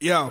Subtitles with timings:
[0.00, 0.30] Yo.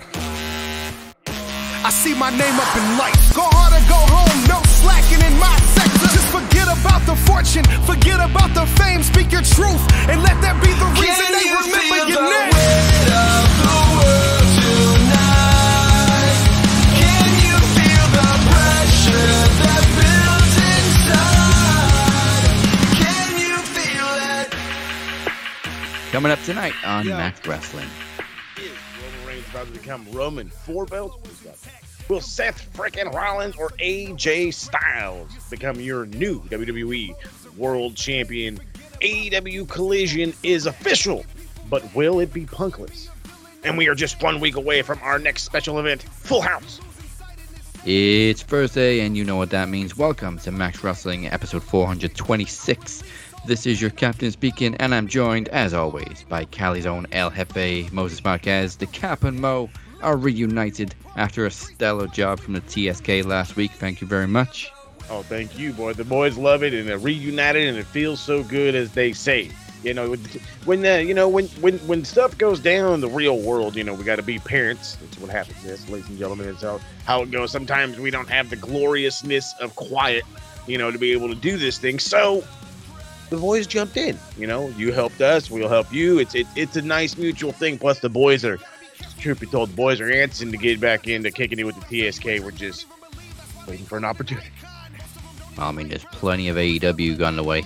[1.83, 3.33] I see my name up in lights.
[3.35, 6.07] Go hard or go home, no slacking in my sector.
[6.15, 9.03] Just forget about the fortune, forget about the fame.
[9.03, 12.23] Speak your truth, and let that be the reason Can they you remember feel your
[12.23, 12.47] the name.
[12.55, 16.39] weight of the world tonight?
[16.95, 19.35] Can you feel the pressure
[19.67, 22.55] that builds inside?
[23.03, 24.47] Can you feel it?
[26.15, 27.19] Coming up tonight on Yeah.
[27.19, 27.91] Max Wrestling.
[29.67, 31.45] To become Roman four belts?
[32.09, 37.13] Will Seth frickin' Rollins or AJ Styles become your new WWE
[37.57, 38.59] World Champion?
[39.01, 41.25] AEW Collision is official,
[41.69, 43.09] but will it be punkless?
[43.63, 46.79] And we are just one week away from our next special event, Full House.
[47.85, 49.97] It's Thursday, and you know what that means.
[49.97, 53.03] Welcome to Max Wrestling, episode 426.
[53.47, 57.89] This is your captain speaking, and I'm joined, as always, by Cali's own El Jefe,
[57.93, 58.75] Moses Marquez.
[58.75, 59.69] The Cap and Mo
[60.01, 63.71] are reunited after a stellar job from the TSK last week.
[63.71, 64.69] Thank you very much.
[65.09, 65.93] Oh, thank you, boy.
[65.93, 69.49] The boys love it, and they're reunited, and it feels so good, as they say.
[69.81, 70.25] You know, when-
[70.65, 73.83] when uh, you know when when when stuff goes down in the real world, you
[73.85, 74.97] know, we got to be parents.
[74.97, 76.49] That's what happens, yes, ladies and gentlemen.
[76.49, 77.51] It's how how it goes.
[77.51, 80.25] Sometimes we don't have the gloriousness of quiet,
[80.65, 81.99] you know, to be able to do this thing.
[81.99, 82.43] So
[83.29, 84.17] the boys jumped in.
[84.37, 86.19] You know, you helped us, we'll help you.
[86.19, 87.77] It's it, it's a nice mutual thing.
[87.77, 88.59] Plus, the boys are,
[89.19, 92.09] truth be told, the boys are antsing to get back into kicking it with the
[92.09, 92.25] TSK.
[92.43, 92.85] We're just
[93.67, 94.47] waiting for an opportunity.
[95.57, 97.63] I mean, there's plenty of AEW gone away.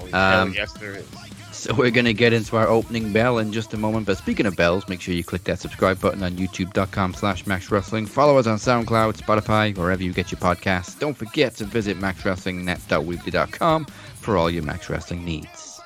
[0.00, 1.06] Oh, hell Um, yes, there is.
[1.52, 4.06] So we're going to get into our opening bell in just a moment.
[4.06, 7.70] But speaking of bells, make sure you click that subscribe button on youtube.com slash Max
[7.70, 8.06] Wrestling.
[8.06, 10.98] Follow us on SoundCloud, Spotify, wherever you get your podcasts.
[10.98, 13.86] Don't forget to visit maxwrestlingnet.weebly.com
[14.20, 15.80] for all your Max Wrestling needs.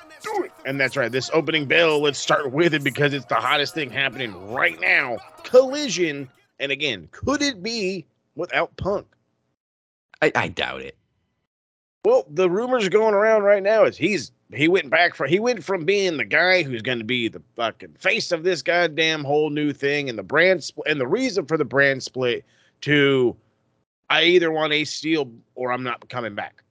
[0.65, 1.11] And that's right.
[1.11, 5.17] This opening bell, let's start with it because it's the hottest thing happening right now.
[5.43, 6.27] Collision.
[6.59, 8.05] And again, could it be
[8.35, 9.05] without Punk?
[10.21, 10.97] I, I doubt it.
[12.03, 15.63] Well, the rumors going around right now is he's he went back for he went
[15.63, 19.49] from being the guy who's going to be the fucking face of this goddamn whole
[19.49, 22.45] new thing and the brand split and the reason for the brand split
[22.81, 23.35] to
[24.09, 26.63] I either want a Steel or I'm not coming back.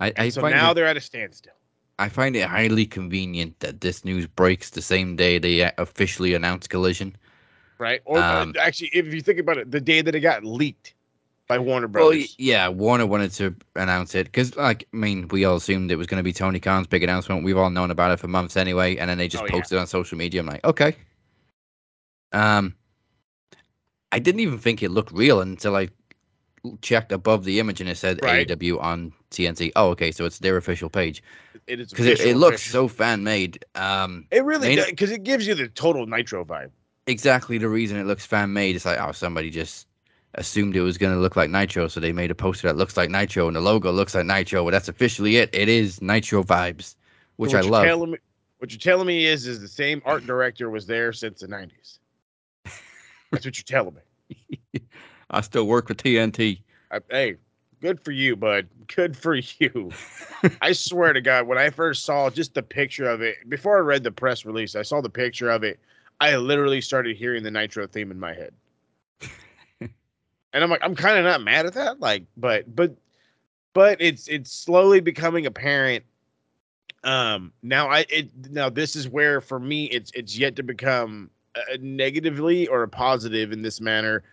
[0.00, 1.54] I, I, so find now it, they're at a standstill.
[1.98, 6.34] I find it highly convenient that this news breaks the same day they uh, officially
[6.34, 7.16] announced Collision.
[7.78, 8.00] right?
[8.04, 10.94] Or uh, Um, actually, if you think about it, the day that it got leaked
[11.48, 12.20] by Warner Well, Brothers.
[12.30, 15.96] y- yeah, Warner wanted to announce it because, like, I mean, we all assumed it
[15.96, 17.42] was going to be Tony Khan's big announcement.
[17.44, 19.52] We've all known about it for months anyway, and then they just Oh, yeah.
[19.52, 20.40] posted on social media.
[20.40, 20.94] I'm like, okay.
[22.32, 22.74] Um,
[24.12, 25.88] I didn't even think it looked real until I
[26.82, 28.46] checked above the image and it said Right.
[28.46, 29.72] AEW on TNT.
[29.76, 31.22] Oh, okay, so it's their official page
[31.68, 33.64] it is because it, it looks so fan made.
[33.74, 36.70] Um, It really does because it gives you the total Nitro vibe.
[37.06, 38.74] exactly the reason it looks fan made.
[38.74, 39.86] It's like, oh, somebody just
[40.34, 42.96] assumed it was going to look like Nitro, so they made a poster that looks
[42.96, 44.64] like Nitro, and the logo looks like Nitro.
[44.64, 45.50] Well, that's officially it.
[45.52, 46.96] It is Nitro vibes,
[47.36, 48.08] which So I love.
[48.08, 48.18] Me,
[48.58, 51.98] what you're telling me is, is the same art director was there since the '90s.
[53.30, 54.80] That's what you're telling me.
[55.30, 56.62] I still work with TNT.
[56.90, 57.36] I, hey,
[57.80, 58.68] good for you, bud.
[58.94, 59.90] Good for you.
[60.62, 63.80] I swear to God, when I first saw just the picture of it, before I
[63.80, 65.78] read the press release, I saw the picture of it.
[66.20, 68.52] I literally started hearing the Nitro theme in my head,
[69.80, 72.00] and I'm like, I'm kind of not mad at that.
[72.00, 72.96] Like, but but
[73.72, 76.04] but it's it's slowly becoming apparent.
[77.04, 81.30] Um, now I it now this is where for me it's it's yet to become
[81.54, 84.24] uh, negatively or a positive in this manner.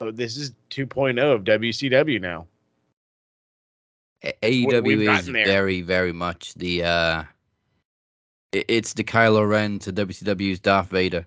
[0.00, 2.46] So this is 2.0 of WCW now.
[4.42, 6.82] AEW is very, very much the.
[6.84, 7.24] uh
[8.52, 11.24] it- It's the Kylo Ren to WCW's Darth Vader.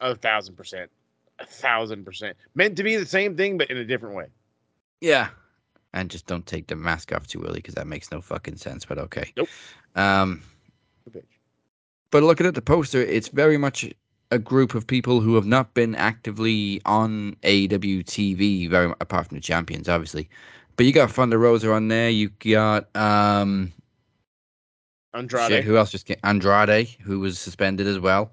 [0.00, 0.90] A thousand percent.
[1.38, 2.36] A thousand percent.
[2.54, 4.26] Meant to be the same thing, but in a different way.
[5.00, 5.28] Yeah.
[5.94, 8.84] And just don't take the mask off too early because that makes no fucking sense.
[8.84, 9.32] But okay.
[9.36, 9.48] Nope.
[9.94, 10.42] Um.
[12.10, 13.90] But looking at the poster, it's very much
[14.34, 19.36] a group of people who have not been actively on AEW TV, very apart from
[19.36, 20.28] the champions, obviously.
[20.76, 22.10] But you got Thunder Rosa on there.
[22.10, 23.72] You got um,
[25.14, 25.48] Andrade.
[25.48, 26.16] shit, who else just came?
[26.24, 28.32] Andrade, who was suspended as well.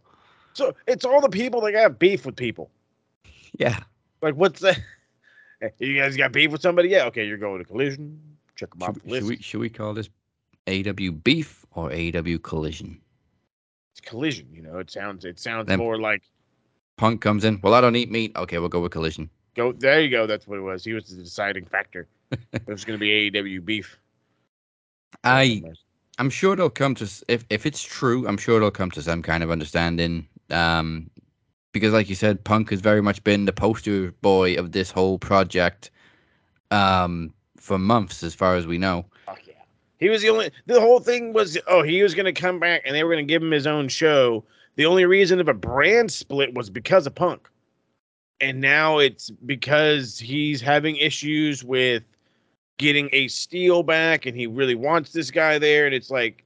[0.53, 2.71] So it's all the people that got beef with people.
[3.59, 3.80] Yeah,
[4.21, 4.80] Like, what's that?
[5.77, 6.89] You guys got beef with somebody?
[6.89, 8.19] Yeah, okay, you're going to collision.
[8.56, 9.27] Check them off should, the should list.
[9.27, 10.09] we should we call this
[10.68, 13.00] AW beef or AW collision?
[13.93, 14.47] It's collision.
[14.53, 16.23] You know, it sounds it sounds Then- more like
[16.97, 17.59] Punk comes in.
[17.63, 18.31] Well, I don't eat meat.
[18.35, 19.29] Okay, we'll go with collision.
[19.55, 19.71] go.
[19.71, 20.27] There you go.
[20.27, 20.83] That's what it was.
[20.83, 22.07] He was the deciding factor.
[22.53, 23.97] it was going to be AEW beef.
[25.23, 25.63] I
[26.19, 28.27] I'm sure they'll come to if if it's true.
[28.27, 30.27] I'm sure they'll come to some kind of understanding.
[30.49, 31.09] Um,
[31.73, 35.17] because, like you said, Punk has very much been the poster boy of this whole
[35.17, 35.89] project
[36.69, 39.05] um, for months, as far as we know.
[40.01, 40.51] He was the only.
[40.65, 43.25] The whole thing was, oh, he was going to come back and they were going
[43.25, 44.44] to give him his own show.
[44.75, 47.48] The only reason of a brand split was because of Punk.
[48.42, 52.03] And now it's because he's having issues with
[52.77, 55.86] getting a steel back and he really wants this guy there.
[55.86, 56.44] And it's like,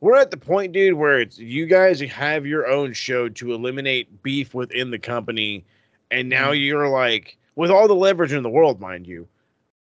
[0.00, 4.22] we're at the point, dude, where it's you guys have your own show to eliminate
[4.22, 5.66] beef within the company.
[6.10, 6.62] And now mm-hmm.
[6.62, 9.28] you're like, with all the leverage in the world, mind you,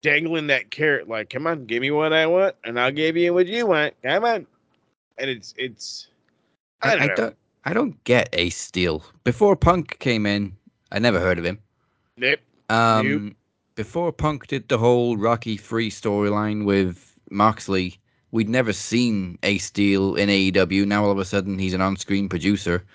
[0.02, 3.34] dangling that carrot, like, come on, give me what I want, and I'll give you
[3.34, 3.94] what you want.
[4.04, 4.48] Come on.
[5.18, 6.08] And it's it's
[6.82, 7.16] I don't know.
[7.16, 9.04] don't, I don't get Ace Steel.
[9.24, 10.56] Before Punk came in,
[10.92, 11.60] I never heard of him.
[12.18, 12.40] Nope.
[12.70, 13.36] Um,
[13.76, 18.00] before Punk did the whole Rocky Free storyline with Moxley,
[18.32, 20.86] we'd never seen Ace Steel in AEW.
[20.86, 22.86] Now all of a sudden he's an on-screen producer,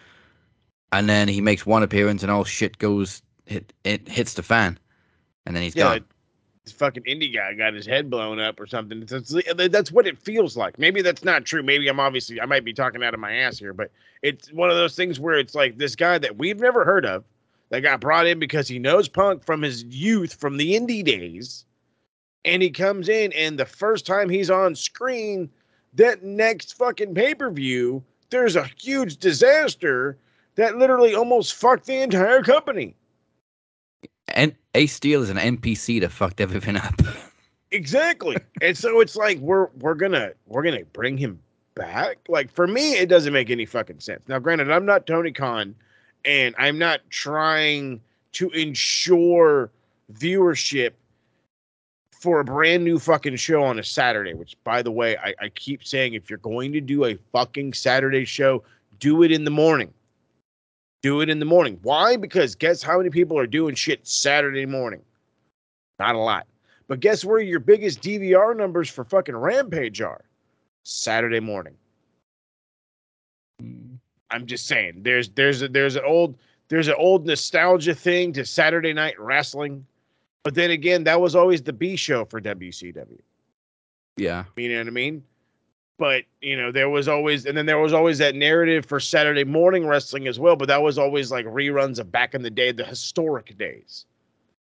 [0.92, 4.78] and then he makes one appearance and all shit goes hit it hits the fan,
[5.44, 6.04] and then he's Yeah, gone.
[6.64, 9.04] This fucking indie guy got his head blown up or something.
[9.06, 10.78] That's what it feels like.
[10.78, 11.62] Maybe that's not true.
[11.62, 13.90] Maybe I'm obviously I might be talking out of my ass here, but
[14.22, 17.24] it's one of those things where it's like this guy that we've never heard of
[17.68, 21.66] that got brought in because he knows Punk from his youth, from the indie days,
[22.44, 25.50] and he comes in and the first time he's on screen,
[25.92, 30.16] that next fucking pay per view, there's a huge disaster
[30.54, 32.96] that literally almost fucked the entire company.
[34.28, 37.00] And Ace Steel is an NPC that fucked everything up.
[37.70, 38.36] Exactly.
[38.62, 41.40] and so it's like we're we're gonna we're gonna bring him
[41.74, 42.18] back.
[42.28, 44.22] Like for me, it doesn't make any fucking sense.
[44.28, 45.74] Now, granted, I'm not Tony Khan,
[46.24, 48.00] and I'm not trying
[48.32, 49.70] to ensure
[50.12, 50.92] viewership
[52.12, 54.34] for a brand new fucking show on a Saturday.
[54.34, 57.74] Which, by the way, I, I keep saying if you're going to do a fucking
[57.74, 58.62] Saturday show,
[59.00, 59.92] do it in the morning.
[61.04, 61.78] Do it in the morning.
[61.82, 62.16] Why?
[62.16, 65.02] Because guess how many people are doing shit Saturday morning?
[65.98, 66.46] Not a lot.
[66.88, 70.24] But guess where your biggest DVR numbers for fucking Rampage are?
[70.84, 71.74] Saturday morning.
[73.60, 73.96] Hmm.
[74.30, 75.02] I'm just saying.
[75.02, 79.84] There's there's a, there's an old there's an old nostalgia thing to Saturday night wrestling.
[80.42, 83.20] But then again, that was always the B show for WCW.
[84.16, 84.44] yeah.
[84.56, 85.22] You know what I mean?
[85.98, 89.44] But you know, there was always, and then there was always that narrative for Saturday
[89.44, 90.56] morning wrestling as well.
[90.56, 94.06] But that was always like reruns of back in the day, the historic days.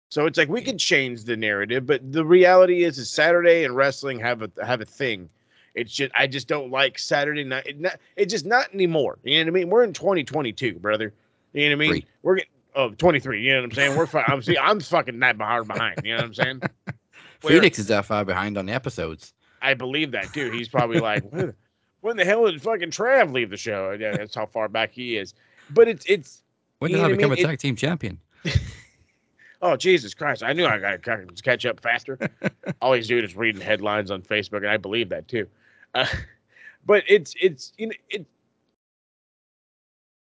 [0.09, 3.77] So it's like we can change the narrative, but the reality is, is Saturday and
[3.77, 5.29] wrestling have a have a thing.
[5.77, 7.67] It's just I just don't like Saturday night.
[7.67, 9.19] It not, it's just not anymore.
[9.23, 9.71] You know what I mean?
[9.71, 11.15] We're in 2022, brother.
[11.53, 11.91] You know what I mean?
[11.91, 12.07] Three.
[12.23, 13.41] We're getting oh 23.
[13.41, 13.97] You know what I'm saying?
[13.97, 16.01] We're fi- I'm see I'm fucking that far behind.
[16.03, 16.63] You know what I'm saying?
[17.43, 19.33] Where- Phoenix is that far behind on the episodes.
[19.63, 20.51] I believe that too.
[20.51, 21.55] He's probably like, when,
[22.01, 23.97] when the hell did fucking Trav leave the show?
[23.99, 25.35] Yeah, that's how far back he is.
[25.71, 26.43] But it's it's
[26.79, 27.45] When did I what I become mean?
[27.45, 28.19] a tag team champion?
[29.63, 30.43] oh Jesus Christ!
[30.43, 32.19] I knew I got to catch up faster.
[32.83, 35.47] All he's doing is reading headlines on Facebook, and I believe that too.
[35.95, 36.07] Uh,
[36.87, 38.27] but it's it's you know it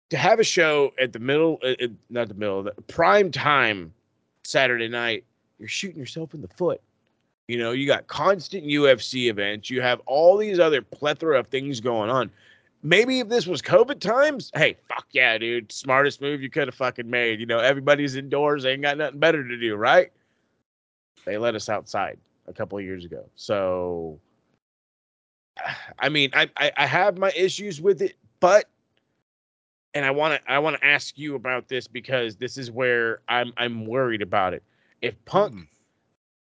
[0.09, 3.93] to have a show at the middle, uh, uh, not the middle, the prime time
[4.43, 5.23] Saturday night.
[5.57, 6.81] You're shooting yourself in the foot.
[7.47, 9.69] You know, you got constant UFC events.
[9.69, 12.31] You have all these other plethora of things going on.
[12.83, 15.71] Maybe if this was COVID times, hey, fuck yeah, dude.
[15.71, 17.39] Smartest move you could have fucking made.
[17.39, 18.63] You know, everybody's indoors.
[18.63, 20.11] They ain't got nothing better to do, right?
[21.25, 23.25] They let us outside a couple of years ago.
[23.35, 24.19] So,
[25.99, 28.65] I mean, I, I, I have my issues with it, but
[29.93, 33.19] and I want to I want to ask you about this because this is where
[33.27, 34.63] I'm I'm worried about it.
[35.01, 35.67] If Punk Mm.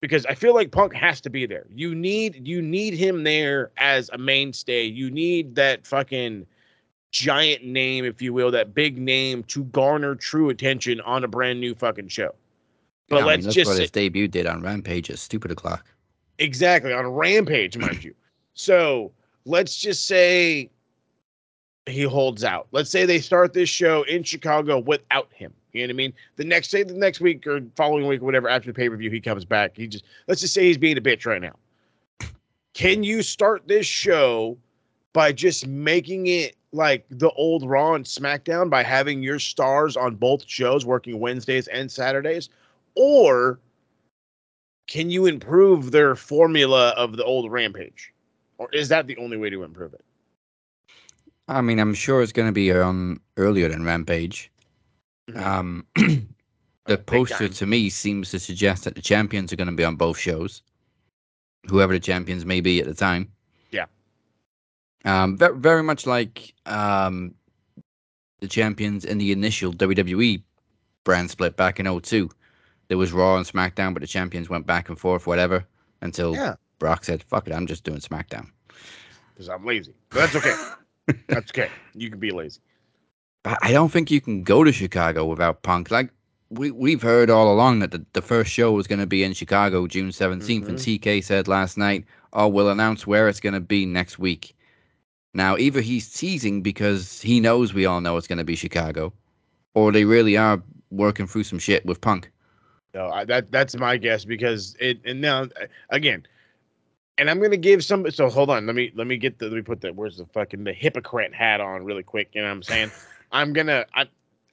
[0.01, 1.65] Because I feel like Punk has to be there.
[1.73, 4.83] You need you need him there as a mainstay.
[4.83, 6.45] You need that fucking
[7.11, 11.59] giant name, if you will, that big name to garner true attention on a brand
[11.61, 12.33] new fucking show.
[13.09, 15.51] But Yeah, I mean, let's that's just what his debut did on Rampage at Stupid
[15.51, 15.85] O'clock.
[16.39, 18.15] exactly on Rampage, mind you.
[18.53, 19.11] So
[19.45, 20.69] let's just say
[21.85, 22.67] he holds out.
[22.71, 25.53] Let's say they start this show in Chicago without him.
[25.73, 26.13] You know what I mean?
[26.35, 28.97] The next day, the next week or following week, or whatever, after the pay per
[28.97, 29.75] view, he comes back.
[29.75, 31.55] He just let's just say he's being a bitch right now.
[32.73, 34.57] Can you start this show
[35.13, 40.15] by just making it like the old Raw and SmackDown by having your stars on
[40.15, 42.49] both shows working Wednesdays and Saturdays?
[42.95, 43.59] Or
[44.87, 48.13] can you improve their formula of the old Rampage?
[48.57, 50.03] Or is that the only way to improve it?
[51.47, 54.51] I mean, I'm sure it's going to be on earlier than Rampage.
[55.29, 55.37] Mhm.
[55.37, 55.85] Um,
[56.85, 59.95] the poster to me seems to suggest that the champions are going to be on
[59.95, 60.61] both shows,
[61.69, 63.31] whoever the champions may be at the time.
[63.71, 63.85] Yeah.
[65.05, 67.33] Um, very, very much like um,
[68.39, 70.41] the champions in the initial WWE
[71.03, 72.29] brand split back in 02.
[72.87, 75.65] There was Raw and SmackDown, but the champions went back and forth, whatever,
[76.01, 76.55] until Yeah.
[76.77, 78.49] Brock said, "Fuck it, I'm just doing SmackDown."
[79.33, 79.93] because I'm lazy.
[80.09, 80.55] But that's okay.
[81.27, 81.69] that's okay.
[81.95, 82.59] You can be lazy.
[83.43, 85.91] But I don't think you can go to Chicago without Punk.
[85.91, 86.11] Like
[86.49, 89.33] we we've heard all along that the, the first show was going to be in
[89.33, 91.09] Chicago June 17th, and mm-hmm.
[91.09, 94.55] TK said last night, "Oh, we'll announce where it's going to be next week."
[95.33, 99.13] Now, either he's teasing because he knows we all know it's going to be Chicago,
[99.73, 102.29] or they really are working through some shit with Punk.
[102.93, 106.27] No, I, that that's my guess because it and now uh, again,
[107.17, 108.11] and I'm gonna give some.
[108.11, 110.25] So hold on, let me let me get the let me put the where's the
[110.25, 112.31] fucking the hypocrite hat on really quick.
[112.33, 112.91] You know what I'm saying?
[113.31, 114.07] I'm gonna I.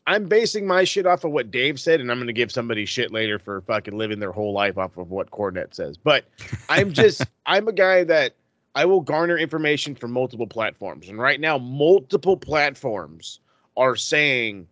[0.07, 3.13] I'm basing my shit off of what Dave said, and I'm gonna give somebody shit
[3.13, 5.97] later for fucking living their whole life off of what Cornette says.
[5.97, 6.25] But
[6.69, 8.35] I'm just I'm a guy that
[8.75, 13.41] I will garner information from multiple platforms, and right now multiple platforms
[13.77, 14.67] are saying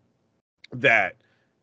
[0.72, 1.16] that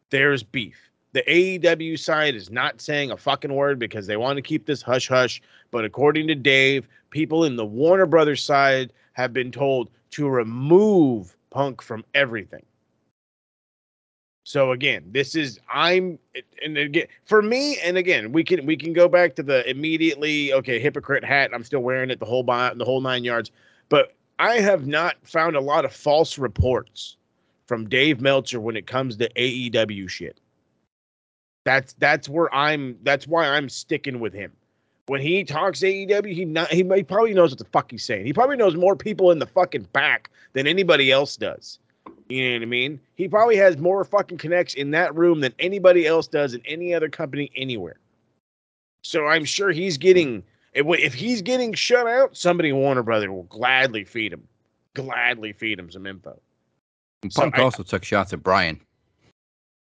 [0.10, 0.78] there's beef.
[1.14, 4.82] The AEW side is not saying a fucking word because they want to keep this
[4.82, 5.42] hush hush.
[5.70, 11.36] But according to Dave, people in the Warner Brothers side have been told to remove
[11.54, 12.66] Punk from everything.
[14.44, 16.20] So again, this is I'm
[16.64, 20.52] and again for me, and again we can we can go back to the immediately
[20.52, 21.52] okay hypocrite hat.
[21.54, 23.52] I'm still wearing it the whole bi- the whole nine yards,
[23.88, 27.16] but I have not found a lot of false reports
[27.68, 30.42] from Dave Meltzer when it comes to AEW shit.
[31.64, 32.98] That's that's where I'm.
[33.04, 34.52] That's why I'm sticking with him.
[35.08, 38.26] When he talks AEW, he not he, he probably knows what the fuck he's saying.
[38.26, 41.80] He probably knows more people in the fucking back than anybody else does.
[42.30, 43.00] You know what I mean?
[43.16, 46.94] He probably has more fucking connects in that room than anybody else does in any
[46.94, 47.98] other company anywhere.
[49.04, 50.42] So I'm sure he's getting
[50.74, 54.48] if if he's getting shut out, somebody in Warner Brother will gladly feed him,
[54.96, 56.40] gladly feed him some info.
[57.24, 58.80] And So Punk I- also took shots at Brian.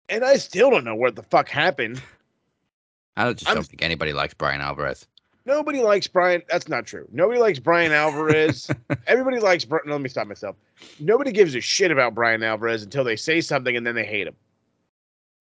[0.09, 2.01] And I still don't know what the fuck happened.
[3.17, 5.07] I just I'm- don't think anybody likes Brian Alvarez.
[5.47, 6.41] Nobody likes Brian.
[6.49, 7.07] That's not true.
[7.11, 8.67] Nobody likes Brian Alvarez.
[9.07, 9.69] Everybody likes.
[9.69, 10.55] No, let me stop myself.
[10.99, 14.25] Nobody gives a shit about Brian Alvarez until they say something and then they hate
[14.25, 14.35] him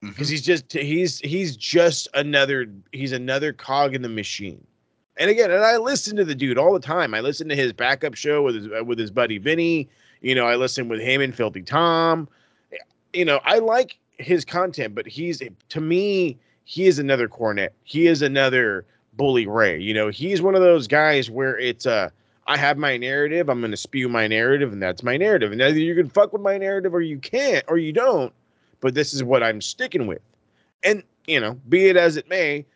[0.04, 0.12] mm-hmm.
[0.12, 4.64] because he's just he's he's just another he's another cog in the machine.
[5.16, 7.14] And again, and I listen to the dude all the time.
[7.14, 9.88] I listen to his backup show with his with his buddy Vinny.
[10.21, 12.28] You know, I listen with him and Filthy Tom.
[13.12, 17.71] You know, I like his content, but he's to me he is another Cornette.
[17.85, 19.78] He is another bully Ray.
[19.78, 22.11] You know, he's one of those guys where it's uh
[22.47, 25.52] I have my narrative, I'm gonna spew my narrative, and that's my narrative.
[25.52, 28.33] And either you can fuck with my narrative or you can't, or you don't.
[28.80, 30.21] But this is what I'm sticking with.
[30.83, 32.66] And you know, be it as it may,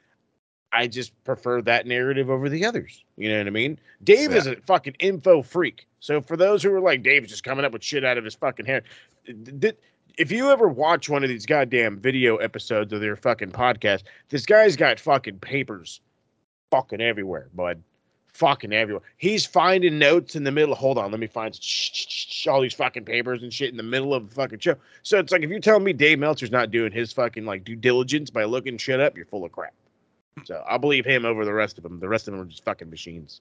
[0.72, 3.04] I just prefer that narrative over the others.
[3.16, 3.78] You know what I mean?
[4.04, 5.86] Dave is a fucking info freak.
[6.00, 8.34] So for those who are like, Dave's just coming up with shit out of his
[8.34, 8.82] fucking hair.
[9.26, 9.76] th- th-
[10.18, 14.44] If you ever watch one of these goddamn video episodes of their fucking podcast, this
[14.44, 16.00] guy's got fucking papers
[16.72, 17.82] fucking everywhere, bud.
[18.34, 19.02] Fucking everywhere.
[19.16, 20.74] He's finding notes in the middle.
[20.74, 21.58] Hold on, let me find
[22.48, 24.74] all these fucking papers and shit in the middle of the fucking show.
[25.02, 27.76] So it's like if you tell me Dave Meltzer's not doing his fucking like due
[27.76, 29.74] diligence by looking shit up, you're full of crap.
[30.44, 32.00] So I'll believe him over the rest of them.
[32.00, 33.40] The rest of them are just fucking machines.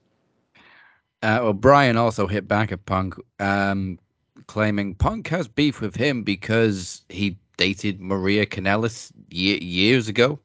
[1.23, 3.97] Uh, well, Brian also hit back at Punk, um,
[4.45, 10.39] claiming Punk has beef with him because he dated Maria Kanellis ye- years ago.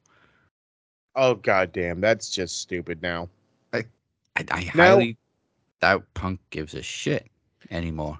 [1.15, 3.29] Oh goddamn, that's just stupid now.
[3.71, 3.83] I,
[4.35, 4.43] I
[4.75, 5.17] Now- highly
[5.79, 7.27] doubt Punk gives a shit
[7.69, 8.17] anymore.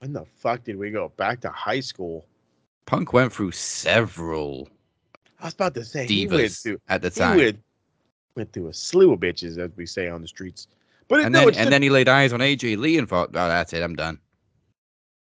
[0.00, 2.26] When the fuck did we go back to high school?
[2.86, 4.68] Punk went through several
[5.40, 7.60] I was about to say he went through at the he time, went,
[8.36, 10.68] went through a slew of bitches, as we say on the streets.
[11.08, 13.30] But it, and no, then and then he laid eyes on AJ Lee and thought,
[13.30, 14.18] "Oh, that's it, I'm done."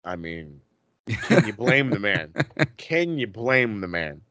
[0.03, 0.61] I mean,
[1.07, 2.33] can you blame the man?
[2.77, 4.21] Can you blame the man?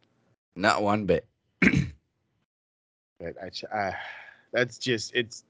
[0.57, 1.27] Not one bit.
[3.21, 3.93] But I, uh,
[4.51, 5.45] that's just it's.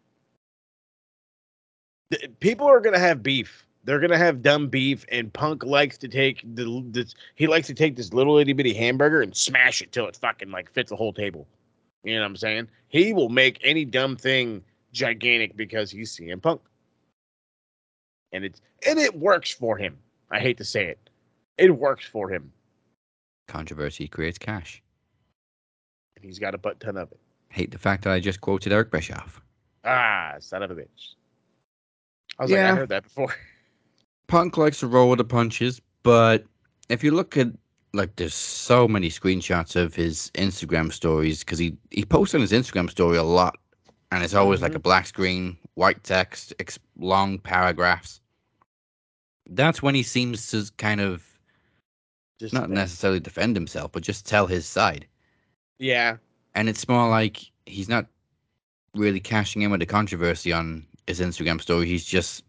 [2.40, 3.64] People are gonna have beef.
[3.84, 7.14] They're gonna have dumb beef, and Punk likes to take the this.
[7.36, 10.50] He likes to take this little itty bitty hamburger and smash it till it fucking
[10.50, 11.46] like fits the whole table.
[12.02, 12.68] You know what I'm saying?
[12.88, 16.60] He will make any dumb thing gigantic because he's CM Punk,
[18.32, 19.96] and it's and it works for him.
[20.30, 21.10] I hate to say it,
[21.58, 22.52] it works for him,
[23.48, 24.82] Controversy creates cash.
[26.16, 27.18] and he's got a butt ton of it.
[27.48, 29.40] Hate the fact that I just quoted Eric Bischoff.
[29.84, 31.14] Ah, son of a bitch.
[32.38, 32.72] I was like, Yeah.
[32.72, 33.34] I heard that before.
[34.28, 36.44] Punk likes to roll with the punches, but
[36.88, 37.48] if you look at
[37.92, 42.52] like there's so many screenshots of his Instagram stories because he he posts on his
[42.52, 43.58] Instagram story a lot,
[44.12, 48.19] and it's always like a black screen, white text, ex- long paragraphs.
[49.50, 51.24] That's when he seems to kind of
[52.38, 55.06] Just not necessarily defend himself, but just tell his side.
[55.78, 56.16] Yeah,
[56.54, 58.06] And it's more like he's not
[58.94, 61.86] really cashing in with the controversy on his Instagram story.
[61.86, 62.44] He's just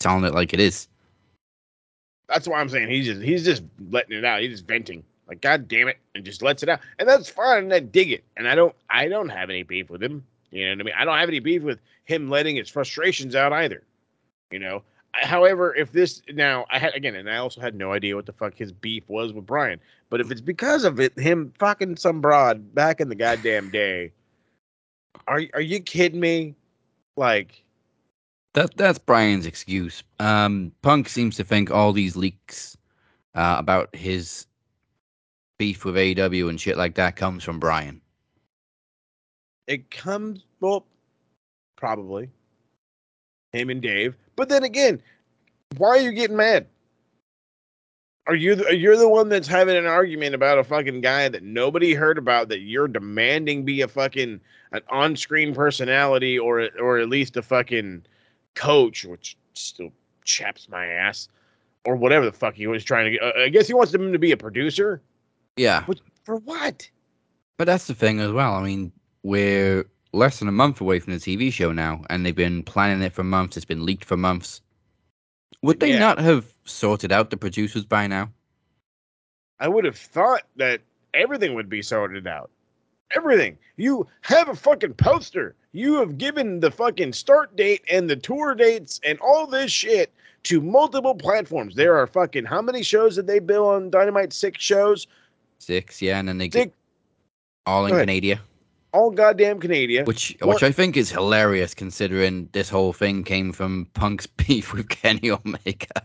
[0.00, 0.88] telling it like it is.
[2.28, 4.40] that's why I'm saying he's just he's just letting it out.
[4.40, 5.02] He's just venting.
[5.26, 6.80] Like, God damn it, and just lets it out.
[6.98, 8.24] And that's fine, and I dig it.
[8.36, 10.24] And I don't I don't have any beef with him.
[10.50, 10.94] You know what I mean?
[10.98, 13.82] I don't have any beef with him letting his frustrations out either.
[14.50, 14.82] You know.
[15.14, 18.32] However, if this now I had again, and I also had no idea what the
[18.32, 19.80] fuck his beef was with Brian.
[20.10, 24.12] But if it's because of it, him fucking some broad back in the goddamn day,
[25.26, 26.54] are are you kidding me?
[27.16, 27.64] Like,
[28.54, 30.02] That that's Brian's excuse.
[30.20, 32.76] Um, Punk seems to think all these leaks
[33.34, 34.46] uh, about his
[35.58, 38.00] beef with AEW and shit like that comes from Brian.
[39.66, 40.86] it comes well
[41.76, 42.30] probably
[43.52, 45.02] him and dave but then again
[45.76, 46.66] why are you getting mad?
[48.26, 51.42] Are you the, you're the one that's having an argument about a fucking guy that
[51.42, 54.40] nobody heard about that you're demanding be a fucking
[54.72, 58.04] an on-screen personality or or at least a fucking
[58.54, 59.90] coach which still
[60.24, 61.28] chaps my ass
[61.86, 64.12] or whatever the fuck he was trying to get uh, i guess he wants him
[64.12, 65.00] to be a producer?
[65.56, 65.86] Yeah,
[66.24, 66.88] for what?
[67.56, 68.54] But that's the thing as well.
[68.54, 68.92] I mean,
[69.24, 69.86] we're
[70.18, 73.12] less than a month away from the TV show now, and they've been planning it
[73.12, 73.56] for months.
[73.56, 74.60] It's been leaked for months.
[75.62, 75.98] Would they Yeah.
[75.98, 78.30] not have sorted out the producers by now?
[79.60, 80.80] I would have thought that
[81.14, 82.50] everything would be sorted out.
[83.16, 83.56] Everything.
[83.76, 85.54] You have a fucking poster.
[85.72, 90.12] You have given the fucking start date and the tour dates and all this shit
[90.44, 91.74] to multiple platforms.
[91.74, 94.32] There are fucking how many shows did they bill on Dynamite?
[94.32, 95.06] Six shows,
[95.58, 96.74] Six, yeah, and then they get Six,
[97.66, 98.40] all in Canada,
[98.98, 100.04] all goddamn Canadian.
[100.04, 104.72] which What- which I think is hilarious considering this whole thing came from Punk's beef
[104.72, 106.02] with Kenny Omega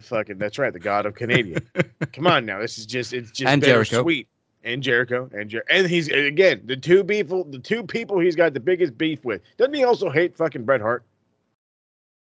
[0.00, 1.58] fucking that's right, the god of Canadian.
[2.14, 4.02] Come on now, this is just it's just And Jericho.
[4.02, 4.28] sweet.
[4.64, 8.36] And Jericho and Jer- and he's and again the two people the two people he's
[8.36, 9.42] got the biggest beef with.
[9.58, 11.04] Doesn't he also hate fucking Bret Hart?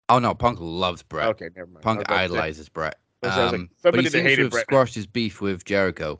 [0.09, 1.27] Oh no, Punk loves Bret.
[1.29, 1.83] Okay, never mind.
[1.83, 2.99] Punk I was about to say- idolizes Bret.
[3.23, 4.63] I was- I was like, Um, but he seems to have Bret.
[4.65, 6.19] squashed his beef with Jericho,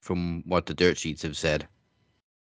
[0.00, 1.68] from what the dirt sheets have said.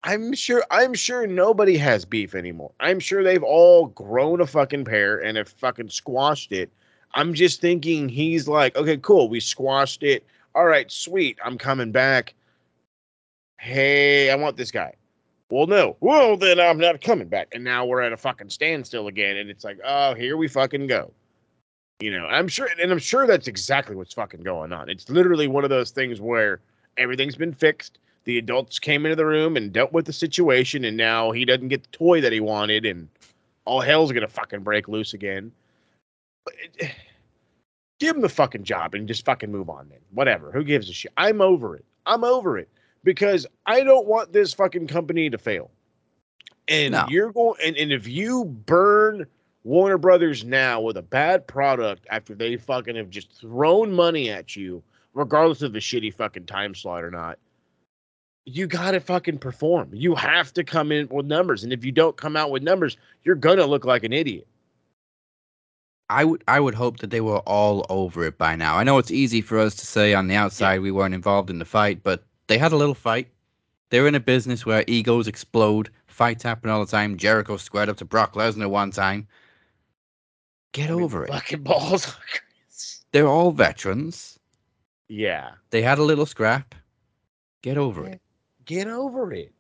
[0.05, 2.71] I'm sure I'm sure nobody has beef anymore.
[2.79, 6.71] I'm sure they've all grown a fucking pair and have fucking squashed it.
[7.15, 10.23] I'm just thinking he's like, okay, cool, we squashed it.
[10.53, 11.39] All right, sweet.
[11.43, 12.35] I'm coming back.
[13.59, 14.93] Hey, I want this guy.
[15.49, 15.97] Well, no.
[16.01, 17.47] Well, then I'm not coming back.
[17.51, 19.37] And now we're at a fucking standstill again.
[19.37, 21.11] And it's like, oh, here we fucking go.
[21.99, 24.89] You know, I'm sure, and I'm sure that's exactly what's fucking going on.
[24.89, 26.59] It's literally one of those things where
[26.97, 30.97] everything's been fixed the adults came into the room and dealt with the situation, and
[30.97, 33.07] now he doesn't get the toy that he wanted, and
[33.65, 35.51] all hell's gonna fucking break loose again.
[36.77, 36.91] It-
[37.99, 39.99] give him the fucking job and just fucking move on, then.
[40.11, 40.51] Whatever.
[40.51, 41.13] Who gives a shit?
[41.15, 41.85] I'm over it.
[42.05, 42.67] I'm over it
[43.05, 45.71] because I don't want this fucking company to fail.
[46.67, 47.05] And No.
[47.07, 49.25] you're going, and, and if you burn
[49.63, 54.55] Warner Brothers now with a bad product after they fucking have just thrown money at
[54.57, 54.83] you,
[55.13, 57.39] regardless of the shitty fucking time slot or not,
[58.45, 59.89] you gotta fucking perform.
[59.93, 62.97] You have to come in with numbers, and if you don't come out with numbers,
[63.23, 64.47] you're gonna look like an idiot.
[66.09, 68.77] I would I would hope that they were all over it by now.
[68.77, 71.57] I know it's easy for us to say on the outside we weren't involved in
[71.59, 73.27] the fight, but they had a little fight.
[73.89, 77.17] They're in a business where egos explode, fights happen all the time.
[77.17, 79.27] Jericho squared up to Brock Lesnar one time.
[80.73, 81.29] Get I mean, over it.
[81.31, 82.15] Fucking balls.
[83.11, 84.37] They're all veterans.
[85.07, 86.75] yeah, They had a little scrap.
[87.61, 88.21] Get over it.
[88.65, 89.51] Get over it.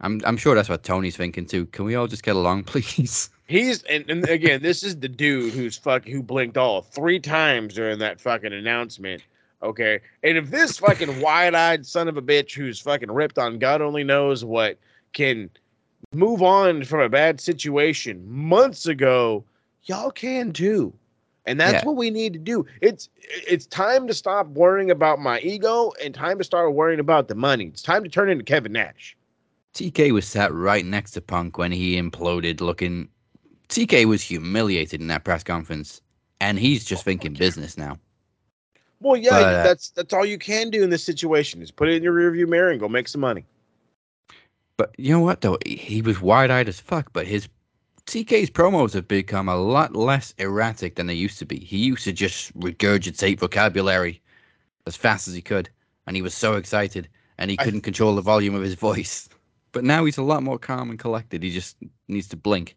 [0.00, 1.66] I'm I'm sure that's what Tony's thinking too.
[1.66, 3.30] Can we all just get along, please?
[3.46, 7.74] He's and, and again, this is the dude who's fuck who blinked all three times
[7.74, 9.22] during that fucking announcement.
[9.62, 13.80] Okay, and if this fucking wide-eyed son of a bitch who's fucking ripped on God
[13.80, 14.78] only knows what
[15.12, 15.48] can
[16.12, 19.44] move on from a bad situation months ago,
[19.84, 20.92] y'all can too.
[21.46, 21.84] And that's Yeah.
[21.84, 22.66] what we need to do.
[22.80, 27.28] It's it's time to stop worrying about my ego and time to start worrying about
[27.28, 27.66] the money.
[27.66, 29.16] It's time to turn into Kevin Nash.
[29.74, 33.08] TK was sat right next to Punk when he imploded, looking.
[33.68, 36.00] TK was humiliated in that press conference,
[36.40, 37.98] and he's just thinking business now.
[39.00, 41.88] Well, yeah, But, uh, that's that's all you can do in this situation is put
[41.88, 43.44] it in your rearview mirror and go make some money.
[44.78, 45.58] But you know what though?
[45.64, 47.48] He- He was wide eyed as fuck, but his
[48.06, 51.58] TK's promos have become a lot less erratic than they used to be.
[51.58, 54.22] He used to just regurgitate vocabulary
[54.86, 55.70] as fast as he could,
[56.06, 59.28] and he was so excited, and he I- couldn't control the volume of his voice.
[59.72, 61.42] But now he's a lot more calm and collected.
[61.42, 61.76] He just
[62.08, 62.76] needs to blink.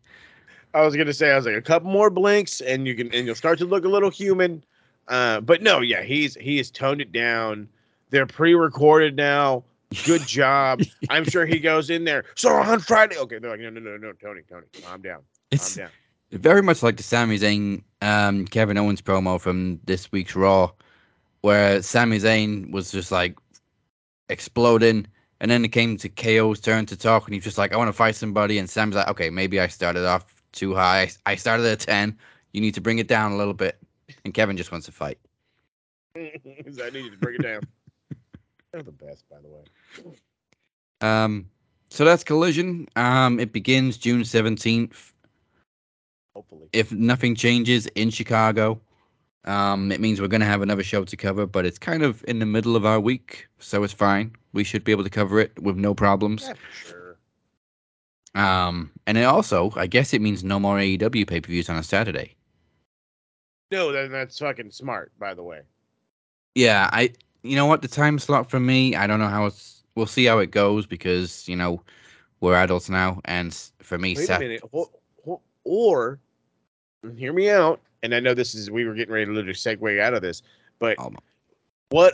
[0.73, 3.25] I was gonna say I was like a couple more blinks and you can and
[3.25, 4.63] you'll start to look a little human.
[5.07, 7.67] Uh, but no, yeah, he's he has toned it down.
[8.11, 9.63] They're pre-recorded now.
[10.06, 10.82] Good job.
[11.10, 12.25] I'm sure he goes in there.
[12.36, 13.39] So on Friday, okay.
[13.39, 15.89] They're like, no, no, no, no, Tony, Tony, calm down, calm It's down.
[16.32, 20.71] very much like the Sami Zayn, um, Kevin Owens promo from this week's Raw,
[21.41, 23.38] where Sami Zayn was just like
[24.30, 25.08] exploding,
[25.39, 27.89] and then it came to KO's turn to talk, and he's just like, I want
[27.89, 31.10] to fight somebody, and Sam's like, okay, maybe I started off too high.
[31.25, 32.17] I started at ten.
[32.54, 33.80] You need to bring it down a little bit,
[34.23, 35.17] and Kevin just wants to fight.
[36.15, 36.32] I
[36.91, 37.62] need you to bring it down.
[38.71, 39.63] They're the best, by the way.
[41.02, 41.49] Um,
[41.89, 42.88] so that's Collision.
[42.95, 45.13] Um, it begins June seventeenth.
[46.36, 46.69] Hopefully.
[46.71, 48.80] if nothing changes in Chicago,
[49.45, 52.23] um, it means we're going to have another show to cover, but it's kind of
[52.28, 54.32] in the middle of our week, so it's fine.
[54.54, 56.43] We should be able to cover it with no problems.
[56.47, 57.17] Yeah, sure.
[58.36, 61.78] Um, and it also, I guess it means no more AEW pay per views on
[61.78, 62.36] a Saturday.
[63.71, 65.62] No, then that's fucking smart, by the way.
[66.56, 69.78] Yeah, I, you know what, the time slot for me, I don't know how it's,
[69.99, 71.81] we'll see how it goes because, you know,
[72.39, 74.62] we're adults now, and for me, Wait a minute.
[74.73, 76.19] Ho- Or,
[77.17, 77.81] hear me out.
[78.01, 80.41] And I know this is we were getting ready to literally segue out of this,
[80.79, 81.12] but Oh.
[81.89, 82.13] what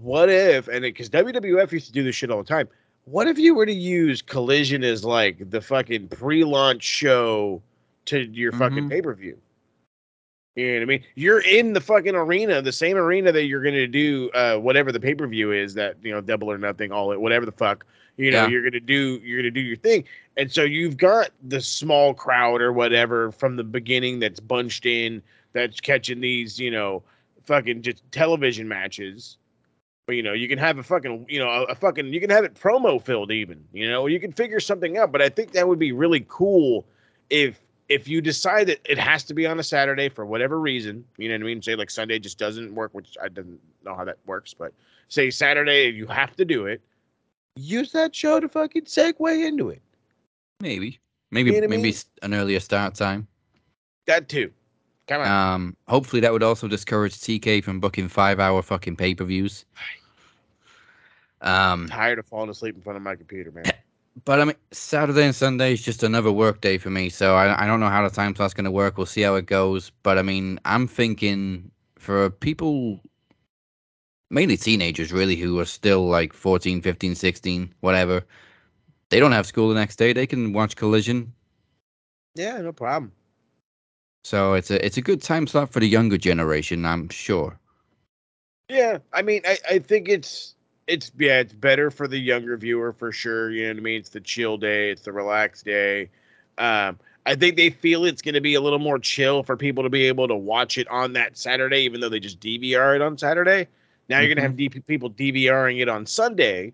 [0.00, 2.68] what if and because WWF used to do this shit all the time.
[3.04, 7.60] What if you were to use Collision as like the fucking pre-launch show
[8.06, 8.92] to your fucking Mhm.
[10.56, 11.04] You know what I mean?
[11.16, 14.98] You're in the fucking arena, the same arena that you're gonna do uh, whatever the
[14.98, 15.74] pay per view is.
[15.74, 17.84] That you know, double or nothing, all it, whatever the fuck.
[18.16, 18.48] You know, Yeah.
[18.48, 20.04] you're gonna do you're gonna do your thing,
[20.38, 25.22] and so you've got the small crowd or whatever from the beginning that's bunched in,
[25.52, 27.02] that's catching these, you know,
[27.42, 29.36] fucking just television matches.
[30.06, 32.30] But you know, you can have a fucking, you know, a, a fucking, you can
[32.30, 35.12] have it promo filled even, you know, you can figure something out.
[35.12, 36.86] But I think that would be really cool
[37.28, 41.04] if if you decide that it has to be on a Saturday for whatever reason,
[41.16, 41.62] you know what I mean?
[41.62, 44.72] Say like Sunday just doesn't work, which I don't know how that works, but
[45.08, 46.80] say Saturday you have to do it.
[47.56, 49.80] Use that show to fucking segue into it.
[50.60, 50.98] maybe,
[51.30, 51.94] maybe, know what I maybe mean?
[52.22, 53.26] an earlier start time.
[54.06, 54.50] That too.
[55.06, 55.28] Come on.
[55.28, 59.64] Um, hopefully that would also discourage TK from booking five hour fucking pay per views.
[61.40, 63.64] Um, tired of falling asleep in front of my computer, man.
[64.24, 67.64] but I mean, Saturday and Sunday is just another work day for me, so I,
[67.64, 68.96] I don't know how the time slot's going to work.
[68.96, 69.90] We'll see how it goes.
[70.02, 73.00] But I mean, I'm thinking for people,
[74.30, 78.24] mainly teenagers, really, who are still like 14, 15, 16, whatever,
[79.10, 80.12] they don't have school the next day.
[80.12, 81.32] They can watch Collision.
[82.34, 83.12] Yeah, no problem.
[84.24, 87.60] So it's a it's a good time slot for the younger generation, I'm sure.
[88.68, 90.55] Yeah, I mean, I, I think it's
[90.86, 93.50] it's yeah, it's better for the younger viewer for sure.
[93.50, 94.00] You know what I mean?
[94.00, 96.10] It's the chill day, it's the relaxed day.
[96.58, 99.82] Um, I think they feel it's going to be a little more chill for people
[99.82, 103.02] to be able to watch it on that Saturday, even though they just DVR it
[103.02, 103.66] on Saturday.
[104.08, 106.72] Now you're going to have DP people DVRing it on Sunday,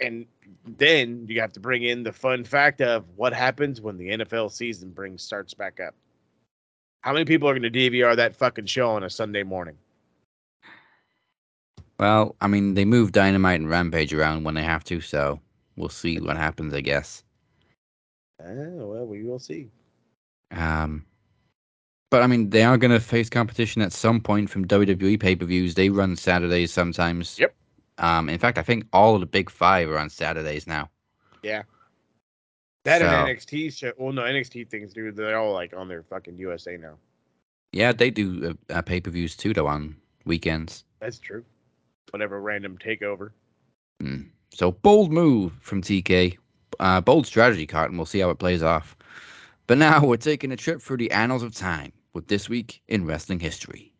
[0.00, 0.26] and
[0.66, 4.50] then you have to bring in the fun fact of what happens when the NFL
[4.50, 5.94] season brings starts back up.
[7.02, 9.76] How many people are going to DVR that fucking show on a Sunday morning?
[12.00, 15.38] Well, I mean, they move Dynamite and Rampage around when they have to, so
[15.76, 17.22] we'll see what happens, I guess.
[18.40, 19.68] Ah, well, we will see.
[20.50, 21.04] Um,
[22.10, 25.36] but I mean, they are going to face competition at some point from WWE pay
[25.36, 25.74] per views.
[25.74, 27.38] They run Saturdays sometimes.
[27.38, 27.54] Yep.
[27.98, 30.88] Um, in fact, I think all of the big five are on Saturdays now.
[31.42, 31.64] Yeah.
[32.84, 33.92] That So- and NXT show.
[33.98, 35.16] Well, no, NXT things, dude.
[35.16, 36.94] They're all like on their fucking USA now.
[37.72, 40.84] Yeah, they do uh, uh, pay per views too, though, on weekends.
[40.98, 41.44] That's true.
[42.10, 43.30] Whatever random takeover.
[44.02, 44.28] Mm.
[44.52, 46.36] So bold move from TK.
[46.78, 47.96] Uh, bold strategy, Cotton.
[47.96, 48.96] We'll see how it plays off.
[49.66, 53.04] But now we're taking a trip through the annals of time with this week in
[53.04, 53.92] wrestling history.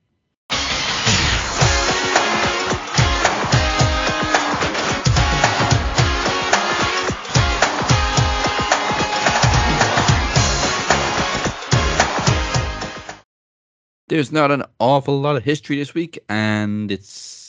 [14.08, 17.39] There's not an awful lot of history this week, and it's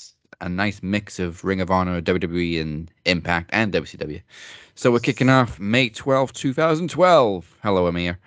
[0.41, 4.21] a nice mix of Ring of Honor, WWE, and Impact, and WCW.
[4.75, 7.57] So we're kicking off May 12, 2012.
[7.63, 8.17] Hello, Amir.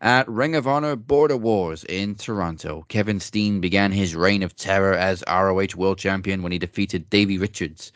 [0.00, 4.94] At Ring of Honor Border Wars in Toronto, Kevin Steen began his reign of terror
[4.94, 7.92] as ROH World Champion when he defeated Davey Richards.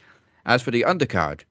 [0.46, 1.42] As for the undercard,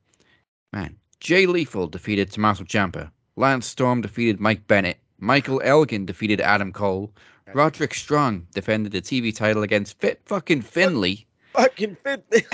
[0.74, 3.12] man, Jay Lethal defeated Tommaso Ciampa.
[3.36, 4.98] Lance Storm defeated Mike Bennett.
[5.20, 7.14] Michael Elgin defeated Adam Cole.
[7.54, 11.26] Roderick Strong defended the TV title against Fit fucking Finlay.
[11.54, 12.26] Fucking fit.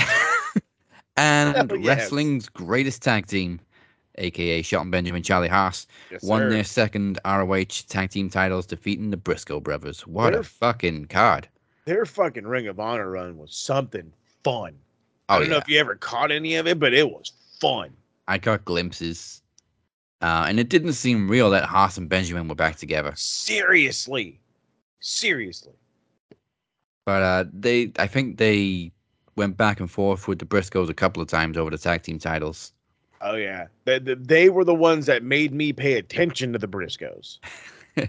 [1.17, 1.87] And Hell yes.
[1.87, 3.61] wrestling's greatest tag team,
[4.17, 6.49] aka Shelton Benjamin, Charlie Haas, Yes, won sir.
[6.49, 10.05] their second ROH tag team titles, defeating the Briscoe brothers.
[10.05, 11.47] What They're- a fucking card!
[11.85, 14.11] Their fucking Ring of Honor run was something
[14.43, 14.73] fun.
[15.29, 17.31] Oh I don't know if you ever caught any of it, but it was
[17.61, 17.91] fun.
[18.27, 19.41] I got glimpses,
[20.21, 23.13] uh, and it didn't seem real that Haas and Benjamin were back together.
[23.15, 24.37] Seriously.
[24.99, 25.75] Seriously.
[27.05, 28.91] But uh, they, I think they
[29.35, 32.19] went back and forth with the Briscoes a couple of times over the tag team
[32.19, 32.73] titles.
[33.21, 33.67] Oh yeah.
[33.85, 37.39] They, they, were the ones that made me pay attention to the Briscoes.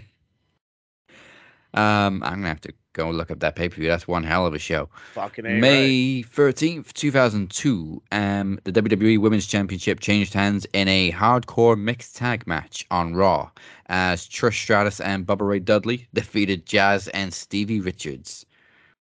[1.77, 3.87] Um, I'm gonna have to go look up that pay per view.
[3.87, 4.89] That's one hell of a show.
[5.13, 5.59] Fucking A.
[5.59, 12.47] May 13th, 2002, um, the WWE Women's Championship changed hands in a hardcore mixed tag
[12.47, 13.51] match on Raw
[13.85, 18.46] as Trish Stratus and Bubba Ray Dudley defeated Jazz and Stevie Richards.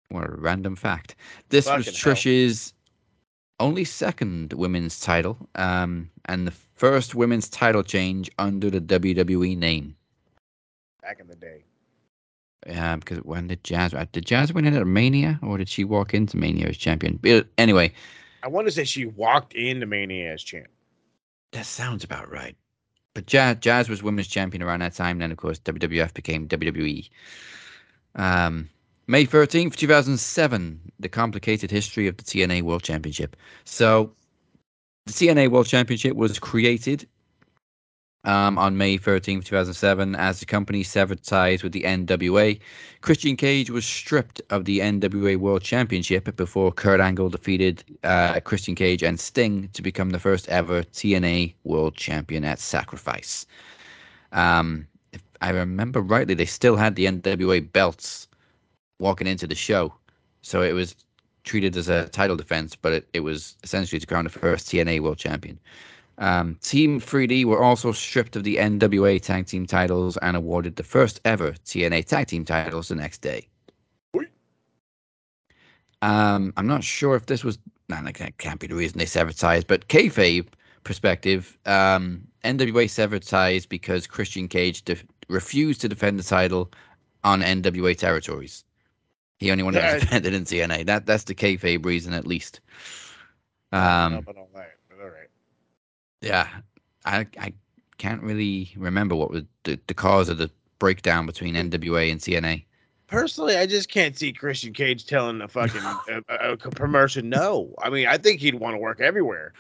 [0.10, 1.16] What a random fact.
[1.50, 2.14] This was Fucking hell.
[2.14, 2.74] Trish's
[3.60, 9.96] only second women's title um, and the first women's title change under the WWE name.
[11.02, 11.64] back in the day.
[12.68, 15.84] Yeah, because when did Jazz uh, did Jazz win it at Mania or did she
[15.84, 17.20] walk into Mania as champion?
[17.22, 17.94] But anyway,
[18.42, 20.68] I want to say she walked into Mania as champ.
[21.52, 22.56] that sounds about right.
[23.14, 25.20] But Jazz, Jazz was women's champion around that time.
[25.20, 27.08] Then of course WWF became WWE.
[28.16, 28.70] Um,
[29.08, 30.80] May thirteenth, two thousand seven.
[31.00, 33.36] The complicated history of the TNA World Championship.
[33.66, 34.12] So,
[35.06, 37.08] the TNA World Championship was created
[38.26, 42.60] um, on May 13th, 2007, as the company severed ties with the NWA.
[43.02, 48.76] Christian Cage was stripped of the NWA World Championship before Kurt Angle defeated uh, Christian
[48.76, 53.46] Cage and Sting to become the first ever TNA World Champion at Sacrifice.
[54.32, 58.28] Um, if I remember rightly, they still had the NWA belts
[59.00, 59.94] walking into the show.
[60.42, 60.96] So it was
[61.44, 65.02] treated as a title defense, but it, it was essentially to crown the first TNA
[65.02, 65.60] World Champion.
[66.18, 70.84] Um, Team 3D were also stripped of the NWA tag team titles and awarded the
[70.84, 73.48] first ever TNA tag team titles the next day.
[76.02, 77.58] Um, I'm not sure if this was,
[77.90, 80.48] nah, that can't be the reason they severed ties, but kayfabe
[80.84, 86.72] perspective, um, NWA severed ties because Christian Cage def- refused to defend the title
[87.24, 88.64] on NWA territories.
[89.40, 89.94] He only wanted Yeah.
[89.96, 90.86] to defend it in TNA.
[90.86, 92.62] That that's the kayfabe reason, at least.
[93.72, 95.28] Um, but all right, but all right.
[96.22, 96.48] yeah,
[97.06, 97.54] I I
[97.98, 102.66] can't really remember what was the, the cause of the breakdown between NWA and TNA.
[103.08, 107.74] Personally, I just can't see Christian Cage telling a fucking a, a, a promotion no.
[107.82, 109.54] I mean, I think he'd want to work everywhere.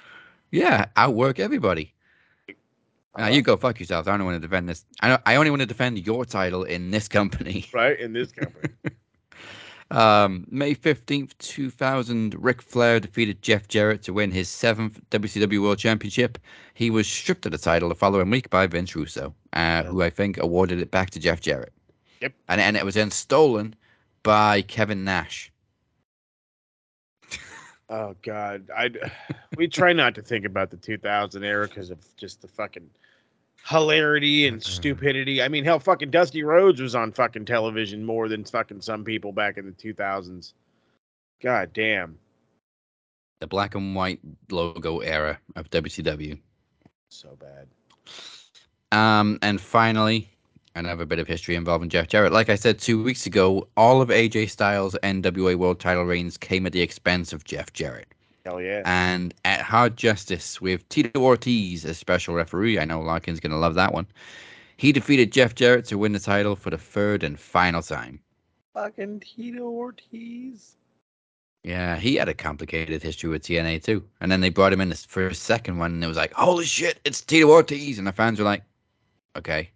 [0.51, 1.93] Yeah, outwork everybody.
[3.17, 4.07] Now Uh, you go fuck yourself.
[4.07, 4.85] I only want to defend this.
[5.01, 7.65] I I only want to defend your title in this company.
[7.73, 8.69] right in this company.
[9.91, 12.36] Um, May fifteenth, two thousand.
[12.38, 16.39] Ric Flair defeated Jeff Jarrett to win his seventh WCW World Championship.
[16.74, 20.10] He was stripped of the title the following week by Vince Russo, uh, who I
[20.10, 21.74] think awarded it back to Jeff Jarrett.
[22.21, 22.34] Yep.
[22.48, 23.76] And and it was then stolen
[24.24, 25.52] by Kevin Nash.
[27.89, 28.89] oh God, I
[29.56, 32.89] we try not to think about the 2000 era because of just the fucking
[33.65, 35.41] hilarity and stupidity.
[35.41, 39.32] I mean, hell, fucking Dusty Rhodes was on fucking television more than fucking some people
[39.32, 40.54] back in the 2000s.
[41.41, 42.17] God damn,
[43.39, 46.39] The black and white logo era of WCW.
[47.10, 47.67] so bad.
[48.91, 50.30] Um, and finally,
[50.75, 52.32] another bit of history involving Jeff Jarrett.
[52.32, 56.65] Like I said two weeks ago, all of AJ Styles' NWA World Title reigns came
[56.65, 58.08] at the expense of Jeff Jarrett.
[58.45, 58.84] Hell yeah.
[58.86, 63.75] And at Hard Justice, with Tito Ortiz as special referee, I know Larkin's gonna love
[63.75, 64.05] that one.
[64.75, 68.19] He defeated Jeff Jarrett to win the title for the third and final time.
[68.73, 70.75] fucking Tito Ortiz.
[71.63, 74.03] Yeah, he had a complicated history with TNA too.
[74.19, 76.65] And then they brought him in for his second one, and it was like, holy
[76.65, 77.97] shit, it's Tito Ortiz.
[77.97, 78.63] And the fans were like,
[79.37, 79.69] okay.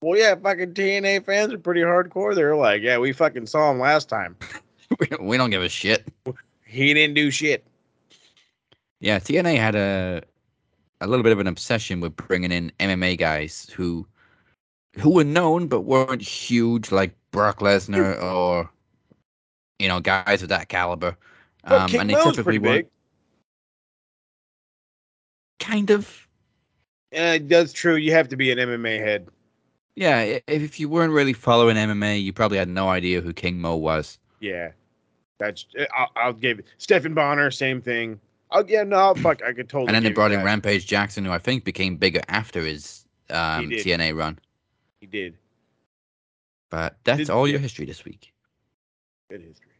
[0.00, 2.34] Well, yeah, fucking TNA fans are pretty hardcore.
[2.34, 4.36] They're like, yeah, we fucking saw him last time.
[5.20, 6.08] we don't give a shit.
[6.74, 7.64] He didn't do shit.
[9.00, 10.22] Yeah, TNA had a
[11.00, 14.06] a little bit of an obsession with bringing in MMA guys who
[14.98, 18.70] who were known but weren't huge like Brock Lesnar or
[19.78, 21.16] you know guys of that caliber.
[21.64, 22.88] Um, King and they Mo's typically weren't
[25.60, 26.28] kind of
[27.12, 27.96] Yeah, that's true.
[27.96, 29.28] You have to be an MMA head.
[29.96, 30.38] yeah.
[30.46, 34.18] If you weren't really following MMA, you probably had no idea who King Mo was.
[34.40, 34.72] Yeah,
[35.38, 35.66] that's.
[35.96, 36.66] I'll, I'll give it.
[36.78, 38.20] Stephan Bonnar, same thing.
[38.50, 39.88] Oh yeah, no, fuck, I could totally.
[39.88, 40.44] And then they brought in that.
[40.44, 43.70] Rampage Jackson, who I think became bigger after his um.
[43.70, 44.38] TNA run.
[45.00, 45.36] He did.
[46.70, 48.32] But that's Did- all your history this week.
[49.30, 49.70] Good history.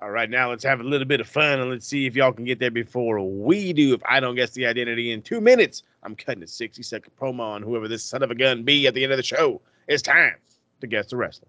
[0.00, 2.32] All right, now let's have a little bit of fun and let's see if y'all
[2.32, 3.94] can get there before we do.
[3.94, 7.40] If I don't guess the identity in two minutes, I'm cutting a 60 second promo
[7.40, 9.60] on whoever this son of a gun be at the end of the show.
[9.86, 10.34] It's time
[10.80, 11.48] to guess the wrestler.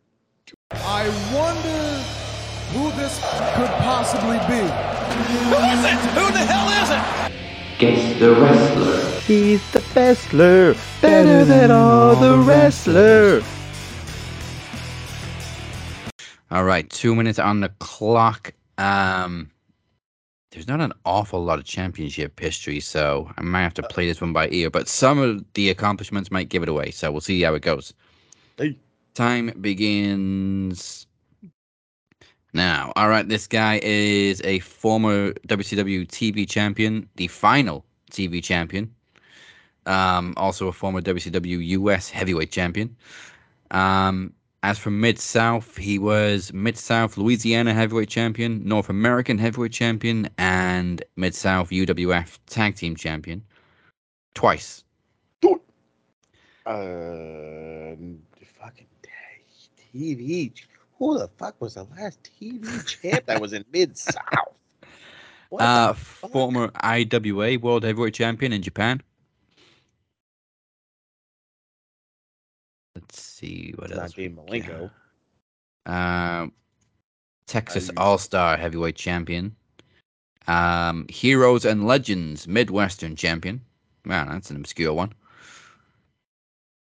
[0.72, 2.25] I wonder
[2.74, 3.20] who this
[3.56, 4.62] could possibly be.
[4.62, 6.00] Who is it?
[6.14, 7.80] Who the hell is it?
[7.80, 9.20] Guess the wrestler.
[9.22, 13.44] He's the wrestler, better than all the wrestlers.
[16.52, 18.54] All right, two minutes on the clock.
[18.78, 19.52] Um,
[20.52, 24.22] there's not an awful lot of championship history, so I might have to play this
[24.22, 24.70] one by ear.
[24.70, 27.94] But some of the accomplishments might give it away, so we'll see how it goes.
[28.58, 28.78] Hey.
[29.16, 31.08] Time begins
[32.56, 32.92] now.
[32.96, 38.94] All right, this guy is a former WCW TV champion, the final TV champion.
[39.86, 42.96] Um, also a former WCW US heavyweight champion.
[43.70, 49.74] Um, as for Mid South, he was Mid South Louisiana heavyweight champion, North American heavyweight
[49.74, 53.44] champion, and Mid South UWF tag team champion
[54.34, 54.84] twice.
[56.66, 57.94] Uh,
[58.60, 58.88] fucking
[59.94, 60.52] TV.
[60.98, 64.16] Who the fuck was the last TV champ that was in Mid South?
[65.58, 69.02] Uh, former IWA World Heavyweight Champion in Japan.
[72.96, 74.14] Let's see what Not else.
[74.14, 74.92] Dave we Malenko.
[75.86, 76.52] Um,
[77.48, 79.56] Texas All Star Heavyweight Champion.
[80.48, 83.62] Um, Heroes and Legends Midwestern Champion.
[84.06, 85.14] Wow, that's an obscure one.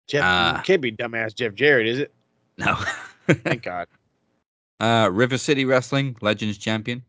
[0.08, 2.14] Jeff Uh, can't be dumbass Jeff Jarrett, is it?
[2.58, 2.78] No.
[3.28, 3.88] Thank God.
[4.80, 7.04] uh, River City Wrestling Legends Champion.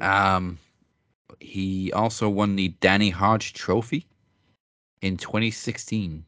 [0.00, 0.58] Um,
[1.40, 4.06] he also won the Danny Hodge Trophy
[5.02, 6.24] in 2016.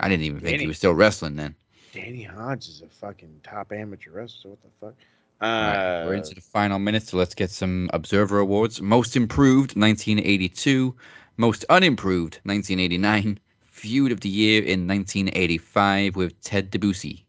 [0.00, 1.54] I didn't even think he was still wrestling then.
[1.92, 4.50] Danny Hodge is a fucking top amateur wrestler.
[4.50, 4.94] What the fuck?
[5.40, 8.82] Right, Uh, we're into the final minutes, so let's get some Observer Awards.
[8.82, 10.94] Most Improved, 1982.
[11.36, 13.38] Most Unimproved, 1989.
[13.64, 17.22] Feud of the Year in 1985 with Ted DeBussy,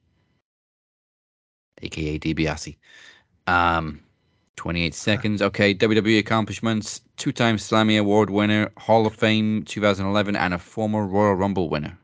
[1.81, 2.75] aka DiBiase.
[3.47, 4.01] Um,
[4.55, 5.41] 28 seconds.
[5.41, 11.35] Okay, WWE accomplishments: two-time Slammy Award winner, Hall of Fame 2011, and a former Royal
[11.35, 11.97] Rumble winner.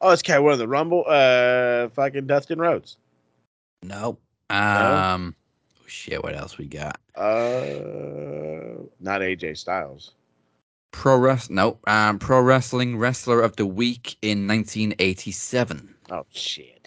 [0.00, 1.04] oh, it's Cat one of the Rumble.
[1.06, 2.96] Uh, fucking Dustin Rhodes.
[3.82, 4.20] Nope.
[4.50, 5.34] Um,
[5.78, 6.22] oh, shit.
[6.22, 7.00] What else we got?
[7.16, 10.12] Uh, not AJ Styles.
[10.92, 15.94] Pro Wrest no, um, Pro Wrestling Wrestler of the Week in 1987.
[16.10, 16.81] Oh shit.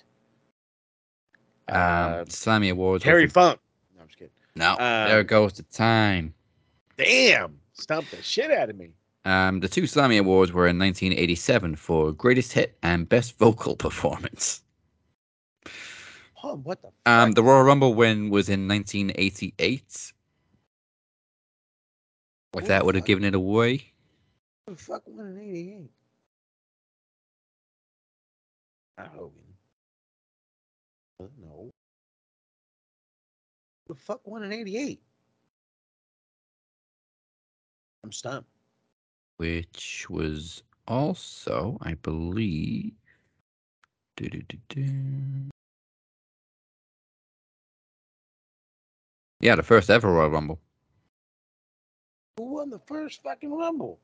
[1.67, 3.03] Um, Uh, Slammy Awards.
[3.03, 3.59] Terry Funk.
[3.95, 4.31] No, I'm just kidding.
[4.55, 4.77] No, um,
[5.09, 6.33] there goes the time.
[6.97, 8.91] Damn, stumped the shit out of me.
[9.25, 14.61] Um, the two Slammy Awards were in 1987 for Greatest Hit and Best Vocal Performance.
[16.43, 16.91] Oh, what the?
[17.11, 19.81] Um, the Royal Rumble win was in 1988.
[22.53, 23.91] Like What that would have given it away.
[24.67, 25.89] Who the fuck won in '88?
[28.99, 29.31] Not Hogan.
[31.19, 31.71] No.
[33.87, 35.01] The fuck won in '88?
[38.03, 38.49] I'm stumped.
[39.37, 42.93] which was also, I believe,
[49.39, 50.59] yeah, the first ever Royal Rumble.
[52.37, 53.99] Who won the first fucking Rumble?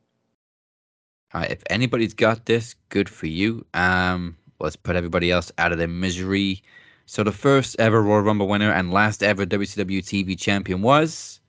[1.34, 3.66] Uh, if anybody's got this, good for you.
[3.74, 6.64] Um, let's put everybody else out of their misery.
[7.06, 11.40] So the first ever Royal Rumble winner and last ever WCW TV champion was.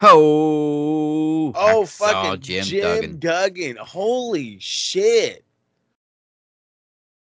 [0.00, 3.18] Oh, Oh, fucking Jim, Jim, Duggan.
[3.18, 3.76] Duggan.
[3.76, 5.44] Holy shit.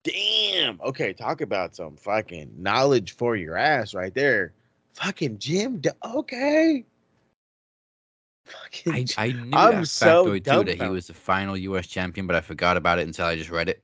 [0.04, 0.80] Damn.
[0.80, 4.52] Okay, talk about some fucking knowledge for your ass right there.
[4.94, 5.78] Fucking Jim.
[5.78, 6.84] Du- okay.
[8.46, 8.92] Fucking.
[8.92, 11.86] I, I knew I'm that so factoid too that he was the final U.S.
[11.86, 13.82] champion, but I forgot about it until I just read it.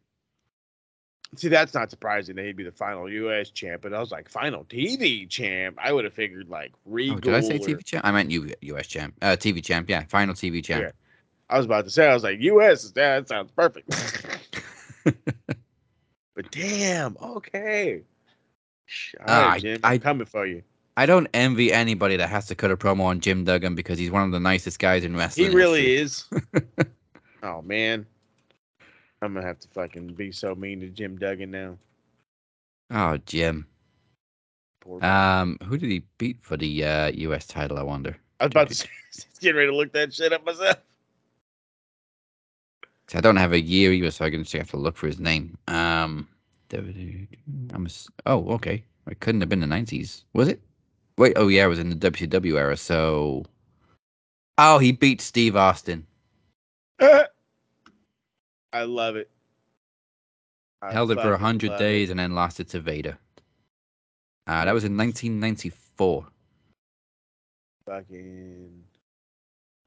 [1.37, 3.51] See, that's not surprising that he'd be the final U.S.
[3.51, 5.79] champ, but I was like, final TV champ.
[5.83, 7.16] I would have figured like Regal.
[7.16, 8.05] Oh, did I say or- TV champ?
[8.05, 8.87] I meant U.S.
[8.87, 9.14] champ.
[9.22, 9.89] Uh, TV champ.
[9.89, 10.82] Yeah, final TV champ.
[10.82, 10.91] Yeah.
[11.51, 12.85] I was about to say, I was like, U.S.
[12.85, 13.28] is that?
[13.28, 13.91] Sounds perfect.
[15.05, 18.03] but damn, okay.
[19.20, 20.62] All Ah, right, I- Jim, I- I'm coming for you.
[20.97, 24.12] I don't envy anybody that has to cut a promo on Jim Duggan because he's
[24.12, 25.51] one of the nicest guys in wrestling.
[25.51, 26.24] He really is.
[27.43, 28.07] oh man,
[29.25, 31.79] I'm gonna have to fucking be so mean to Jim Duggan now.
[32.91, 33.66] Oh, Jim.
[34.81, 37.47] Poor Um, who did he beat for the uh, U.S.
[37.47, 37.79] title?
[37.79, 38.16] I wonder.
[38.39, 38.89] I was about to
[39.41, 40.77] get ready to look that shit up myself.
[43.14, 45.20] I don't have a year either, so I can just have to look for his
[45.20, 45.57] name.
[45.68, 46.29] Um,
[46.72, 47.89] I'm
[48.27, 48.85] oh, okay.
[49.09, 50.61] It couldn't have been the 90s, was it?
[51.16, 52.77] Wait, oh yeah, it was in the WCW era.
[52.77, 53.45] So,
[54.59, 56.07] oh, he beat Steve Austin.
[58.75, 59.31] I love it.
[60.83, 62.12] I held it for fucking hundred days it.
[62.12, 63.16] and then lost it to Vader.
[64.47, 66.27] Uh, that was in 1994.
[67.87, 68.85] Fucking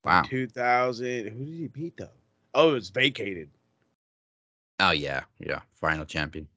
[0.06, 0.22] Wow.
[0.22, 1.28] 2000.
[1.28, 2.08] Who did he beat though?
[2.54, 3.50] Oh, it was vacated.
[4.80, 5.60] Oh yeah, yeah.
[5.82, 6.48] Final champion.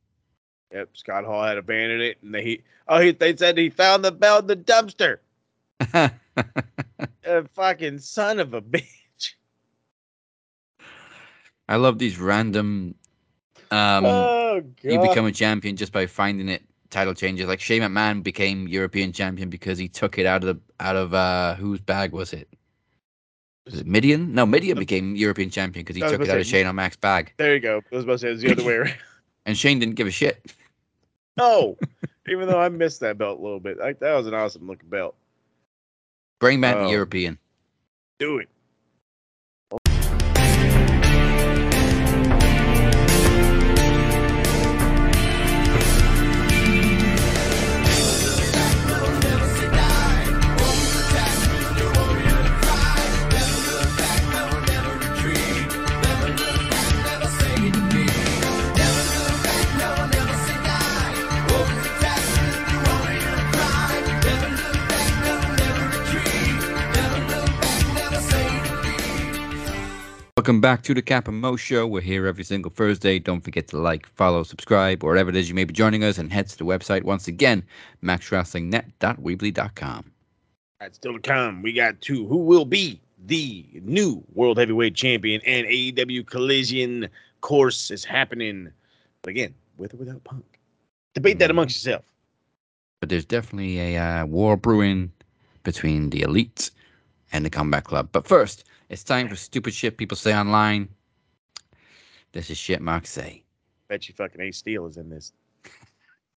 [0.72, 4.12] Yep, Scott Hall had abandoned it, and they oh he they said he found the
[4.12, 5.18] belt in the dumpster.
[7.24, 8.86] A fucking son of a bitch.
[11.70, 12.96] I love these random.
[13.70, 14.74] Um, oh god.
[14.82, 16.62] you become a champion just by finding it.
[16.90, 20.60] Title changes like Shane McMahon became European champion because he took it out of the
[20.84, 22.48] out of uh whose bag was it?
[23.64, 24.32] Was it Mideon?
[24.34, 26.96] No, Mideon became European champion because he took it out to of say- Shane O'Mac's
[26.96, 27.80] bag, there you go.
[27.92, 28.96] I was about to say it's the other way around.
[29.46, 30.52] and Shane didn't give a shit.
[31.36, 31.78] No,
[32.28, 34.88] even though I missed that belt a little bit, like that was an awesome looking
[34.88, 35.14] belt.
[36.40, 36.86] Bring back Oh.
[36.86, 37.38] the European.
[38.18, 38.48] Do it.
[70.50, 71.86] Welcome back to the Cap and Mo Show.
[71.86, 73.20] We're here every single Thursday.
[73.20, 76.32] Don't forget to like, follow, subscribe, wherever it is you may be joining us, and
[76.32, 77.62] head to the website once again,
[78.02, 80.10] maxwrestlingnet.weebly.com.
[80.80, 81.62] Right, still to come.
[81.62, 82.26] We got two.
[82.26, 85.40] Who will be the new world heavyweight champion?
[85.46, 87.08] And AEW Collision
[87.42, 88.72] course is happening,
[89.22, 90.58] but again, with or without Punk.
[91.14, 92.04] Debate that amongst yourself.
[92.98, 95.12] But there's definitely a uh, war brewing
[95.62, 96.72] between the elites
[97.32, 98.08] and the Combat Club.
[98.10, 100.88] But first, it's time for stupid shit people say online.
[102.32, 103.42] This is shit Mark say.
[103.88, 105.32] Bet you fucking Ace Steel is in this.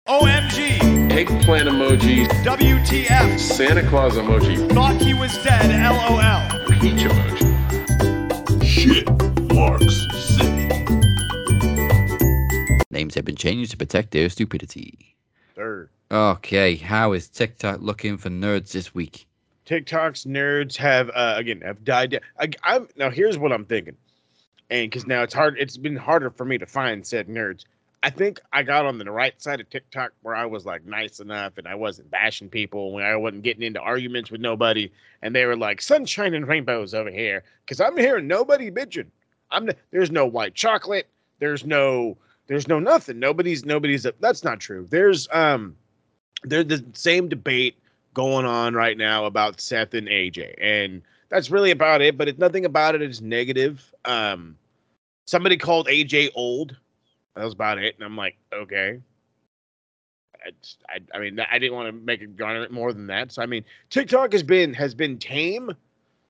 [0.07, 6.66] OMG, eggplant emoji, WTF, Santa Claus emoji, thought he was dead, LOL.
[6.80, 7.48] peach emoji.
[8.64, 9.09] Shit
[9.55, 10.68] marks say.
[12.90, 15.16] Names have been changed to protect their stupidity.
[15.55, 15.88] Third.
[16.11, 19.26] Okay, how is TikTok looking for nerds this week?
[19.64, 22.20] TikTok's nerds have uh, again have died down.
[22.38, 23.96] I, I'm now here's what I'm thinking,
[24.70, 27.64] and because now it's hard, it's been harder for me to find said nerds.
[28.04, 31.20] I think I got on the right side of TikTok where I was like nice
[31.20, 34.90] enough and I wasn't bashing people when I wasn't getting into arguments with nobody,
[35.22, 39.06] and they were like sunshine and rainbows over here because I'm hearing nobody bitching.
[39.52, 41.06] I'm there's no white chocolate,
[41.38, 42.16] there's no
[42.48, 43.20] there's no nothing.
[43.20, 44.86] Nobody's nobody's that's not true.
[44.90, 45.76] There's um
[46.42, 47.78] there's the same debate
[48.14, 52.18] going on right now about Seth and AJ, and that's really about it.
[52.18, 53.92] But it's nothing about it is negative.
[54.04, 54.56] Um,
[55.26, 56.76] somebody called AJ old.
[57.34, 59.00] That was about it, and I'm like, okay.
[60.44, 60.50] I,
[60.88, 63.32] I, I mean, I didn't want to make it more than that.
[63.32, 65.72] So I mean, TikTok has been has been tame.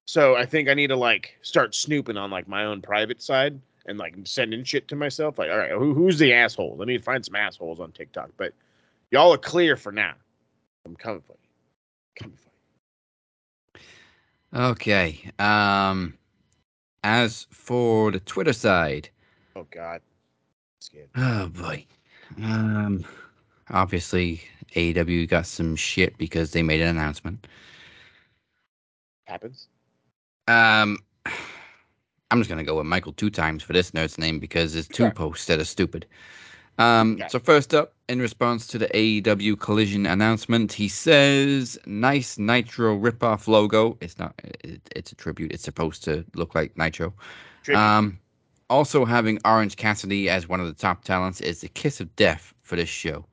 [0.05, 3.61] So I think I need to like start snooping on like my own private side
[3.87, 5.39] and like sending shit to myself.
[5.39, 6.77] Like, all right, who, who's the asshole?
[6.77, 8.31] Let me find some assholes on TikTok.
[8.37, 8.53] But
[9.11, 10.15] y'all are clear for now.
[10.85, 11.49] I'm coming for you.
[12.21, 12.33] You.
[14.55, 15.31] Okay.
[15.39, 16.15] Um,
[17.05, 19.09] as for the Twitter side,
[19.57, 20.01] Oh God.
[20.81, 21.09] Scared.
[21.17, 21.85] oh boy.
[22.43, 23.05] Um,
[23.71, 24.43] obviously
[24.75, 27.47] AEW got some shit because they made an announcement.
[29.27, 29.69] Happens.
[30.49, 30.99] Um,
[32.31, 35.05] I'm just gonna go with Michael two times for this nerd's name because it's two
[35.05, 35.11] Sure.
[35.11, 36.07] posts that are stupid.
[36.79, 37.29] Um, Okay.
[37.29, 43.47] so first up, in response to the AEW Collision announcement, he says, "Nice Nitro ripoff
[43.47, 43.97] logo.
[44.01, 44.35] It's not.
[44.65, 45.53] It, it's a tribute.
[45.53, 47.13] It's supposed to look like Nitro.
[47.77, 48.19] Um,
[48.71, 52.55] also having Orange Cassidy as one of the top talents is the kiss of death
[52.63, 53.25] for this show.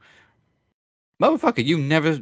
[1.21, 2.19] Motherfucker, you never.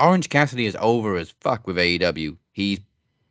[0.00, 2.36] Orange Cassidy is over as fuck with AEW.
[2.52, 2.78] He's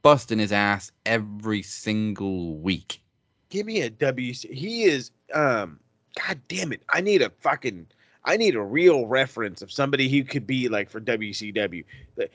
[0.02, 3.02] busting his ass every single week.
[3.50, 4.52] Give me a WC.
[4.54, 5.12] He is.
[5.34, 5.80] Um.
[6.26, 6.82] God damn it!
[6.90, 7.88] I need a fucking.
[8.26, 11.84] I need a real reference of somebody who could be like for WCW.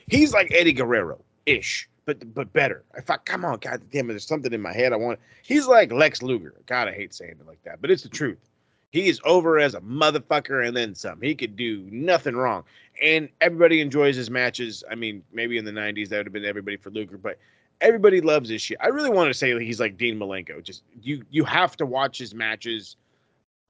[0.07, 2.83] He's like Eddie Guerrero ish, but but better.
[2.95, 4.13] I thought, come on, God damn it!
[4.13, 4.93] There's something in my head.
[4.93, 5.19] I want.
[5.43, 6.55] He's like Lex Luger.
[6.65, 8.49] God, I hate saying it like that, but it's the truth.
[8.91, 11.19] He is over as a motherfucker and then some.
[11.19, 12.63] He could do nothing wrong,
[13.01, 14.83] and everybody enjoys his matches.
[14.89, 17.37] I mean, maybe in the '90s that would have been everybody for Luger, but
[17.81, 18.77] everybody loves his shit.
[18.81, 20.63] I really want to say he's like Dean Malenko.
[20.63, 22.95] Just you, you have to watch his matches,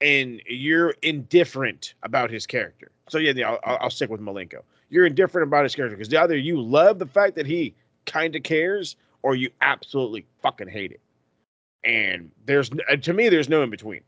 [0.02, 2.92] and you're indifferent about his character.
[3.10, 4.62] So yeah, I'll, I'll stick with Malenko.
[4.90, 7.74] you're indifferent about his character because either you love the fact that he
[8.06, 11.02] kind of cares or you absolutely fucking hate it.
[11.84, 14.02] And there's uh, to me, there's no in between.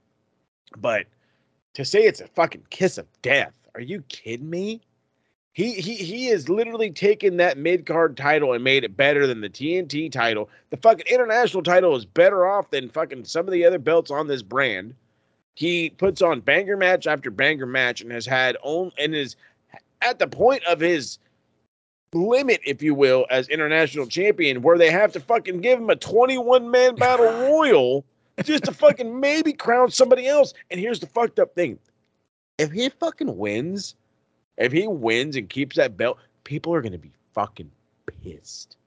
[0.77, 1.07] But
[1.73, 4.81] to say it's a fucking kiss of death, are you kidding me?
[5.53, 9.39] He he he has literally taken that mid card title and made it better than
[9.41, 10.49] the TNT title.
[10.69, 14.27] The fucking international title is better off than fucking some of the other belts on
[14.27, 14.95] this brand.
[15.55, 19.35] He puts on banger match after banger match and has had on and is
[20.01, 21.17] at the point of his
[22.13, 25.95] limit, if you will, as international champion, where they have to fucking give him a
[25.95, 28.05] 21 man battle royal
[28.43, 30.53] just to fucking maybe crown somebody else.
[30.69, 31.79] And here's the fucked up thing
[32.57, 33.95] if he fucking wins,
[34.57, 37.71] if he wins and keeps that belt, people are gonna be fucking
[38.23, 38.77] pissed.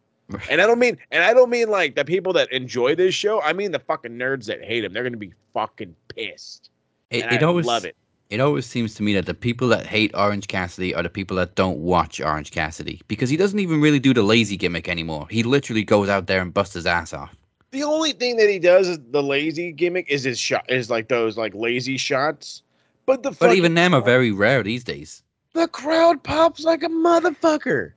[0.51, 3.41] And I don't mean, and I don't mean like the people that enjoy this show.
[3.41, 4.93] I mean the fucking nerds that hate him.
[4.93, 6.71] They're gonna be fucking pissed.
[7.11, 7.97] It, it I always love it.
[8.29, 11.39] It always seems to me that the people that hate Orange Cassidy are the people
[11.39, 15.27] that don't watch Orange Cassidy because he doesn't even really do the lazy gimmick anymore.
[15.31, 17.35] He literally goes out there and busts his ass off.
[17.71, 21.09] The only thing that he does is the lazy gimmick is his shot is like
[21.09, 22.63] those like lazy shots.
[23.07, 25.23] But the But even them are very rare these days.
[25.55, 27.93] the crowd pops like a motherfucker.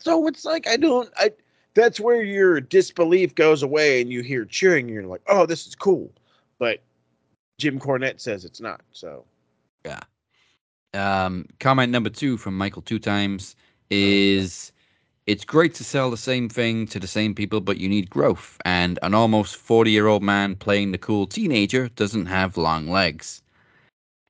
[0.00, 1.32] So it's like I don't I
[1.74, 5.66] that's where your disbelief goes away and you hear cheering and you're like, oh, this
[5.66, 6.10] is cool.
[6.58, 6.82] But
[7.58, 8.80] Jim Cornette says it's not.
[8.92, 9.24] So
[9.84, 10.00] yeah.
[10.92, 13.54] Um, comment number two from Michael two times
[13.90, 14.72] is
[15.26, 18.58] it's great to sell the same thing to the same people, but you need growth.
[18.64, 23.42] And an almost 40 year old man playing the cool teenager doesn't have long legs.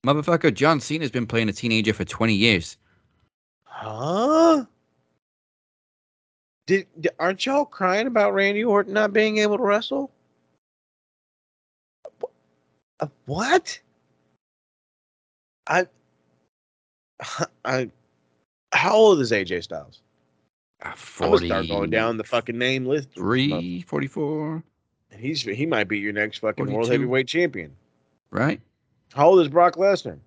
[0.05, 2.77] Motherfucker, John Cena's been playing a teenager for 20 years.
[3.63, 4.65] Huh?
[6.71, 6.87] Did,
[7.19, 10.09] aren't y'all crying about Randy Orton not being able to wrestle?
[13.01, 13.77] Uh, What?
[15.67, 15.85] I
[17.65, 17.91] I
[18.71, 19.99] how old is AJ Styles?
[20.81, 23.09] Uh, I'm start going down the fucking name list.
[23.15, 24.63] 43, 44,
[25.17, 27.75] He's he might be your next fucking world heavyweight champion.
[28.29, 28.61] right?
[29.13, 30.19] How old is Brock Lesnar?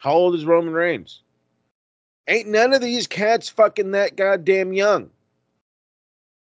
[0.00, 1.22] How old is Roman Reigns?
[2.28, 5.10] Ain't none of these cats fucking that goddamn young.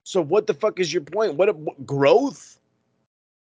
[0.04, 1.36] So what the fuck is your point?
[1.36, 2.60] What, what growth?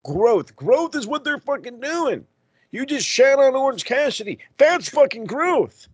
[0.05, 0.55] Growth.
[0.55, 2.25] Growth is what they're fucking doing.
[2.71, 4.39] You just shat on Orange Cassidy.
[4.57, 5.89] That's fucking growth.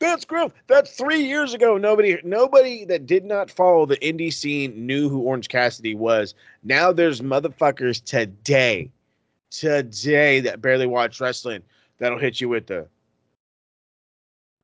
[0.00, 0.52] That's growth.
[0.66, 1.78] That's three years ago.
[1.78, 6.34] Nobody, nobody that did not follow the indie scene knew who Orange Cassidy was.
[6.62, 8.90] Now there's motherfuckers today,
[9.50, 11.62] today that barely watch wrestling
[11.98, 12.86] that'll hit you with the.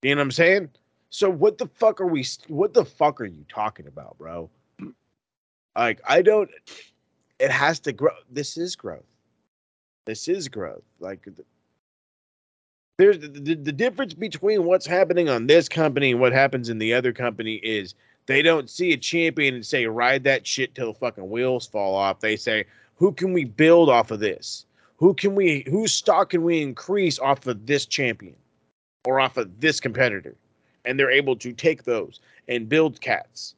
[0.04, 0.68] You know what I'm saying?
[1.08, 2.26] So what the fuck are we?
[2.48, 4.50] What the fuck are you talking about, bro?
[5.74, 6.50] Like I don't.
[7.38, 8.12] It has to grow.
[8.30, 9.06] This is growth.
[10.04, 10.82] This is growth.
[11.00, 11.48] Like th-
[12.98, 16.78] there's the, the, the difference between what's happening on this company and what happens in
[16.78, 17.94] the other company is
[18.26, 21.94] they don't see a champion and say ride that shit till the fucking wheels fall
[21.94, 22.20] off.
[22.20, 24.66] They say who can we build off of this?
[24.98, 28.36] Who can we whose stock can we increase off of this champion
[29.04, 30.36] or off of this competitor?
[30.84, 33.54] And they're able to take those and build cats.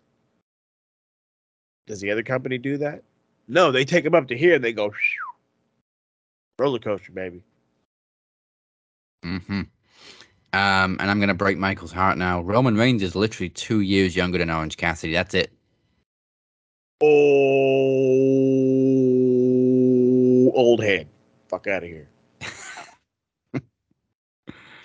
[1.87, 3.03] Does the other company do that?
[3.49, 4.93] No, they take them up to here and they go
[6.59, 7.43] roller coaster, baby.
[9.25, 9.63] Mm-hmm.
[10.53, 12.41] Um, and I'm gonna break Michael's heart now.
[12.41, 15.13] Roman Reigns is literally two years younger than Orange Cassidy.
[15.13, 15.53] That's it.
[17.03, 17.07] Oh,
[20.55, 21.09] old head.
[21.49, 22.09] Fuck out of here.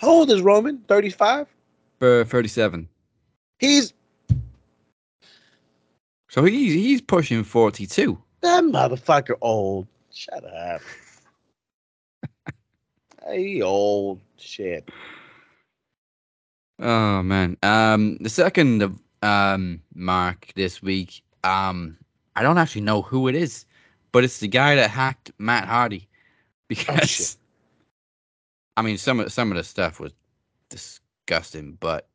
[0.02, 0.80] How old is Roman?
[0.88, 1.46] 35?
[2.00, 2.90] For 37.
[3.60, 3.94] He's
[6.28, 8.18] So he's he's pushing 42.
[8.42, 9.86] that motherfucker old.
[10.12, 10.82] Shut up.
[13.32, 14.90] he old shit.
[16.80, 17.56] Oh man.
[17.62, 21.22] Um, the second of um mark this week.
[21.44, 21.96] Um,
[22.36, 23.68] I don't actually know who it is,
[24.12, 26.08] but it's the guy that hacked Matt Hardy.
[26.68, 27.38] Because shit.
[28.78, 30.14] I mean, some of some of the stuff was
[30.70, 31.78] disgusting.
[31.80, 32.08] But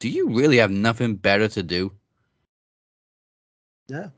[0.00, 1.92] do you really have nothing better to do?
[3.88, 4.10] No.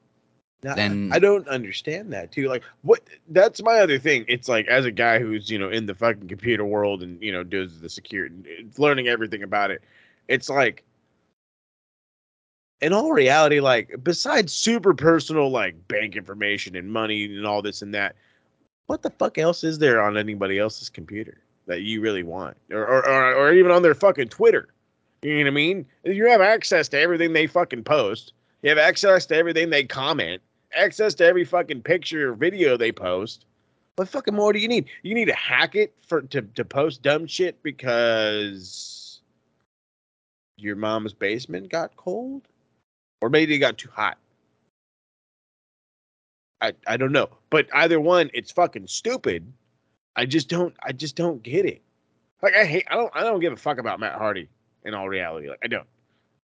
[0.61, 2.49] Then- I don't understand that too.
[2.49, 4.25] Like what that's my other thing.
[4.27, 7.31] It's like as a guy who's, you know, in the fucking computer world and, you
[7.31, 9.83] know, does the security learning everything about it.
[10.27, 10.85] It's like
[12.81, 17.83] in all reality, like besides super personal like bank information and money and all this
[17.83, 18.17] and that,
[18.87, 21.39] what the fuck else is there on anybody else's computer
[21.69, 22.57] that you really want?
[22.73, 24.69] Or or, or, even on their fucking Twitter.
[25.23, 25.87] You know what I mean?
[26.05, 28.33] You have access to everything they fucking post.
[28.62, 30.43] You have access to everything they comment,
[30.75, 33.45] access to every fucking picture or video they post.
[33.97, 34.87] What fucking more do you need?
[35.03, 39.21] You need to hack it for to, to post dumb shit because
[40.57, 42.43] your mom's basement got cold,
[43.21, 44.19] or maybe it got too hot.
[46.61, 49.53] I I don't know, but either one, it's fucking stupid.
[50.19, 51.81] I just don't I just don't get it.
[52.43, 54.49] Like I hate I don't I don't give a fuck about Matt Hardy
[54.85, 55.49] in all reality.
[55.49, 55.87] Like I don't.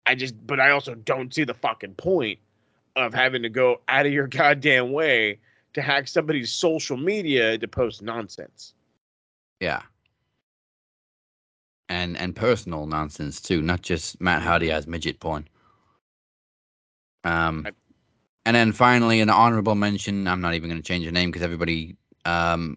[0.04, 2.40] I just but I also don't see the fucking point
[2.96, 5.38] of having to go out of your goddamn way
[5.74, 8.74] to hack somebody's social media to post nonsense.
[9.60, 9.82] Yeah.
[11.88, 15.46] And and personal nonsense too, not just Matt Hardy as midget porn.
[17.22, 17.72] Um, I-
[18.46, 20.26] and then finally, an honorable mention.
[20.26, 21.94] I'm not even going to change the name because everybody
[22.24, 22.74] um,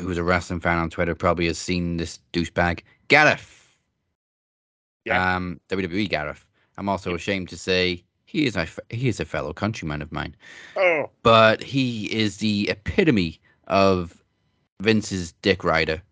[0.00, 3.76] who's a wrestling fan on Twitter probably has seen this douchebag, Gareth.
[5.04, 5.36] Yeah.
[5.36, 6.44] Um, WWE Gareth.
[6.76, 10.34] I'm also ashamed to say he is a he is a fellow countryman of mine
[10.76, 14.24] Oh, but he is the epitome of
[14.80, 16.02] Vince's dick rider,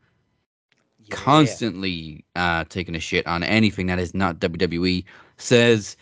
[1.00, 1.16] yeah.
[1.16, 5.04] constantly uh, taking a shit on anything that is not WWE.
[5.38, 5.96] Says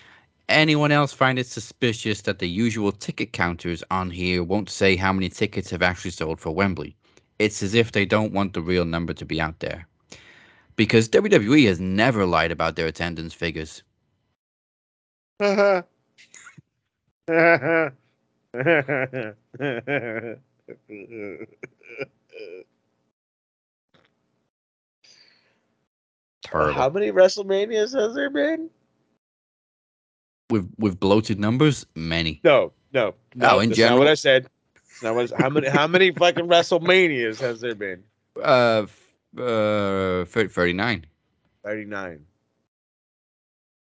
[0.51, 5.13] anyone else find it suspicious that the usual ticket counters on here won't say how
[5.13, 6.97] many tickets have actually sold for Wembley?
[7.41, 9.89] It's as if they don't want the real number to be out there.
[10.77, 13.83] Because WWE has never lied about their attendance figures.
[15.41, 15.81] Terrible.
[26.75, 28.69] How many WrestleManias has there been?
[30.51, 32.41] with with bloated numbers, many.
[32.45, 33.57] No, no, no.
[33.57, 33.99] Oh, in general?
[33.99, 34.49] what I said.
[35.03, 35.69] Now, what is, how many?
[35.69, 38.03] How many fucking WrestleManias has there been?
[38.43, 38.87] Uh,
[39.39, 41.07] uh, 39.
[41.63, 42.25] Thirty-nine.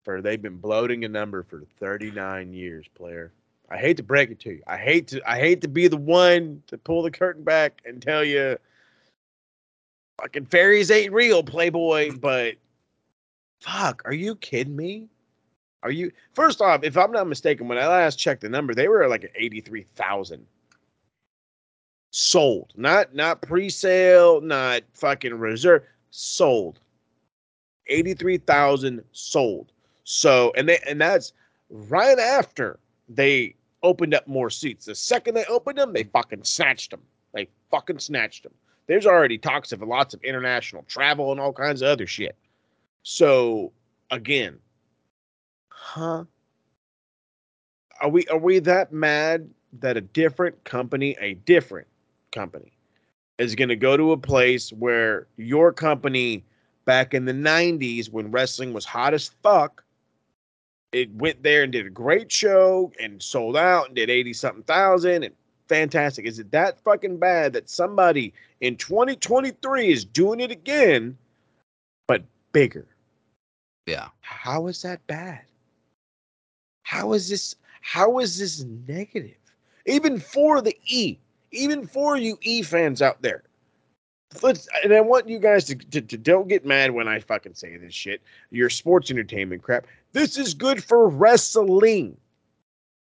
[0.03, 3.31] For they've been bloating a number for thirty-nine years, player.
[3.69, 4.63] I hate to break it to you.
[4.67, 5.21] I hate to.
[5.29, 8.57] I hate to be the one to pull the curtain back and tell you,
[10.21, 12.17] fucking fairies ain't real, Playboy.
[12.17, 12.55] But
[13.61, 15.07] fuck, are you kidding me?
[15.83, 16.11] Are you?
[16.33, 19.23] First off, if I'm not mistaken, when I last checked the number, they were like
[19.23, 20.45] at eighty-three thousand
[22.13, 26.79] sold, not not pre-sale, not fucking reserve, sold.
[27.87, 29.71] 83,000 sold.
[30.05, 31.33] So, and they and that's
[31.69, 34.85] right after they opened up more seats.
[34.85, 37.01] The second they opened them, they fucking snatched them.
[37.33, 38.53] They fucking snatched them.
[38.87, 42.35] There's already talks of lots of international travel and all kinds of other shit.
[43.01, 43.71] So,
[44.11, 44.59] again,
[45.69, 46.25] huh?
[48.01, 49.49] Are we are we that mad
[49.79, 51.87] that a different company, a different
[52.33, 52.73] company
[53.37, 56.43] is going to go to a place where your company
[56.85, 59.83] back in the 90s when wrestling was hot as fuck
[60.93, 64.63] it went there and did a great show and sold out and did 80 something
[64.63, 65.33] thousand and
[65.67, 66.25] fantastic.
[66.25, 71.17] Is it that fucking bad that somebody in 2023 is doing it again
[72.07, 72.85] but bigger?
[73.87, 74.09] Yeah.
[74.21, 75.41] how is that bad?
[76.83, 79.35] How is this how is this negative?
[79.85, 81.17] Even for the e
[81.53, 83.43] even for you e fans out there.
[84.41, 87.53] Let's and i want you guys to, to, to don't get mad when i fucking
[87.53, 88.21] say this shit.
[88.49, 89.85] Your sports entertainment crap.
[90.11, 92.17] This is good for wrestling.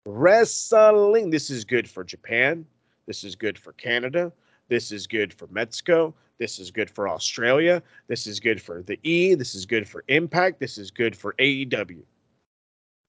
[0.06, 1.30] Wrestling.
[1.30, 2.64] This is good for japan.
[3.06, 4.32] This is good for canada.
[4.68, 6.14] This is good for mexico.
[6.38, 7.82] This is good for australia.
[8.08, 9.34] This is good for the e.
[9.34, 10.58] This is good for impact.
[10.58, 12.02] This is good for aew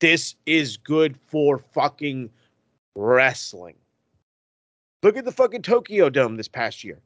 [0.02, 2.30] this is good for fucking
[2.96, 3.76] wrestling
[5.04, 7.02] look at the fucking tokyo dome this past year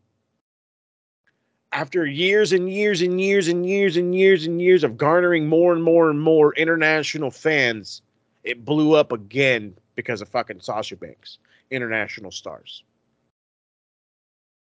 [1.75, 5.73] after years and years and years and years and years and years of garnering more
[5.73, 8.01] and more and more international fans,
[8.45, 11.37] it blew up again because of fucking Sasha Banks,
[11.71, 12.83] international stars.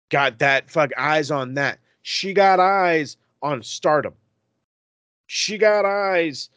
[0.09, 1.79] Got that fuck eyes on that.
[2.03, 4.13] She got eyes on stardom.
[5.25, 6.49] She got eyes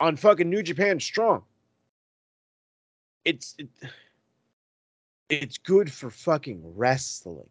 [0.00, 1.42] on fucking New Japan Strong.
[3.24, 3.68] It's it,
[5.28, 7.48] it's good for fucking wrestling.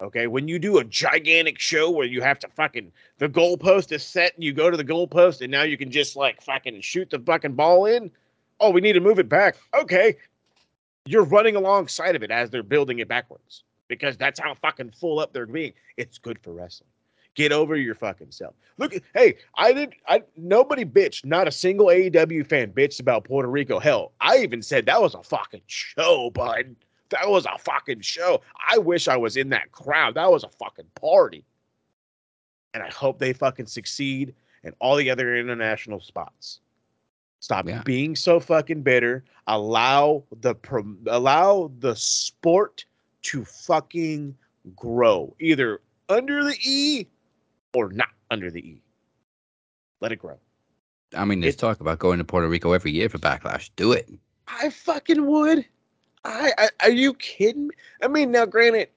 [0.00, 4.02] Okay, when you do a gigantic show where you have to fucking the goalpost is
[4.02, 7.08] set and you go to the goalpost and now you can just like fucking shoot
[7.10, 8.10] the fucking ball in.
[8.58, 9.56] Oh, we need to move it back.
[9.74, 10.16] Okay,
[11.04, 15.20] you're running alongside of it as they're building it backwards because that's how fucking full
[15.20, 15.72] up they're being.
[15.96, 16.88] It's good for wrestling.
[17.34, 18.54] Get over your fucking self.
[18.76, 19.94] Look, hey, I did.
[20.06, 21.24] I nobody bitched.
[21.24, 23.78] Not a single AEW fan bitched about Puerto Rico.
[23.78, 26.76] Hell, I even said that was a fucking show, bud.
[27.08, 28.40] That was a fucking show.
[28.70, 30.14] I wish I was in that crowd.
[30.14, 31.44] That was a fucking party.
[32.74, 36.60] And I hope they fucking succeed in all the other international spots.
[37.40, 37.82] Stop Yeah.
[37.84, 39.24] being so fucking bitter.
[39.46, 42.84] Allow the pro- allow the sport
[43.22, 44.36] to fucking
[44.76, 47.06] grow, either under the E
[47.74, 48.82] or not under the E.
[50.00, 50.38] Let it grow.
[51.16, 53.70] I mean, there's It- talk about going to Puerto Rico every year for Backlash.
[53.76, 54.08] Do it.
[54.48, 55.64] I fucking would.
[56.24, 57.74] I, I are you kidding me?
[58.02, 58.88] I mean, now granted,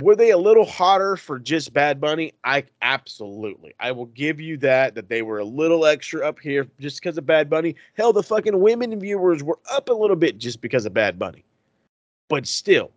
[0.00, 2.32] were they a little hotter for just Bad Bunny?
[2.44, 3.74] I absolutely.
[3.78, 7.16] I will give you that that they were a little extra up here just because
[7.18, 7.76] of Bad Bunny.
[7.94, 11.44] Hell, the fucking women viewers were up a little bit just because of Bad Bunny.
[12.28, 12.90] But still,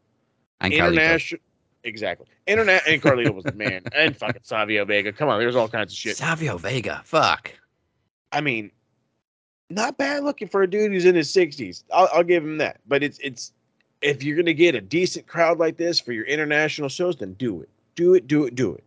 [0.61, 1.41] And international
[1.85, 2.27] exactly.
[2.47, 3.83] Internet and Carlito was the man.
[3.95, 5.13] And fucking Savio Vega.
[5.13, 6.17] Come on, there's all kinds of shit.
[6.17, 7.01] Savio Vega.
[7.05, 7.53] Fuck.
[8.31, 8.71] I mean,
[9.69, 11.83] not bad looking for a dude who's in his sixties.
[11.93, 12.81] I'll, I'll give him that.
[12.87, 13.53] But it's it's
[14.01, 17.61] if you're gonna get a decent crowd like this for your international shows, then do
[17.61, 18.83] it, do it, do it, do it.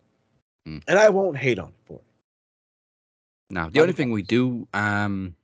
[0.68, 0.82] Mm.
[0.86, 2.02] And I won't hate on it for it.
[3.50, 5.34] Now, the only thing we do um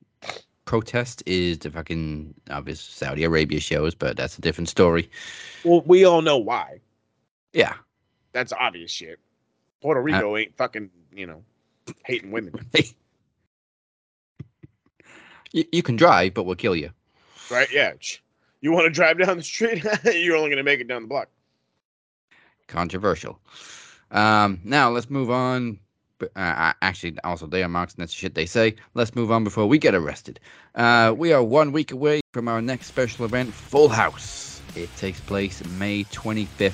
[0.65, 5.09] protest is the fucking obvious Saudi Arabia shows, but that's a different story.
[5.63, 6.79] Well, we all know why.
[7.55, 7.73] Yeah.
[8.33, 9.19] That's obvious shit.
[9.81, 11.43] Puerto Rico ain't fucking you know
[12.03, 12.53] hating women,
[15.51, 16.89] you, you can drive, but we'll kill you.
[17.49, 17.71] right?
[17.71, 17.93] Yeah.
[18.61, 19.85] You want to drive down the street?
[20.03, 21.29] you're only gonna make it down the block.
[22.67, 23.39] Controversial.
[24.11, 25.79] Um, now let's move on.
[26.21, 28.75] Uh, actually, also they are marks, and that's the shit they say.
[28.93, 30.39] Let's move on before we get arrested.
[30.73, 34.61] Uh, we are one week away from our next special event, Full House.
[34.75, 36.73] It takes place May 25th,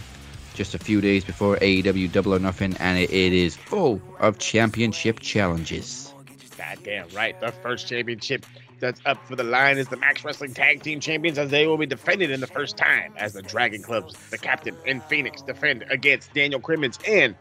[0.54, 4.40] just a few days before AEW Double or Nothing, and it, it is full of
[4.40, 6.14] championship challenges.
[6.58, 7.40] Goddamn right.
[7.40, 8.46] The first championship
[8.80, 11.78] that's up for the line is the Max Wrestling Tag Team Champions, as they will
[11.78, 15.86] be defended in the first time as the Dragon Clubs, the captain, and Phoenix defend
[15.90, 17.36] against Daniel Crimmins and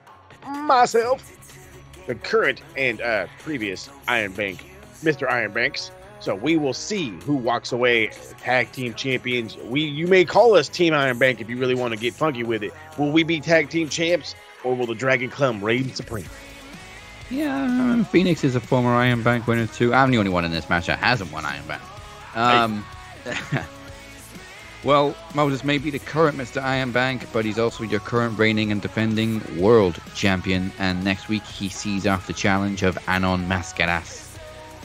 [0.47, 1.37] myself,
[2.07, 4.65] the current and uh, previous Iron Bank,
[5.03, 5.29] Mr.
[5.29, 5.91] Iron Banks.
[6.21, 8.09] So we will see who walks away
[8.39, 9.57] tag team champions.
[9.57, 12.45] We you may call us Team Iron Bank if you really want to get funky
[12.45, 12.73] with it.
[12.99, 16.27] Will we be tag team champs or will the Dragon Club reign supreme?
[17.31, 19.95] Yeah, Phoenix is a former Iron Bank winner too.
[19.95, 21.83] I'm the only one in this match that hasn't won Iron Bank.
[22.35, 22.85] Um,
[24.85, 26.61] well, Moses may be the current Mr.
[26.61, 30.73] Iron Bank, but he's also your current reigning and defending world champion.
[30.79, 34.30] And next week he sees off the challenge of Anon Mascaras.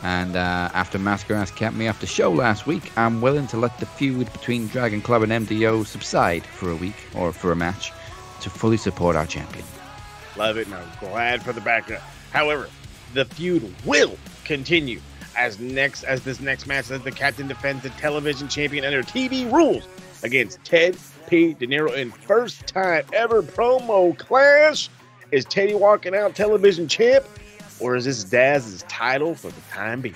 [0.03, 3.79] And uh, after Mascaras kept me off the show last week, I'm willing to let
[3.79, 7.91] the feud between Dragon Club and MDO subside for a week or for a match
[8.41, 9.65] to fully support our champion.
[10.37, 12.01] Love it, and I'm glad for the backup.
[12.31, 12.69] However,
[13.13, 14.99] the feud will continue
[15.37, 19.51] as next as this next match as the captain defends the television champion under TV
[19.51, 19.87] rules
[20.23, 21.53] against Ted P.
[21.53, 24.89] De Niro in first time ever promo clash.
[25.31, 27.25] Is Teddy walking out television champ,
[27.79, 30.15] or is this Daz's title for the time being?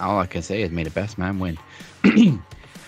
[0.00, 1.58] All I can say is may the best man win.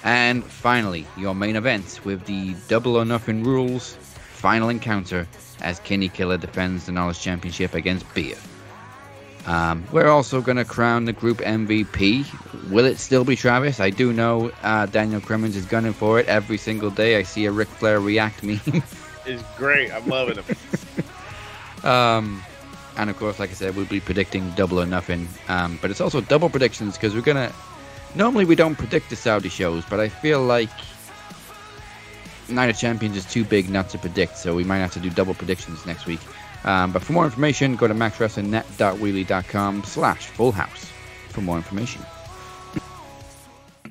[0.04, 5.26] and finally, your main event with the double or nothing rules final encounter
[5.60, 8.36] as Kenny Killer defends the Knowledge Championship against Beer.
[9.46, 12.70] Um, we're also going to crown the group MVP.
[12.70, 13.78] Will it still be Travis?
[13.78, 17.16] I do know uh, Daniel Crimmins is gunning for it every single day.
[17.16, 18.60] I see a Ric Flair react meme.
[19.24, 19.92] it's great.
[19.92, 20.44] I'm loving it.
[21.84, 22.42] Um,
[22.96, 25.28] and of course, like I said, we'll be predicting double or nothing.
[25.48, 27.52] Um, but it's also double predictions because we're gonna.
[28.14, 30.70] Normally, we don't predict the Saudi shows, but I feel like
[32.48, 35.10] Night of Champions is too big not to predict, so we might have to do
[35.10, 36.20] double predictions next week.
[36.64, 40.90] Um, but for more information, go to maxwrestlingnet.weebly.com slash full house
[41.28, 42.02] for more information.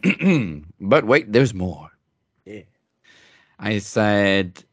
[0.81, 1.89] but wait, there's more.
[2.45, 2.61] Yeah.
[3.59, 4.63] I said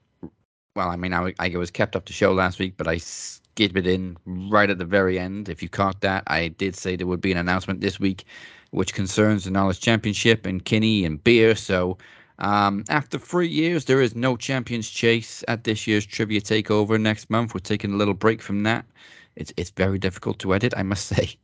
[0.74, 2.99] well, I mean, I, I was kept up to show last week, but I
[3.55, 5.48] skipped it in right at the very end.
[5.48, 8.24] If you caught that, I did say there would be an announcement this week,
[8.70, 11.55] which concerns the Knowledge Championship and Kinney and Beer.
[11.55, 11.98] So,
[12.38, 17.28] um, after three years, there is no Champions Chase at this year's Trivia Takeover next
[17.28, 17.53] month.
[17.55, 18.86] We're taking a little break from that.
[19.36, 21.36] It's it's very difficult to edit, I must say.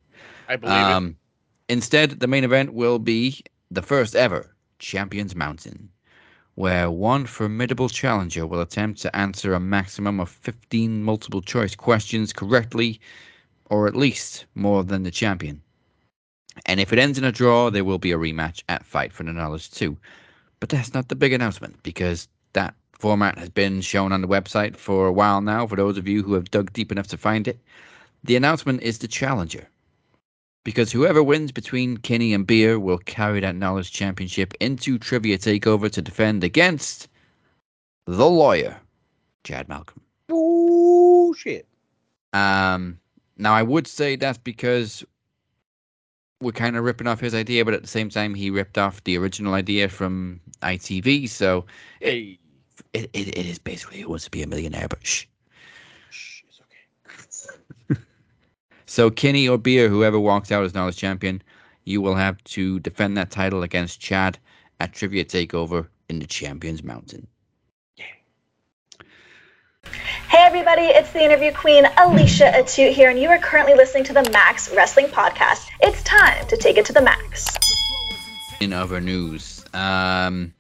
[0.48, 0.92] I believe it.
[0.92, 1.16] Um,
[1.68, 5.90] instead, the main event will be the first ever Champions Mountain,
[6.59, 12.32] where one formidable challenger will attempt to answer a maximum of 15 multiple choice questions
[12.32, 13.00] correctly,
[13.70, 15.62] or at least more than the champion.
[16.66, 19.22] And if it ends in a draw, there will be a rematch at Fight for
[19.22, 19.96] the Knowledge 2.
[20.59, 24.76] But that's not the big announcement because that format has been shown on the website
[24.76, 27.46] for a while now for those of you who have dug deep enough to find
[27.46, 27.61] it.
[28.24, 29.68] The announcement is the challenger
[30.68, 35.90] because whoever wins between Kinney and Beer will carry that knowledge championship into Trivia Takeover
[35.90, 37.08] to defend against
[38.04, 38.78] the lawyer,
[39.44, 40.02] Chad Malcolm.
[40.30, 41.66] Ooh, shit.
[42.34, 42.98] Um,
[43.38, 45.02] now I would say that's because
[46.42, 49.02] we're kind of ripping off his idea, but at the same time, he ripped off
[49.04, 51.30] the original idea from ITV.
[51.30, 51.64] So
[51.98, 52.38] Hey.
[52.92, 55.24] it, it, it is basically who wants to be a millionaire, but shh.
[56.10, 58.00] Shh, it's okay.
[58.89, 61.43] So Kinney or Beer, whoever walks out as Knowledge champion,
[61.84, 64.39] you will have to defend that title against Chad
[64.80, 67.26] at Trivia Takeover in the Champions Mountain.
[69.84, 74.14] Hey everybody, it's the interview queen Alicia Atute here, and you are currently listening to
[74.14, 75.66] the Max Wrestling Podcast.
[75.82, 77.47] It's time to take it to the max.
[78.59, 80.55] In other news, um,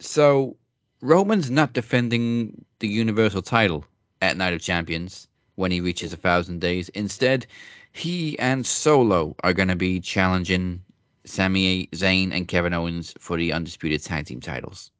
[0.00, 0.56] so
[1.02, 3.84] Roman's not defending the Universal title
[4.22, 6.88] at Night of Champions when he reaches a thousand days.
[6.90, 7.46] Instead,
[7.92, 10.82] he and Solo are going to be challenging
[11.24, 14.90] Sami Zayn and Kevin Owens for the undisputed tag team titles.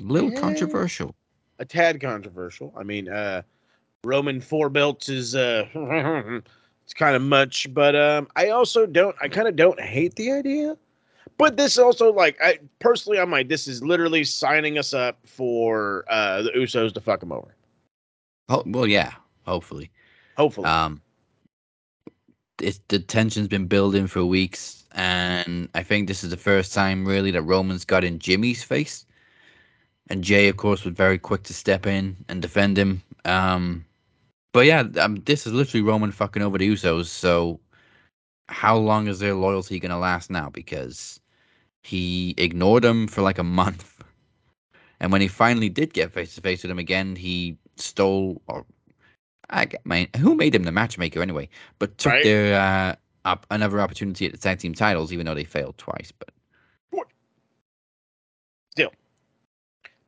[0.00, 0.40] A little Yeah.
[0.40, 1.14] controversial.
[1.58, 2.72] a tad controversial.
[2.76, 3.42] I mean, uh
[4.04, 5.66] Roman four belts is uh
[6.84, 10.32] it's kind of much, but um I also don't I kind of don't hate the
[10.32, 10.76] idea.
[11.38, 16.04] But this also like I personally I'm like this is literally signing us up for
[16.08, 17.54] uh the Usos to fuck them over.
[18.48, 19.12] Oh well, yeah.
[19.46, 19.90] Hopefully.
[20.36, 20.66] Hopefully.
[20.66, 21.00] Um,
[22.60, 27.06] it, the tension's been building for weeks, and I think this is the first time
[27.06, 29.04] really that Roman's got in Jimmy's face.
[30.08, 33.02] And Jay, of course, was very quick to step in and defend him.
[33.24, 33.84] Um,
[34.52, 37.06] but yeah, um, this is literally Roman fucking over the Usos.
[37.06, 37.60] So,
[38.48, 40.50] how long is their loyalty gonna last now?
[40.50, 41.20] Because
[41.82, 44.02] he ignored them for like a month,
[45.00, 48.66] and when he finally did get face to face with him again, he stole or
[49.52, 51.48] I get my who made him the matchmaker anyway,
[51.78, 52.22] but took Right.
[52.22, 56.12] their uh, up another opportunity at the tag team titles, even though they failed twice.
[56.12, 56.30] But
[58.70, 58.92] still,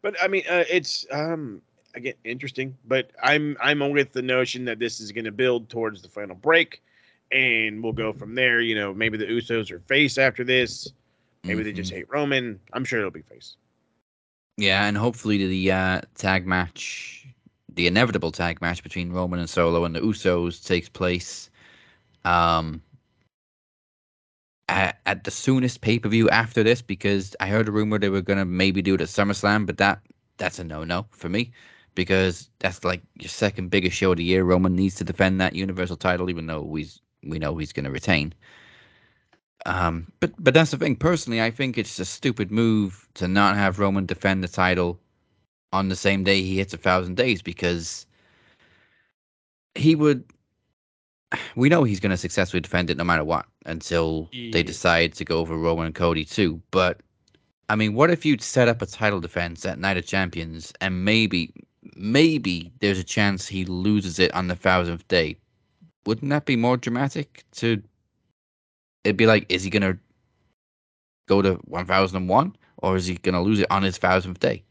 [0.02, 1.62] But I mean, uh, it's um
[1.94, 2.76] again interesting.
[2.86, 6.36] But I'm I'm with the notion that this is going to build towards the final
[6.36, 6.82] break,
[7.32, 8.60] and we'll go from there.
[8.60, 10.92] You know, maybe the Usos are face after this.
[11.46, 11.94] Maybe they just Mhm.
[11.94, 12.60] hate Roman.
[12.72, 13.56] I'm sure it'll be face.
[14.56, 17.23] yeah, and hopefully the uh, tag match,
[17.74, 21.50] the inevitable tag match between Roman and Solo and the Usos takes place
[22.24, 22.82] um
[24.68, 28.08] at, at the soonest pay per view after this because I heard a rumor they
[28.08, 30.00] were gonna maybe do it at SummerSlam, but that
[30.38, 31.52] that's a no no for me
[31.94, 34.44] because that's like your second biggest show of the year.
[34.44, 38.34] Roman needs to defend that Universal title, even though he's we know he's gonna retain.
[39.66, 40.96] Um, but but that's the thing.
[40.96, 45.00] Personally, I think it's a stupid move to not have Roman defend the title
[45.74, 48.06] on the same day he hits a thousand days because
[49.74, 50.24] he would.
[51.56, 55.24] We know he's going to successfully defend it no matter what until they decide to
[55.24, 56.62] go over Roman and Cody too.
[56.70, 57.00] But
[57.68, 61.04] I mean, what if you'd set up a title defense at Night of Champions and
[61.04, 61.52] maybe,
[61.96, 65.36] maybe there's a chance he loses it on the thousandth day?
[66.06, 67.44] Wouldn't that be more dramatic?
[67.56, 67.82] To
[69.02, 69.98] it'd be like, is he gonna
[71.26, 74.38] go to one thousand and one, or is he gonna lose it on his thousandth
[74.38, 74.62] day?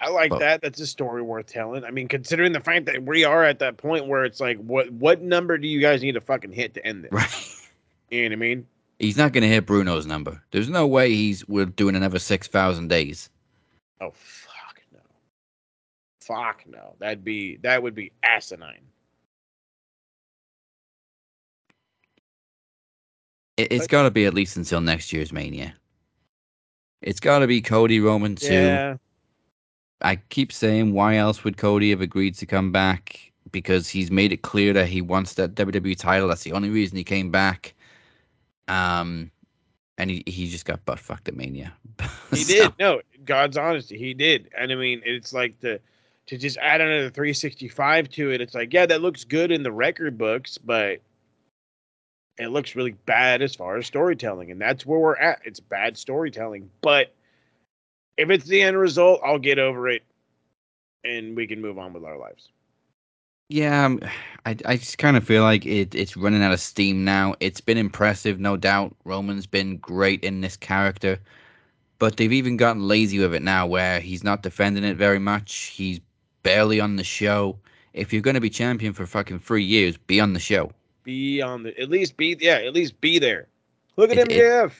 [0.00, 0.62] I like Well- that.
[0.62, 1.84] That's a story worth telling.
[1.84, 4.90] I mean, considering the fact that we are at that point where it's like, what
[4.92, 7.12] what number do you guys need to fucking hit to end this?
[7.12, 7.56] Right.
[8.10, 8.66] You know what I mean?
[8.98, 10.42] He's not gonna hit Bruno's number.
[10.50, 13.30] There's no way he's we're doing another six thousand days.
[14.00, 15.00] Oh fuck no.
[16.20, 16.94] Fuck no.
[16.98, 18.80] That'd be that would be asinine.
[23.56, 25.74] It, has got to be at least until next year's Mania.
[27.02, 28.52] It's got to be Cody Roman too.
[28.54, 28.96] Yeah.
[30.02, 33.32] I keep saying, why else would Cody have agreed to come back?
[33.52, 36.28] Because he's made it clear that he wants that WWE title.
[36.28, 37.74] That's the only reason he came back.
[38.68, 39.30] Um,
[39.98, 41.72] and he, he just got butt fucked at Mania.
[42.30, 42.72] He So, did.
[42.78, 44.48] No, God's honesty, he did.
[44.56, 45.80] And I mean, it's like the
[46.26, 48.40] to just add another 365 to it.
[48.40, 51.00] It's like, yeah, that looks good in the record books, but
[52.38, 55.40] it looks really bad as far as storytelling, and that's where we're at.
[55.44, 57.12] It's bad storytelling, but
[58.20, 60.02] if it's the end result, I'll get over it,
[61.04, 62.48] and we can move on with our lives.
[63.48, 64.00] Yeah, um,
[64.46, 67.34] I, I just kind of feel like it, it's running out of steam now.
[67.40, 68.94] It's been impressive, no doubt.
[69.04, 71.18] Roman's been great in this character,
[71.98, 75.54] but they've even gotten lazy with it now where he's not defending it very much.
[75.54, 76.00] He's
[76.42, 77.58] barely on the show.
[77.92, 80.72] If you're going to be champion for fucking three years, be on the show.
[81.02, 83.48] Be on the at least be yeah at least be there.
[83.96, 84.72] Look at It- it- MJF.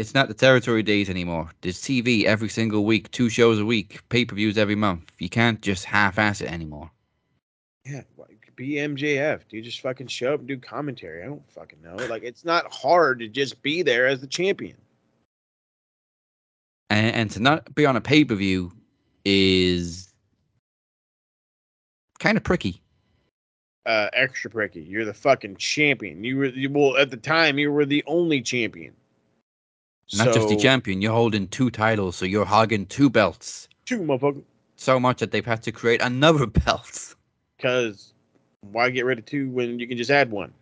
[0.00, 1.50] It's not the territory days anymore.
[1.60, 5.12] There's TV every single week, two shows a week, pay per views every month.
[5.18, 6.90] You can't just half ass it anymore.
[7.84, 8.00] Yeah,
[8.56, 9.40] be MJF.
[9.50, 11.22] Dude, just fucking show up and do commentary.
[11.22, 11.96] I don't fucking know.
[12.06, 14.78] Like, it's not hard to just be there as the champion.
[16.88, 18.72] And, and to not be on a pay per view
[19.26, 20.14] is
[22.20, 22.80] kind of pricky.
[23.84, 24.80] Uh, extra pricky.
[24.80, 26.24] You're the fucking champion.
[26.24, 27.58] You were you, well at the time.
[27.58, 28.94] You were the only champion.
[30.16, 33.68] Not just the champion, you're holding two titles, so you're hogging two belts.
[33.84, 34.42] Two motherfucker.
[34.76, 37.14] So much that they've had to create another belt.
[37.56, 38.12] Because
[38.62, 40.52] Why get rid of two when you can just add one?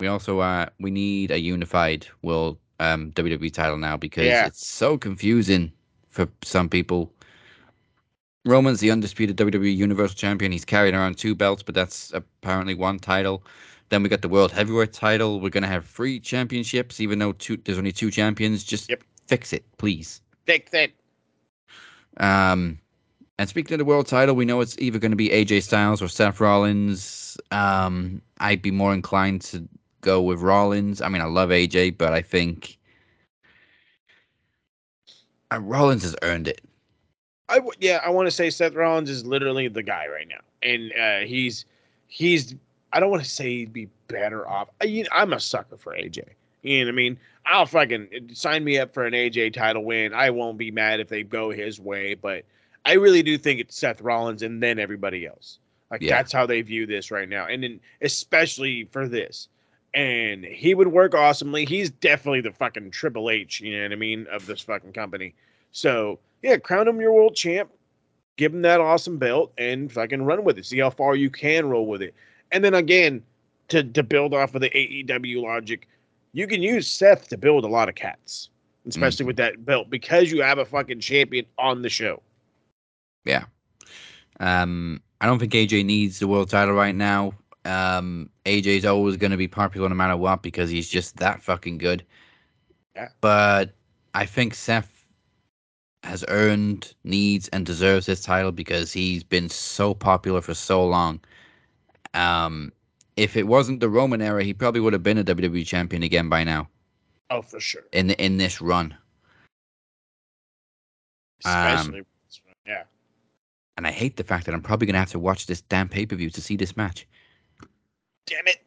[0.00, 4.46] We also uh we need a unified world um WWE title now because Yeah.
[4.46, 5.72] it's so confusing
[6.08, 7.12] for some people.
[8.44, 10.50] Roman's the undisputed WWE Universal Champion.
[10.50, 13.44] He's carrying around two belts, but that's apparently one title.
[13.92, 15.38] Then we got the World Heavyweight title.
[15.38, 18.64] We're gonna have three championships, even though two there's only two champions.
[18.64, 19.02] Just Yep.
[19.26, 20.22] fix it, please.
[20.46, 20.94] Fix it.
[22.16, 22.78] Um,
[23.38, 26.00] and speaking of the world title, we know it's either going to be AJ Styles
[26.00, 27.36] or Seth Rollins.
[27.50, 29.68] Um, I'd be more inclined to
[30.00, 31.02] go with Rollins.
[31.02, 32.78] I mean, I love AJ, but I think
[35.52, 36.62] uh, Rollins has earned it.
[37.50, 40.40] I w- yeah, I want to say Seth Rollins is literally the guy right now,
[40.62, 41.66] and uh, he's
[42.06, 42.54] he's.
[42.92, 44.68] I don't want to say he'd be better off.
[44.80, 46.24] I, you I'm a sucker for AJ.
[46.62, 47.18] You know what I mean?
[47.46, 50.14] I'll fucking uh, sign me up for an AJ title win.
[50.14, 52.44] I won't be mad if they go his way, but
[52.84, 55.58] I really do think it's Seth Rollins and then everybody else.
[55.90, 56.16] Like Yeah.
[56.16, 59.48] that's how they view this right now, and then especially for this.
[59.94, 61.66] And he would work awesomely.
[61.66, 65.34] He's definitely the fucking Triple H, you know what I mean, of this fucking company.
[65.72, 67.70] So yeah, crown him your world champ,
[68.36, 70.64] give him that awesome belt, and fucking run with it.
[70.64, 72.14] See how far you can roll with it.
[72.52, 73.22] And then again,
[73.68, 75.88] to to build off of the AEW logic,
[76.32, 78.50] you can use Seth to build a lot of cats,
[78.86, 82.22] especially with that belt, because you have a fucking champion on the show.
[83.24, 83.44] Yeah.
[84.40, 87.32] Um, I don't think AJ needs the world title right now.
[87.64, 91.78] Um, AJ's always going to be popular no matter what because he's just that fucking
[91.78, 92.04] good.
[92.96, 93.08] Yeah.
[93.20, 93.72] But
[94.14, 95.06] I think Seth
[96.02, 101.20] has earned, needs, and deserves this title because he's been so popular for so long.
[102.14, 102.72] Um,
[103.16, 106.28] if it wasn't the Roman era, he probably would have been a WWE champion again
[106.28, 106.68] by now
[107.30, 107.82] Oh, for sure.
[107.92, 108.96] in in this run.
[111.44, 112.04] Um,
[112.66, 112.84] yeah.
[113.76, 115.88] And I hate the fact that I'm probably going to have to watch this damn
[115.88, 117.06] pay per view to see this match.
[118.26, 118.58] Damn it.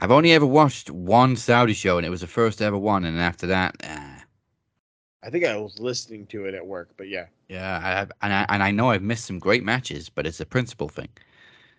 [0.00, 3.04] I've only ever watched one Saudi show, and it was the first ever one.
[3.04, 4.18] And after that, uh,
[5.22, 7.26] I think I was listening to it at work, but yeah.
[7.48, 10.40] yeah, I have, and I and I know I've missed some great matches, but it's
[10.40, 11.08] a principle thing.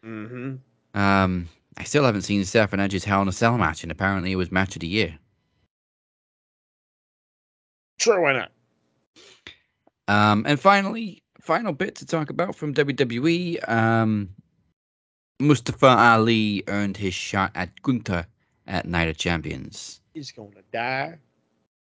[0.04, 0.56] Mm-hmm.
[0.96, 4.32] Um, I still haven't seen Seth and Edge's Hell in a Cell match, and apparently
[4.32, 5.20] it was match of the year.
[8.00, 8.52] Sure, why not?
[10.08, 13.70] Um, and finally, final bit to talk about from WWE.
[13.70, 14.30] Um,
[15.40, 18.26] Mustafa Ali earned his shot at Gunther
[18.68, 20.00] at Night of Champions.
[20.14, 21.18] He's going to die.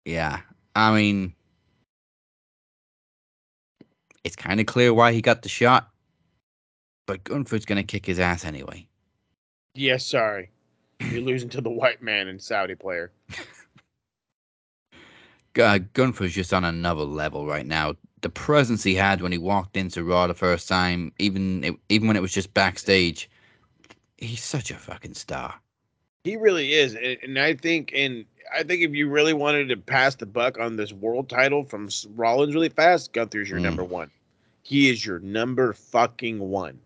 [0.05, 0.41] Yeah,
[0.76, 1.34] I mean,
[4.24, 5.89] it's kind of clear why he got the shot,
[7.07, 8.88] but Gunther's gonna kick his ass anyway.
[9.76, 10.49] Yes, sorry.
[11.09, 13.11] You're losing to the white man and Saudi player.
[15.59, 17.95] Uh, Gunther's just on another level right now.
[18.22, 22.07] The presence he had when he walked into Raw the first time, even it, even
[22.07, 23.30] when it was just backstage,
[24.17, 25.55] he's such a fucking star.
[26.24, 29.78] He really is, and, and I think, and I think if you really wanted to
[29.78, 33.63] pass the buck on this world title from Rollins really fast, Gunther's your Mm.
[33.63, 34.11] number one.
[34.63, 36.80] He is your number fucking one.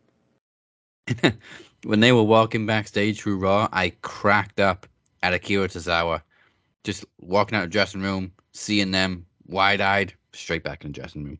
[1.83, 4.87] when they were walking backstage through Raw, I cracked up
[5.21, 6.21] at Akira Tozawa.
[6.83, 10.99] Just walking out of the dressing room, seeing them wide eyed, straight back in the
[10.99, 11.39] dressing room.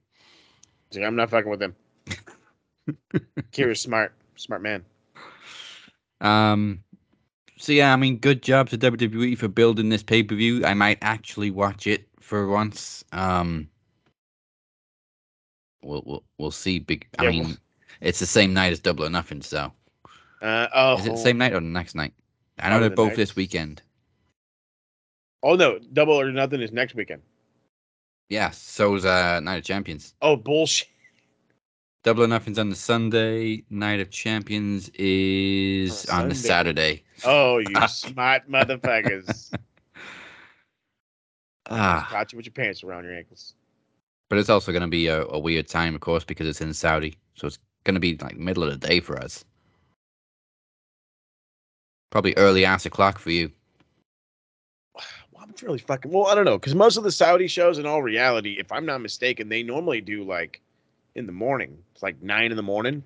[0.94, 1.76] Like, I'm not fucking with him.
[3.52, 4.86] Kira's smart, smart man.
[6.22, 6.82] Um,
[7.58, 10.66] so yeah, I mean, good job to WWE for building this pay per view.
[10.66, 13.04] I might actually watch it for once.
[13.12, 13.68] Um,
[15.84, 16.80] we'll we'll, we'll see.
[16.80, 17.08] Big.
[17.20, 17.58] I Yeah, mean, we'll-
[18.02, 19.42] it's the same night as Double or Nothing.
[19.42, 19.72] So
[20.44, 22.14] Uh, oh, is it the same night or the next night?
[22.60, 23.82] I know they're the both this weekend.
[25.42, 27.22] Oh no, double or nothing is next weekend.
[28.30, 30.14] Yeah, so's uh Night of Champions.
[30.22, 30.90] Oh bullshit.
[32.04, 33.64] Double or Nothing's on the Sunday.
[33.70, 37.04] Night of Champions is On on the Saturday.
[37.24, 39.54] Oh, you smart motherfuckers.
[41.70, 43.56] Ah, Caught you with your pants around your ankles.
[44.30, 46.74] but it's also going to be a, a weird time, of course, because it's in
[46.74, 47.16] Saudi.
[47.36, 49.46] So it's going to be like middle of the day for us.
[52.14, 53.52] Probably early ass o'clock for you.
[54.94, 55.04] Well,
[55.42, 56.28] I'm really fucking well.
[56.28, 59.02] I don't know because most of the Saudi shows, in all reality, if I'm not
[59.02, 60.62] mistaken, they normally do like
[61.16, 61.76] in the morning.
[61.92, 63.02] It's like nine in the morning,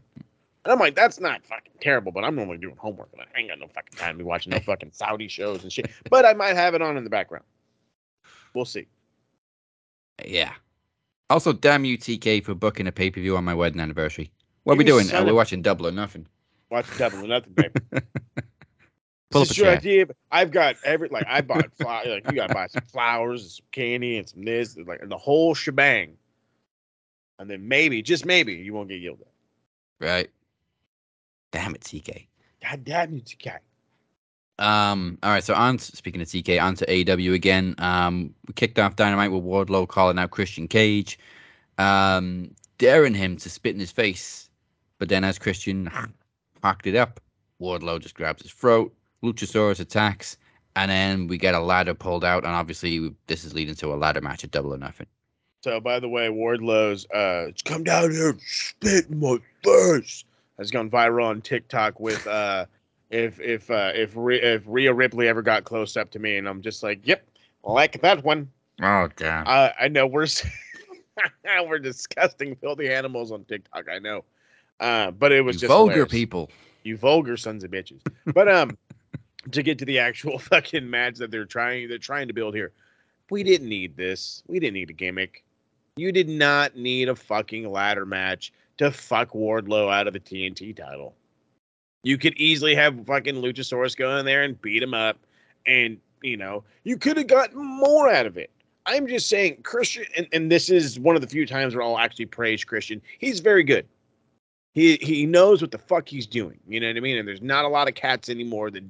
[0.66, 2.12] and I'm like, that's not fucking terrible.
[2.12, 4.51] But I'm normally doing homework, and I ain't got no fucking time to be watching
[4.51, 5.89] no fucking Saudi shows and shit.
[6.10, 7.45] But I might have it on in the background.
[8.53, 8.88] We'll see.
[10.26, 10.51] Yeah.
[11.30, 14.30] Also, damn you, TK, for booking a pay per view on my wedding anniversary.
[14.66, 15.05] What are we doing?
[15.05, 16.28] son Uh, we're watching Double or Nothing.
[16.70, 18.05] Watch double or nothing, baby.
[19.30, 20.08] Pull This is your idea.
[20.32, 23.52] I've got every like I bought fly, like you got to buy some flowers, and
[23.52, 26.14] some candy, and some this, and, like the whole shebang.
[27.40, 30.06] And then maybe, just maybe, you won't get yelled at.
[30.06, 30.30] Right.
[31.52, 32.28] Damn it, TK.
[32.64, 33.58] God damn you, TK.
[34.60, 37.76] Um, all right, so on speaking of TK, on to AEW again.
[37.78, 41.20] Um, we kicked off Dynamite with Wardlow calling out Christian Cage,
[41.78, 44.50] um, daring him to spit in his face.
[44.98, 45.92] But then, as Christian
[46.62, 47.20] packed it up,
[47.62, 48.94] Wardlow just grabs his throat.
[49.24, 50.38] Luchasaurus attacks,
[50.76, 53.95] and then we get a ladder pulled out, and obviously this is leading to a
[53.95, 55.07] ladder match at Double or Nothing.
[55.63, 60.24] So, by the way, Wardlow's uh, "Come down here, and spit in my face"
[60.57, 62.65] has gone viral on TikTok with uh,
[63.09, 66.47] if if uh, if Rhea, if Rhea Ripley ever got close up to me, and
[66.47, 67.28] I'm just like, "Yep,
[67.63, 68.49] like that one."
[68.82, 69.47] Oh damn!
[69.47, 70.28] Uh, I know we're
[71.68, 73.86] we're disgusting, filthy animals on TikTok.
[73.91, 74.24] I know,
[74.80, 76.11] uh, but it was You just vulgar hilarious.
[76.11, 76.51] people.
[76.84, 77.99] You vulgar sons of bitches.
[78.34, 78.78] But um,
[79.52, 82.72] to get to the actual fucking match that they're trying they're trying to build here,
[83.30, 84.43] we didn't need this.
[84.48, 85.43] We didn't need a gimmick.
[85.98, 90.76] You did not need a fucking ladder match to fuck Wardlow out of the TNT
[90.76, 91.16] title.
[92.04, 95.18] You could easily have fucking Luchasaurus go in there and beat him up,
[95.66, 98.52] and you know you could have gotten more out of it.
[98.86, 101.98] I'm just saying, Christian, and, and this is one of the few times where I'll
[101.98, 103.02] actually praise Christian.
[103.20, 103.86] He's very good.
[104.74, 106.59] He he knows what the fuck he's doing.
[106.68, 107.18] You know what I mean?
[107.18, 108.84] And there's not a lot of cats anymore that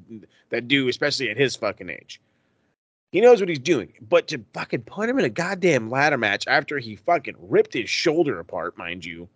[0.49, 2.19] that do, especially at his fucking age.
[3.11, 3.93] He knows what he's doing.
[4.01, 7.89] But to fucking put him in a goddamn ladder match after he fucking ripped his
[7.89, 9.29] shoulder apart, mind you.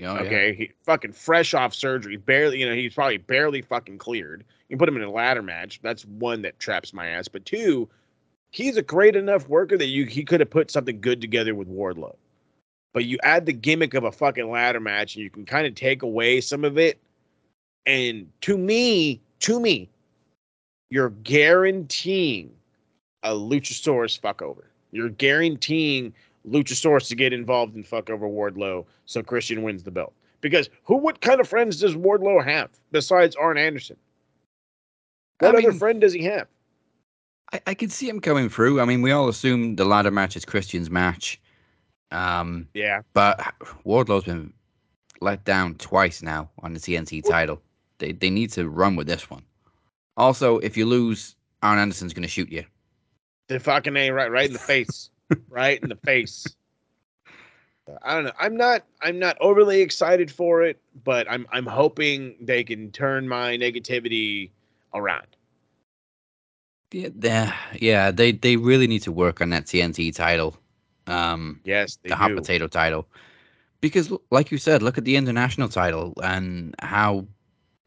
[0.00, 0.20] Oh, yeah.
[0.22, 4.44] okay, he fucking fresh off surgery, barely, you know, he's probably barely fucking cleared.
[4.68, 5.78] You put him in a ladder match.
[5.82, 7.28] That's one that traps my ass.
[7.28, 7.88] But two,
[8.50, 11.68] he's a great enough worker that you he could have put something good together with
[11.68, 12.16] Wardlow.
[12.94, 15.74] But you add the gimmick of a fucking ladder match, and you can kind of
[15.74, 16.98] take away some of it.
[17.84, 19.90] And to me, to me,
[20.90, 22.50] you're guaranteeing
[23.24, 24.70] a Luchasaurus fuck over.
[24.92, 26.14] You're guaranteeing
[26.48, 30.12] Luchasaurus to get involved and fuck over Wardlow so Christian wins the belt.
[30.40, 33.96] Because who what kind of friends does Wardlow have besides Arn Anderson?
[35.40, 36.46] What I other mean- friend does he have?
[37.52, 38.80] I, I could see him coming through.
[38.80, 41.40] I mean, we all assume the ladder match is Christian's match.
[42.14, 43.02] Um, Yeah.
[43.12, 43.40] but
[43.84, 44.52] Wardlow's been
[45.20, 47.60] let down twice now on the TNT title.
[47.98, 49.42] They they need to run with this one.
[50.16, 52.64] Also, if you lose, Arn Anderson's going to shoot you.
[53.48, 55.10] The fucking A right right in the face.
[55.48, 56.46] right in the face.
[58.02, 58.32] I don't know.
[58.38, 63.28] I'm not I'm not overly excited for it, but I'm I'm hoping they can turn
[63.28, 64.50] my negativity
[64.94, 65.26] around.
[66.92, 70.56] Yeah, yeah, they they really need to work on that TNT title,
[71.06, 72.36] um, Yes, the hot do.
[72.36, 73.06] potato title,
[73.80, 77.26] because like you said, look at the international title and how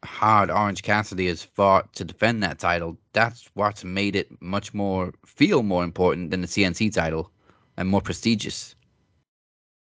[0.04, 2.96] hard Orange Cassidy has fought to defend that title.
[3.12, 7.30] That's what's made it much more feel more important than the TNT title
[7.76, 8.74] and more prestigious.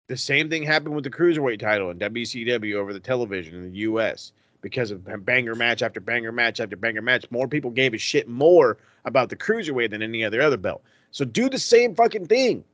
[0.09, 3.79] The same thing happened with the cruiserweight title in WCW over the television in the
[3.79, 7.31] US because of banger match after banger match after banger match.
[7.31, 10.83] More people gave a shit more about the cruiserweight than any other other belt.
[11.11, 12.65] So do the same fucking thing.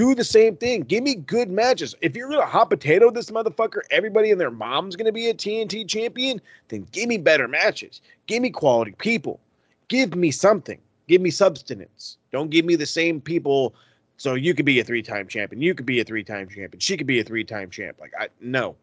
[0.00, 0.80] Do the same thing.
[0.84, 1.94] Give me good matches.
[2.00, 5.86] If you're gonna hot potato this motherfucker, everybody and their mom's gonna be a TNT
[5.86, 8.00] champion, then give me better matches.
[8.26, 9.40] Give me quality people.
[9.88, 10.78] Give me something.
[11.06, 12.16] Give me substance.
[12.32, 13.74] Don't give me the same people
[14.16, 15.60] so you could be a three-time champion.
[15.60, 16.80] You could be a three-time champion.
[16.80, 18.00] She could be a three-time champ.
[18.00, 18.76] Like I no.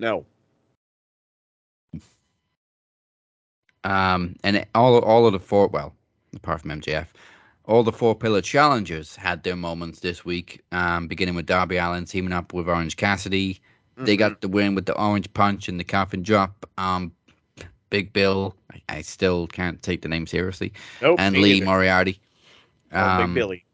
[0.00, 0.26] No.
[3.84, 5.94] Um, and all all of the four, well,
[6.34, 7.06] apart from MJF,
[7.66, 10.62] all the four pillar challengers had their moments this week.
[10.72, 13.60] Um, beginning with Darby Allin teaming up with Orange Cassidy.
[13.98, 14.18] They Mm-hmm.
[14.18, 16.68] got the win with the orange punch and the coffin drop.
[16.76, 17.12] Um,
[17.88, 21.66] Big Bill, I, I still can't take the name seriously, nope, and Lee neither.
[21.66, 22.20] Moriarty.
[22.92, 23.64] Oh, Um, Big Billy.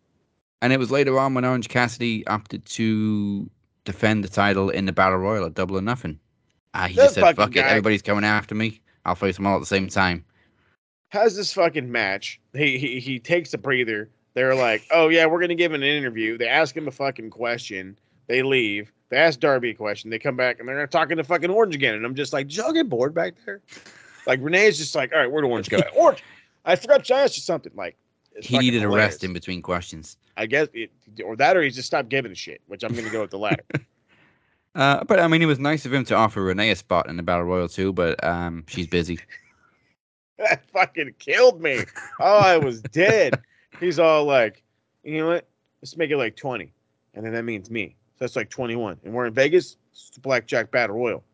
[0.60, 3.50] And it was later on when Orange Cassidy opted to
[3.84, 6.20] defend the title in the Battle Royal at Double or Nothing.
[6.72, 8.80] Uh, he That just said, "Fuck it, guy- everybody's coming after me.
[9.04, 10.24] I'll face them all at the same time."
[11.12, 12.40] Has this fucking match.
[12.54, 14.08] He, he he takes a breather.
[14.32, 17.28] They're like, "Oh yeah, we're gonna give him an interview." They ask him a fucking
[17.28, 17.98] question.
[18.28, 18.90] They leave.
[19.10, 20.08] They ask Darby a question.
[20.08, 21.96] They come back and they're talking to fucking Orange again.
[21.96, 23.60] And I'm just like, "Did y'all get bored back there?"
[24.26, 26.24] Like Renee's just like, "All right, where'd Orange go?" Orange,
[26.64, 27.72] I forgot to ask you something.
[27.74, 27.94] Like
[28.40, 30.16] He needed a rest in between questions.
[30.38, 30.90] I guess it,
[31.22, 32.62] or that, or he just stopped giving a shit.
[32.68, 33.64] Which I'm gonna go with the latter.
[34.74, 37.18] Uh, but I mean, it was nice of him to offer Renee a spot in
[37.18, 39.18] the Battle Royal too, but um, she's busy.
[40.38, 41.80] That fucking killed me.
[42.20, 43.40] Oh, I was dead.
[43.80, 44.62] He's all like,
[45.02, 45.48] you know what?
[45.80, 46.72] Let's make it like 20.
[47.14, 47.96] And then that means me.
[48.14, 49.00] So that's like 21.
[49.04, 49.76] And we're in Vegas.
[49.92, 51.24] It's the Blackjack Battle Royal.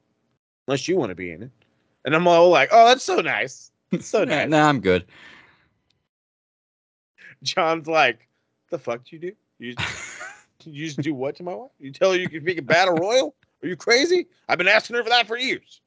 [0.67, 1.51] Unless you want to be in it.
[2.05, 3.71] And I'm all like, oh, that's so nice.
[3.93, 4.49] It's so nice.
[4.49, 5.05] nah, I'm good.
[7.43, 8.29] John's like,
[8.71, 9.37] the fuck did you do?
[9.59, 9.75] You,
[10.65, 11.71] you just do what to my wife?
[11.79, 13.35] You tell her you can make a battle royal?
[13.63, 14.27] Are you crazy?
[14.49, 15.81] I've been asking her for that for years.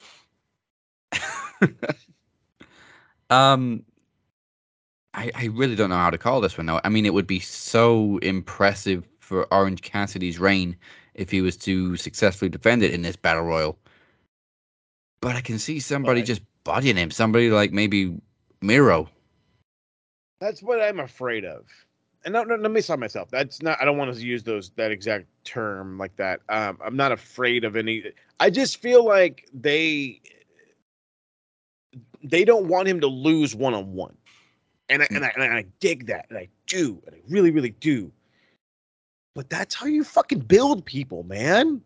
[3.32, 3.84] Um,
[5.14, 6.82] I I really don't know how to call this one now.
[6.84, 10.76] I mean, it would be so impressive for Orange Cassidy's reign
[11.16, 13.78] if he was to successfully defend it in this battle royal.
[15.22, 16.28] But I can see somebody Right.
[16.28, 17.12] just bodying him.
[17.12, 18.20] Somebody like maybe
[18.62, 19.10] Miro.
[20.40, 21.66] That's what I'm afraid of.
[22.26, 23.30] And no, no, let me stop myself.
[23.32, 23.80] That's not.
[23.82, 26.42] I don't want to use those that exact term like that.
[26.50, 28.04] Um, I'm not afraid of any.
[28.40, 30.22] I just feel like they
[32.24, 34.16] they don't want him to lose one on one,
[34.90, 37.72] and I, and I and I dig that, and I do, and I really really
[37.72, 38.12] do.
[39.34, 41.82] But that's how you fucking build people, man.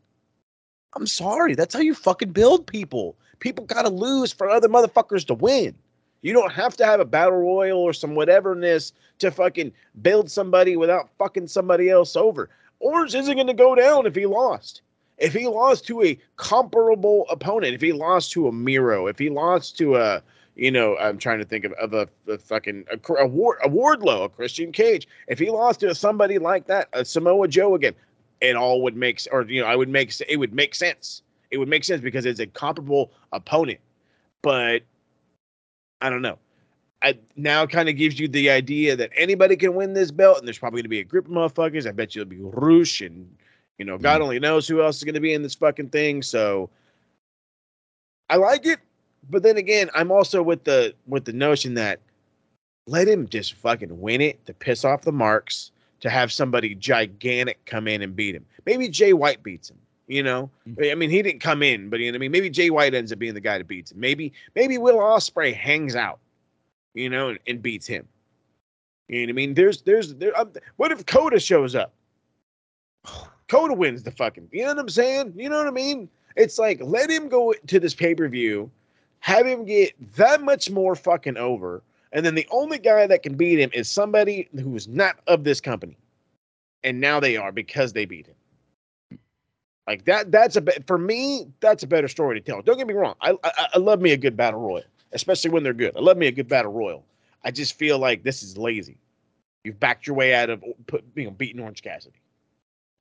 [0.96, 3.18] I'm sorry, that's how you fucking build people.
[3.40, 5.76] People gotta lose for other motherfuckers to win.
[6.22, 9.72] You don't have to have a battle royal or some whateverness to fucking
[10.02, 12.50] build somebody without fucking somebody else over.
[12.80, 14.82] Orange isn't going to go down if he lost.
[15.18, 19.30] If he lost to a comparable opponent, if he lost to a Miro, if he
[19.30, 20.22] lost to a,
[20.56, 24.26] you know, I'm trying to think of, of a, a fucking a, a, a Wardlow,
[24.26, 25.08] a Christian Cage.
[25.28, 27.94] If he lost to somebody like that, a Samoa Joe again,
[28.42, 31.22] it all would make, or you know, I would make, it would make sense.
[31.52, 33.80] It would make sense because it's a comparable opponent.
[34.42, 34.84] But
[36.02, 36.38] I don't know.
[37.02, 40.48] I now kind of gives you the idea that anybody can win this belt, and
[40.48, 41.88] there's probably going to be a group of motherfuckers.
[41.88, 43.30] I bet you it'll be Roosh, and
[43.78, 46.22] you know, God only knows who else is going to be in this fucking thing.
[46.22, 46.70] So
[48.30, 48.80] I like it,
[49.30, 52.00] but then again, I'm also with the with the notion that
[52.88, 55.72] let him just fucking win it to piss off the marks,
[56.02, 58.46] to have somebody gigantic come in and beat him.
[58.66, 59.78] Maybe Jay White beats him.
[60.08, 62.32] You know, I mean, he didn't come in, but you know I mean.
[62.32, 64.00] Maybe Jay White ends up being the guy that beats him.
[64.00, 66.20] Maybe, maybe Will Ospreay hangs out,
[66.94, 68.08] you know, and, and beats him.
[69.08, 69.54] You know what I mean?
[69.56, 70.40] There's, there's, there.
[70.40, 71.92] Um, what if Coda shows up?
[73.48, 74.50] Coda wins the fucking.
[74.52, 75.34] You know what I'm saying?
[75.36, 76.10] You know what I mean?
[76.36, 78.70] It's like let him go to this pay per view,
[79.20, 81.82] have him get that much more fucking over,
[82.12, 85.62] and then the only guy that can beat him is somebody who's not of this
[85.62, 85.98] company,
[86.84, 89.20] and now they are because they beat him.
[89.88, 90.32] Like that.
[90.32, 91.48] That's a be- for me.
[91.60, 92.62] That's a better story to tell.
[92.62, 93.16] Don't get me wrong.
[93.22, 95.96] I, I I love me a good battle royal, especially when they're good.
[95.96, 97.06] I love me a good battle royal.
[97.44, 98.98] I just feel like this is lazy.
[99.64, 102.20] You've backed your way out of put, you know beating Orange Cassidy.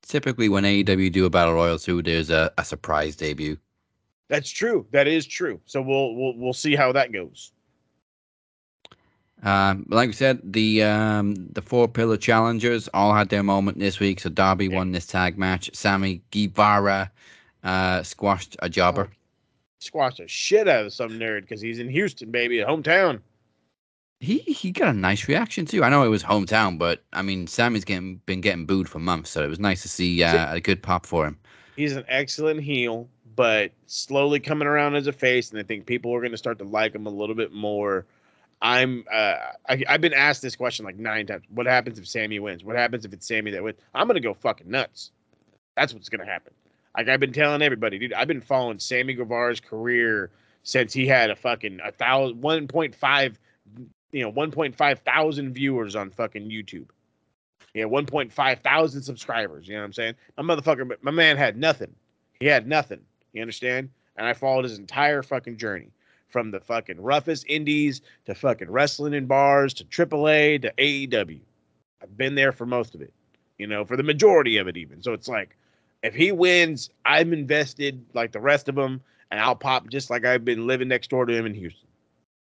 [0.07, 3.57] Typically, when AEW do a battle royal too, there's a, a surprise debut.
[4.27, 4.85] That's true.
[4.91, 5.59] That is true.
[5.65, 7.51] So we'll we'll we'll see how that goes.
[9.43, 13.99] Um, like we said, the um, the four pillar challengers all had their moment this
[13.99, 14.19] week.
[14.19, 15.69] So Darby won this tag match.
[15.73, 17.11] Sammy Guevara
[17.63, 19.09] uh, squashed a jobber.
[19.79, 23.19] Squashed the shit out of some nerd because he's in Houston, baby, hometown.
[24.19, 25.83] He he got a nice reaction too.
[25.83, 29.29] I know it was hometown, but I mean, Sammy's getting been getting booed for months,
[29.29, 31.37] so it was nice to see uh, a good pop for him.
[31.75, 36.13] He's an excellent heel, but slowly coming around as a face, and I think people
[36.15, 38.05] are going to start to like him a little bit more.
[38.61, 39.35] I'm uh,
[39.67, 41.43] I, I've been asked this question like nine times.
[41.49, 42.63] What happens if Sammy wins?
[42.63, 43.77] What happens if it's Sammy that wins?
[43.93, 45.11] I'm gonna go fucking nuts.
[45.75, 46.53] That's what's gonna happen.
[46.97, 48.13] Like I've been telling everybody, dude.
[48.13, 50.31] I've been following Sammy Guevara's career
[50.63, 53.37] since he had a fucking a thousand, one point five,
[54.15, 56.87] you know, one point five thousand viewers on fucking YouTube.
[57.73, 59.67] Yeah, one point five thousand subscribers.
[59.67, 60.15] You know what I'm saying?
[60.37, 61.93] My motherfucker, my man had nothing.
[62.39, 63.01] He had nothing.
[63.33, 63.89] You understand?
[64.15, 65.89] And I followed his entire fucking journey
[66.29, 71.41] from the fucking roughest indies to fucking wrestling in bars to AAA to AEW.
[72.01, 73.11] I've been there for most of it,
[73.57, 75.03] you know, for the majority of it, even.
[75.03, 75.57] So it's like,
[76.03, 80.23] if he wins, I'm invested like the rest of them, and I'll pop just like
[80.23, 81.84] I've been living next door to him in Houston.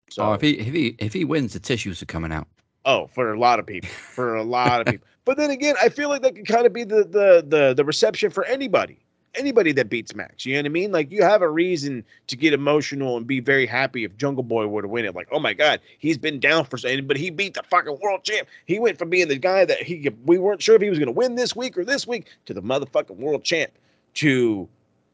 [0.08, 2.48] Oh, so, oh, if he if he if he wins, the tissues are coming out.
[2.84, 5.06] Oh, for a lot of people, for a lot of people.
[5.24, 7.84] But then again, I feel like that could kind of be the the the the
[7.84, 8.98] reception for anybody,
[9.34, 10.46] anybody that beats Max.
[10.46, 10.92] You know what I mean?
[10.92, 14.66] Like you have a reason to get emotional and be very happy if Jungle Boy
[14.66, 15.14] were to win it.
[15.14, 18.24] Like, oh my God, he's been down for something, but he beat the fucking world
[18.24, 18.48] champ.
[18.64, 21.06] He went from being the guy that he we weren't sure if he was going
[21.06, 23.72] to win this week or this week to the motherfucking world champ.
[24.14, 24.68] To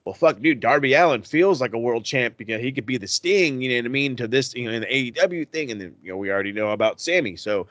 [0.04, 3.08] well, fuck, dude, Darby Allin feels like a world champ because he could be the
[3.08, 3.62] Sting.
[3.62, 4.16] You know what I mean?
[4.16, 6.70] To this, you know, in the AEW thing, and then you know we already know
[6.70, 7.36] about Sammy.
[7.36, 7.66] So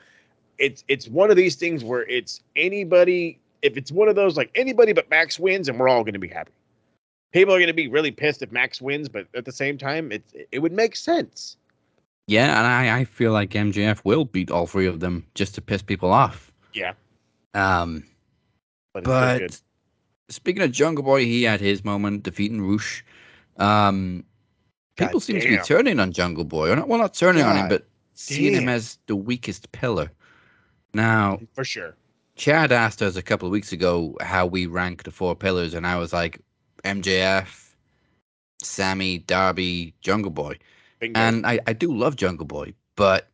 [0.58, 3.38] it's it's one of these things where it's anybody.
[3.62, 6.18] If it's one of those like anybody but Max wins, and we're all going to
[6.18, 6.52] be happy.
[7.32, 10.10] People are going to be really pissed if Max wins, but at the same time,
[10.10, 11.56] it it would make sense.
[12.26, 15.60] Yeah, and I, I feel like MJF will beat all three of them just to
[15.60, 16.50] piss people off.
[16.72, 16.94] Yeah,
[17.52, 18.02] Um,
[18.94, 19.56] but, it's but good.
[20.28, 23.02] Speaking of Jungle Boy, he had his moment defeating Roosh.
[23.56, 24.24] Um,
[24.96, 27.56] people God seem to be turning on Jungle Boy, or not, well, not turning on
[27.56, 30.10] him, God but seeing him as the weakest pillar.
[30.92, 31.96] Now, for sure.
[32.36, 35.86] Chad asked us a couple of weeks ago how we rank the four pillars, and
[35.86, 36.40] I was like
[36.84, 37.74] MJF,
[38.62, 40.58] Sammy, Darby, Jungle Boy.
[41.00, 41.20] Bingo.
[41.20, 43.28] And I, I do love Jungle Boy, but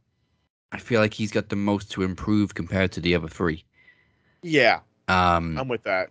[0.73, 3.65] I feel like he's got the most to improve compared to the other three.
[4.43, 6.11] Yeah, Um, I'm with that.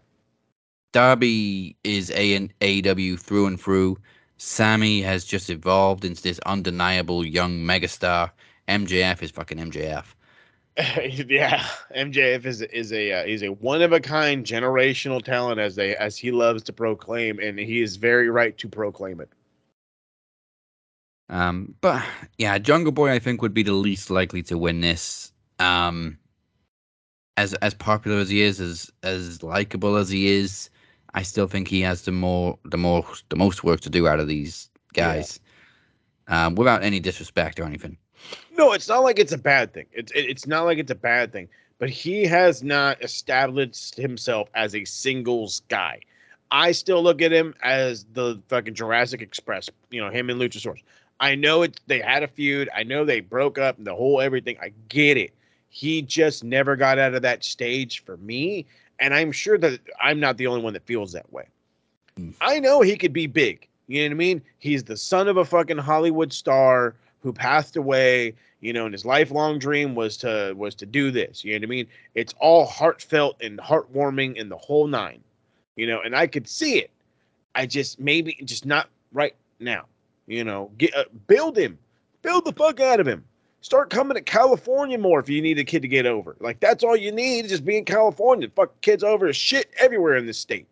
[0.91, 3.97] Darby is A and AW through and through.
[4.37, 8.31] Sammy has just evolved into this undeniable young megastar.
[8.67, 10.05] MJF is fucking MJF.
[11.27, 15.75] yeah, MJF is is a uh, he's a one of a kind generational talent as
[15.75, 19.29] they as he loves to proclaim, and he is very right to proclaim it.
[21.27, 22.03] Um, but
[22.37, 25.33] yeah, Jungle Boy I think would be the least likely to win this.
[25.59, 26.17] Um,
[27.35, 30.69] as as popular as he is, as as likable as he is,
[31.13, 34.19] I still think he has the more the more the most work to do out
[34.19, 35.39] of these guys.
[36.27, 37.97] Um, without any disrespect or anything.
[38.55, 39.87] No, it's not like it's a bad thing.
[39.91, 41.49] It's it, it's not like it's a bad thing.
[41.79, 46.01] But he has not established himself as a singles guy.
[46.51, 49.69] I still look at him as the fucking Jurassic Express.
[49.89, 50.83] You know him and Luchasaurus.
[51.19, 51.79] I know it.
[51.87, 52.69] They had a feud.
[52.75, 53.75] I know they broke up.
[53.79, 54.57] The whole everything.
[54.61, 55.33] I get it.
[55.69, 58.65] He just never got out of that stage for me,
[58.99, 61.45] and I'm sure that I'm not the only one that feels that way.
[62.17, 62.33] Mm.
[62.41, 63.67] I know he could be big.
[63.87, 64.41] You know what I mean?
[64.59, 69.05] He's the son of a fucking Hollywood star who passed away, you know, and his
[69.05, 71.43] lifelong dream was to was to do this.
[71.43, 71.87] You know what I mean?
[72.15, 75.21] It's all heartfelt and heartwarming and the whole nine.
[75.75, 76.91] You know, and I could see it.
[77.55, 79.85] I just maybe just not right now.
[80.27, 81.77] You know, get uh, build him,
[82.21, 83.23] build the fuck out of him.
[83.61, 86.35] Start coming to California more if you need a kid to get over.
[86.39, 88.49] Like that's all you need, is just be in California.
[88.55, 90.67] Fuck kids over shit everywhere in this state.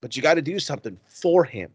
[0.00, 1.70] But you got to do something for him,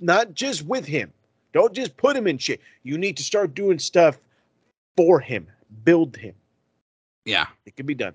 [0.00, 1.12] not just with him.
[1.52, 2.60] Don't just put him in shit.
[2.82, 4.18] You need to start doing stuff
[4.96, 5.46] for him,
[5.84, 6.34] build him.
[7.24, 7.46] Yeah.
[7.66, 8.14] It can be done.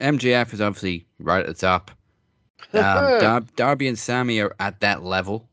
[0.00, 1.90] MJF is obviously right at the top.
[2.74, 5.48] Um, Dar- Darby and Sammy are at that level,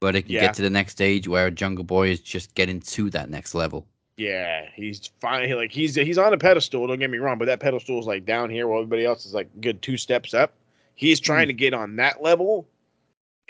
[0.00, 0.40] but it can Yeah.
[0.42, 3.86] get to the next stage where Jungle Boy is just getting to that next level.
[4.16, 5.50] Yeah, he's fine.
[5.54, 6.86] Like he's he's on a pedestal.
[6.86, 9.32] Don't get me wrong, but that pedestal is like down here, while everybody else is
[9.32, 10.54] like good two steps up.
[10.94, 12.68] He's trying to get on that level,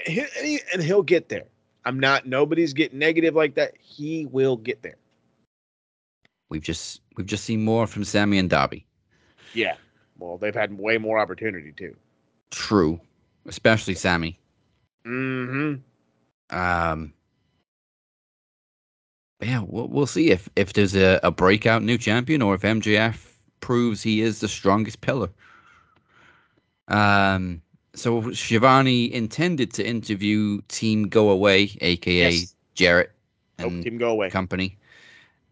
[0.06, 1.47] He- and, he, and he'll get there.
[1.85, 2.27] I'm not.
[2.27, 3.72] Nobody's getting negative like that.
[3.81, 4.97] He will get there.
[6.51, 8.86] We've just we've just seen more from Sammy and Darby.
[9.55, 9.74] Yeah.
[10.18, 11.97] Well, they've had way more opportunity too.
[12.51, 13.01] True,
[13.47, 14.39] especially Sammy.
[15.05, 15.81] Mm-hmm.
[16.51, 17.12] Um,
[19.40, 23.16] yeah, we'll, we'll see if if there's a, a breakout new champion or if MJF
[23.60, 25.31] proves he is the strongest pillar.
[26.89, 27.62] Um,
[27.94, 32.55] so Shivani intended to interview Team Go Away, aka Yes.
[32.74, 33.12] Jarrett
[33.59, 34.31] and team go away.
[34.31, 34.78] company.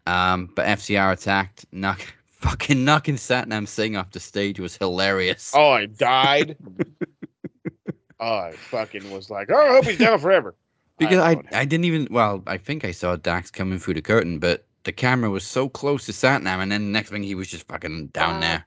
[0.07, 2.01] Um, but FTR attacked, knock,
[2.31, 5.53] fucking knocking Satnam Singh off the stage was hilarious.
[5.55, 6.57] Oh, I died.
[8.19, 10.55] oh, I fucking was like, oh, I hope he's down forever.
[10.99, 11.53] Because I, don't.
[11.53, 14.91] I didn't even well I think I saw Dax coming through the curtain, but the
[14.91, 18.07] camera was so close to Satnam, and then the next thing he was just fucking
[18.07, 18.39] down Ah.
[18.39, 18.65] there,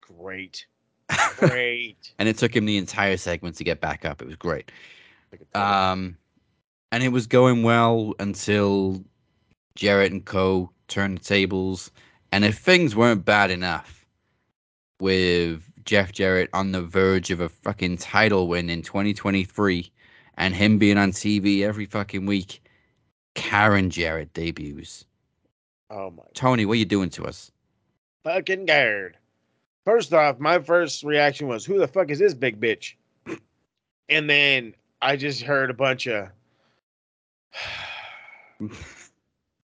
[0.00, 0.66] great,
[1.38, 2.12] great.
[2.18, 4.22] and it took him the entire segment to get back up.
[4.22, 4.70] It was great.
[5.30, 6.16] Like a total- Um,
[6.92, 9.02] and it was going well until
[9.74, 10.70] Jarrett and Co.
[10.88, 11.90] turned the tables,
[12.32, 14.06] and if things weren't bad enough,
[15.00, 19.90] with Jeff Jarrett on the verge of a fucking title win in 2023,
[20.42, 22.60] and him being on TV every fucking week,
[23.36, 25.04] Karen Jarrett debuts.
[25.88, 27.52] oh my Tony, what are you doing to us?
[28.24, 29.16] fucking scared.
[29.84, 32.94] First off, my first reaction was, "Who the fuck is this big bitch?"
[34.08, 36.28] And then I just heard a bunch of,
[38.60, 38.70] and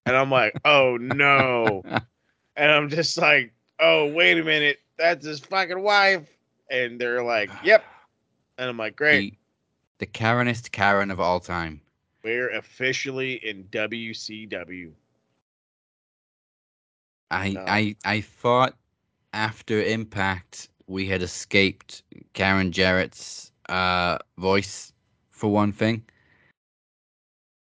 [0.06, 1.82] I'm like, "Oh no!"
[2.56, 6.28] and I'm just like, "Oh wait a minute, that's his fucking wife."
[6.70, 7.84] And they're like, "Yep,"
[8.58, 9.38] and I'm like, "Great,
[9.98, 11.80] The, Karenest Karen of all time.
[12.24, 14.92] we're officially in WCW."
[17.30, 17.64] I No.
[17.66, 18.76] I I thought
[19.32, 22.02] after Impact we had escaped
[22.32, 24.92] Karen Jarrett's uh voice
[25.30, 26.02] for one thing.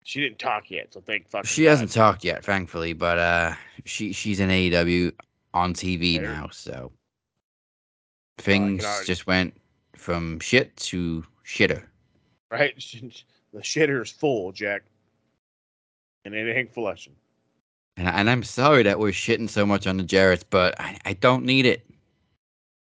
[0.03, 1.47] She didn't talk yet, so thank fucking.
[1.47, 1.71] She God.
[1.71, 3.53] hasn't talked yet, thankfully, but uh
[3.85, 5.11] she she's in AEW
[5.53, 6.91] on TV now, so
[8.37, 9.53] things already- just went
[9.95, 11.83] from shit to shitter.
[12.51, 12.73] Right?
[13.53, 14.83] The shitter's full, Jack,
[16.25, 17.15] and it ain't flushing.
[17.95, 21.13] And, and I'm sorry that we're shitting so much on the Jarretts, but I, I
[21.13, 21.89] don't need it.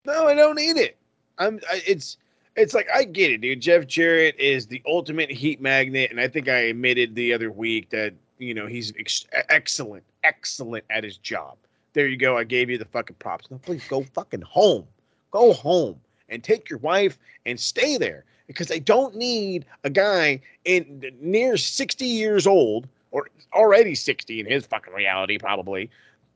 [0.06, 0.96] No, I don't need it.
[1.40, 1.60] I'm.
[1.70, 2.18] I, it's.
[2.56, 3.62] It's like I get it, dude.
[3.62, 7.90] Jeff Jarrett is the ultimate heat magnet, and I think I admitted the other week
[7.90, 11.58] that you know he's ex- excellent, excellent at his job.
[11.94, 12.38] There you go.
[12.38, 13.50] I gave you the fucking props.
[13.50, 14.86] Now please go fucking home.
[15.32, 16.00] Go home
[16.30, 17.18] and take your wife
[17.48, 23.28] and stay there because they don't need a guy in near 60 years old or
[23.54, 25.90] already 60 in his fucking reality probably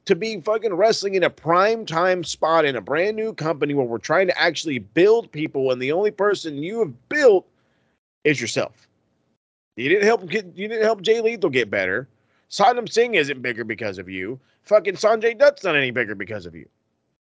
[0.07, 3.85] to be fucking wrestling in a prime time spot in a brand new company where
[3.85, 7.45] we're trying to actually build people and the only person you have built
[8.23, 8.87] is yourself.
[9.75, 12.07] You didn't help get you didn't help Jay Lethal get better.
[12.49, 14.39] Satnam Singh isn't bigger because of you.
[14.63, 16.67] Fucking Sanjay Dutt's not any bigger because of you.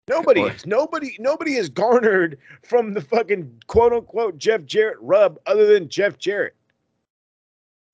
[0.09, 0.53] Nobody.
[0.65, 6.19] Nobody nobody is garnered from the fucking quote unquote Jeff Jarrett rub other than Jeff
[6.19, 6.55] Jarrett.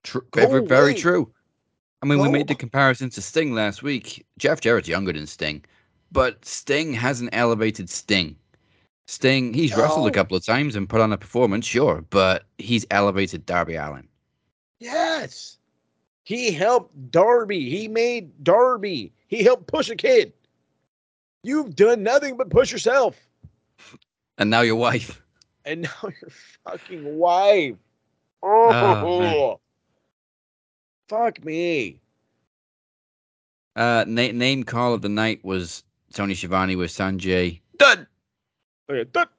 [0.05, 1.33] Tr- Go very, very true.
[2.03, 4.27] I mean, we made the comparison to Sting last week.
[4.37, 5.65] Jeff Jarrett's younger than Sting,
[6.11, 8.37] but Sting hasn't elevated Sting.
[9.07, 12.87] Sting, he's wrestled a couple of times and put on a performance, sure, but he's
[12.91, 14.09] elevated Darby Allin.
[14.81, 15.59] Yes.
[16.25, 17.69] He helped Darby.
[17.69, 19.13] He made Darby.
[19.29, 20.33] He helped push a kid.
[21.43, 23.17] You've done nothing but push yourself.
[24.39, 25.21] And now your wife.
[25.65, 26.31] And now your
[26.65, 27.75] fucking wife.
[28.43, 29.57] Oh, man.
[31.09, 32.01] fuck me.
[33.77, 35.83] Uh, na- name call of the night was
[36.13, 37.61] Tony Schiavone with Sanjay.
[37.79, 38.07] Done.
[38.89, 39.33] Oh yeah, duck.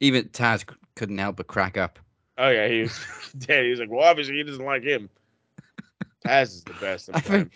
[0.00, 0.64] Even Taz
[0.96, 1.98] couldn't help but crack up.
[2.38, 2.98] oh yeah, he was
[3.38, 3.64] dead.
[3.64, 5.08] He was like, well, obviously he doesn't like him.
[6.26, 7.10] Taz is the best.
[7.14, 7.52] I think-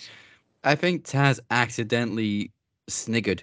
[0.65, 2.51] I think Taz accidentally
[2.89, 3.43] sniggered.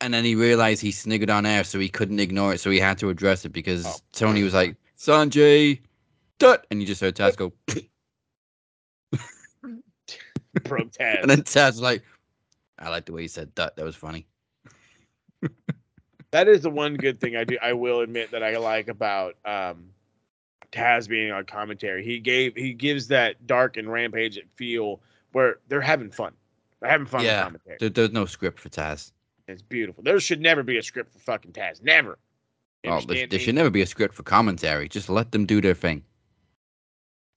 [0.00, 2.78] And then he realized he sniggered on air, so he couldn't ignore it, so he
[2.78, 3.96] had to address it because Oh.
[4.12, 5.80] Tony was like, Sanjay,
[6.38, 7.52] dut, and you just heard Taz go,
[10.64, 11.20] Broke Taz.
[11.22, 12.02] and then Taz was like,
[12.78, 13.76] I like the way he said dut.
[13.76, 14.26] That was funny.
[16.30, 17.56] that is the one good thing I do.
[17.62, 19.90] I will admit that I like about um,
[20.72, 22.04] Taz being on commentary.
[22.04, 25.00] He gave he gives that dark and rampage feel
[25.32, 26.32] where they're having fun.
[26.80, 27.36] They're having fun Yeah.
[27.36, 27.76] with commentary.
[27.80, 29.12] There, there's no script for Taz.
[29.48, 30.02] It's beautiful.
[30.02, 31.82] There should never be a script for fucking Taz.
[31.82, 32.18] Never.
[32.82, 34.88] You Oh, there, there should never be a script for commentary.
[34.88, 36.02] Just let them do their thing.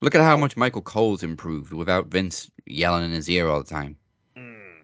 [0.02, 3.70] Look at how much Michael Cole's improved without Vince yelling in his ear all the
[3.70, 3.98] time.
[4.38, 4.84] Mm.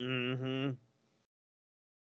[0.00, 0.70] Mm-hmm.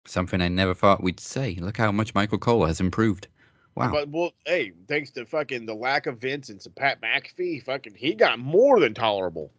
[0.05, 1.55] Something I never thought we'd say.
[1.59, 3.27] Look how much Michael Cole has improved.
[3.75, 3.91] Wow.
[3.91, 7.95] But well, hey, thanks to fucking the lack of Vince and some Pat McAfee, fucking
[7.95, 9.51] he got more than tolerable.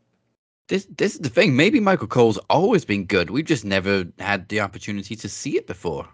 [0.69, 1.57] This this is the thing.
[1.57, 3.31] Maybe Michael Cole's always been good.
[3.31, 6.07] We've just never had the opportunity to see it before.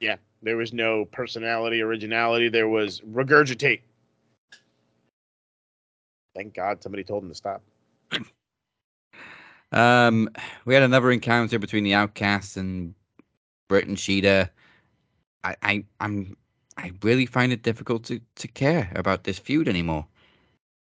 [0.00, 2.48] Yeah, there was no personality, originality.
[2.48, 3.80] There was regurgitate.
[6.34, 7.62] Thank God somebody told him to stop.
[9.70, 10.30] Um,
[10.64, 12.94] we had another encounter between the Outcasts and
[13.68, 14.48] Britt and Shida.
[15.44, 16.38] I, I I'm
[16.78, 20.06] I really find it difficult to to care about this feud anymore.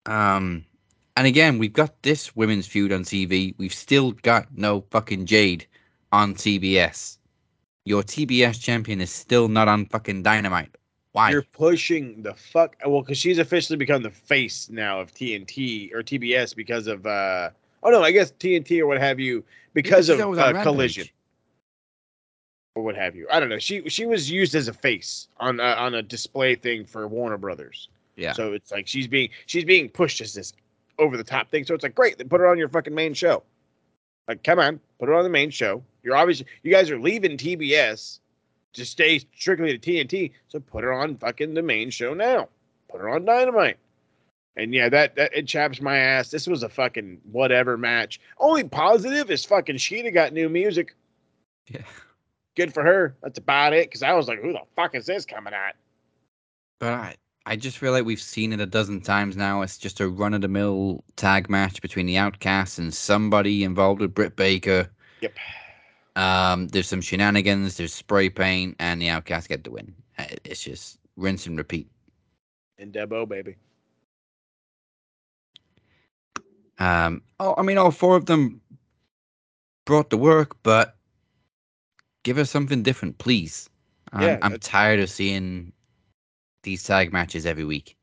[0.08, 0.66] Um,
[1.16, 3.56] and again, we've got this women's feud on TV.
[3.58, 5.66] We've still got no fucking Jade
[6.12, 7.18] on TBS.
[7.86, 10.76] Your TBS champion is still not on fucking Dynamite.
[11.12, 11.32] Why?
[11.32, 12.76] You're pushing the fuck.
[12.86, 17.06] Well, because she's officially become the face now of TNT or TBS because of.
[17.06, 17.52] uh
[17.84, 19.44] Oh no, I guess TNT or what have you
[19.76, 21.08] because of uh, collision
[22.74, 23.28] or what have you.
[23.32, 23.60] I don't know.
[23.60, 27.38] She she was used as a face on uh, on a display thing for Warner
[27.38, 27.88] Brothers.
[28.16, 28.34] Yeah.
[28.34, 30.54] So it's like she's being she's being pushed as this
[31.00, 31.66] over the top thing.
[31.66, 33.44] So it's like great, then put it on your fucking main show.
[34.28, 35.84] Like, come on, put it on the main show.
[36.04, 38.20] You're obviously you guys are leaving TBS
[38.74, 40.32] to stay strictly to TNT.
[40.48, 42.50] So put her on fucking the main show now.
[42.90, 43.78] Put her on Dynamite.
[44.58, 46.32] And yeah, that that it chaps my ass.
[46.32, 48.22] This was a fucking whatever match.
[48.40, 50.96] Only positive is fucking Shida got new music.
[51.68, 51.82] Yeah.
[52.56, 53.16] Good for her.
[53.22, 53.90] That's about it.
[53.90, 55.76] Because I was like, who the fuck is this coming at?
[56.80, 57.16] But I,
[57.48, 59.62] I just feel like we've seen it a dozen times now.
[59.62, 64.02] It's just a run of the mill tag match between the Outcasts and somebody involved
[64.02, 64.90] with Britt Baker.
[65.22, 65.34] Yep.
[66.16, 69.94] Um, there's some shenanigans, there's spray paint, and the Outcasts get the win.
[70.18, 71.88] Uh, It's just rinse and repeat.
[72.80, 73.56] And Debo, baby.
[76.80, 78.60] Um, oh, I mean, all four of them
[79.86, 80.96] brought the work, but
[82.24, 83.70] give us something different, please.
[84.14, 85.72] I'm, Yeah, I'm tired of seeing
[86.66, 87.96] these tag matches every week.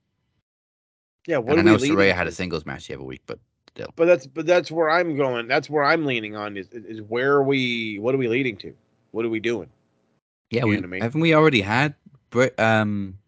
[1.26, 3.92] Yeah, what and I know we Saraya had a singles match every week, but still.
[3.96, 5.46] But that's but that's where I'm going.
[5.46, 8.74] That's where I'm leaning on is is where are we what are we leading to?
[9.10, 9.68] What are we doing?
[10.50, 11.02] Yeah, You we, I mean?
[11.02, 11.94] haven't we already had
[12.30, 13.18] Brit, um,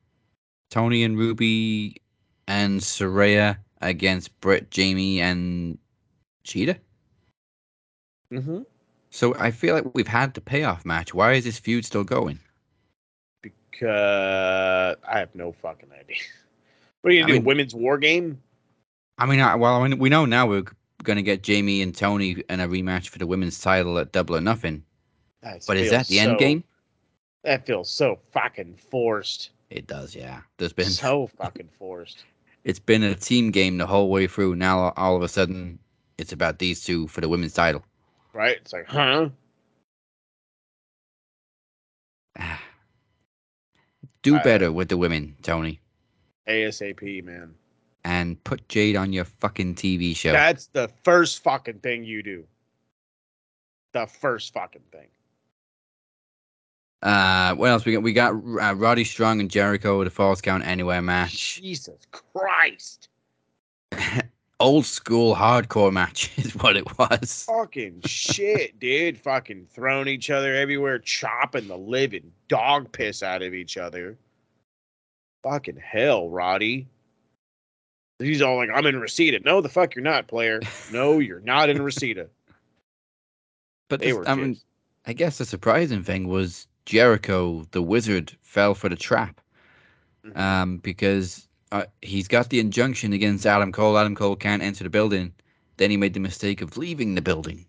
[0.71, 2.01] Toni and Ruby
[2.49, 5.79] and Saraya against Britt, Jamie, and
[6.45, 6.79] Shida?
[8.33, 8.63] Mm-hmm.
[9.11, 11.15] So I feel like we've had the payoff match.
[11.15, 12.41] Why is this feud still going?
[13.75, 16.17] Because I have no fucking idea.
[17.01, 17.39] What are you I gonna do?
[17.41, 18.41] mean- women's war game?
[19.19, 20.65] I mean, I, well, I mean, we know now we're
[21.03, 24.35] going to get Jamie and Toni in a rematch for the women's title at Double
[24.37, 24.83] or Nothing.
[25.43, 26.65] That But is that the end game?
[27.43, 29.51] That feels so fucking forced.
[29.69, 30.41] It does, yeah.
[30.57, 32.25] There's been So fucking forced.
[32.65, 34.57] it's been a team game the whole way through.
[34.57, 35.79] Now all of a sudden,
[36.17, 37.85] it's about these two for the women's title.
[38.33, 38.57] Right?
[38.57, 39.29] It's like, huh?
[42.39, 42.63] Ah.
[44.25, 45.81] Do I- better with the women, Tony,
[46.49, 47.55] ASAP, man.
[48.05, 50.33] and put Jade on your fucking TV show.
[50.33, 52.45] That's the first fucking thing you do.
[53.93, 55.07] The first fucking thing.
[57.03, 58.03] Uh, what else we got?
[58.03, 61.61] We got uh, Roddy Strong and Jericho with a falls count anywhere match.
[61.61, 63.09] Jesus Christ.
[64.61, 67.45] Old school hardcore match is what it was.
[67.49, 69.19] Fucking shit, dude.
[69.19, 74.17] Fucking throwing each other everywhere, chopping the living dog piss out of each other.
[75.43, 76.87] Fucking hell, Roddy.
[78.21, 79.41] He's all like, I'm in Reseda.
[79.45, 80.61] No, the fuck you're not, player.
[80.93, 82.29] No, you're not in Reseda.
[83.91, 84.57] But They this- were I mean.
[85.07, 89.39] I guess the surprising thing was Jericho, the wizard, fell for the trap.
[90.25, 90.39] Mhm.
[90.39, 93.99] Um, because uh, he's got the injunction against Adam Cole.
[93.99, 95.35] Adam Cole can't enter the building.
[95.77, 97.67] Then he made the mistake of leaving the building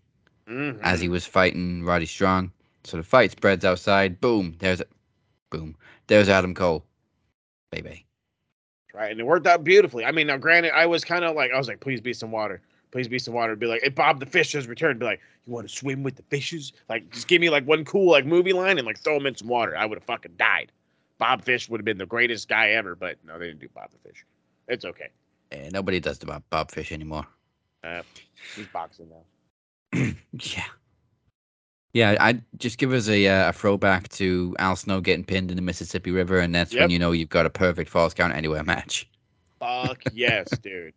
[0.48, 0.80] Mhm.
[0.84, 2.52] as he was fighting Roddy Strong.
[2.84, 4.22] So the fight spreads outside.
[4.22, 4.56] Boom.
[4.60, 4.86] There's, a,
[5.49, 5.76] boom.
[6.06, 6.86] There's Adam Cole.
[7.72, 8.06] Baby.
[8.94, 9.11] right?
[9.11, 10.06] And it worked out beautifully.
[10.06, 12.32] I mean, now granted, I was kind of like, I was like, please be some
[12.32, 12.61] water,
[12.91, 13.53] please be some water.
[13.57, 16.15] Be like, if Bob the Fish has returned, be like, you want to swim with
[16.15, 16.72] the fishes?
[16.88, 19.36] Like, just give me like one cool like movie line and like throw him in
[19.36, 19.76] some water.
[19.76, 20.72] I would have fucking died.
[21.18, 23.90] Bob Fish would have been the greatest guy ever, but no, they didn't do Bob
[23.92, 24.26] the Fish.
[24.68, 25.10] It's okay.
[25.52, 27.26] Eh, nobody does the Bob, Bob Fish anymore.
[27.84, 28.02] Uh,
[28.56, 30.12] he's boxing now.
[30.32, 30.66] Yeah.
[31.94, 35.56] Yeah, I just give us a uh, a throwback to Al Snow getting pinned in
[35.56, 38.66] the Mississippi River, and that's when you know you've got a perfect falls count anywhere
[38.66, 39.10] match.
[39.62, 40.94] Fuck yes, dude.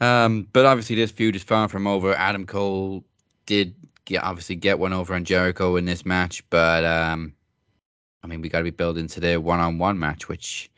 [0.00, 2.12] Um, but obviously this feud is far from over.
[2.14, 3.04] Adam Cole
[3.46, 7.34] did get obviously get one over on Jericho in this match, but um,
[8.22, 10.70] I mean we got to be building to their one on one match, which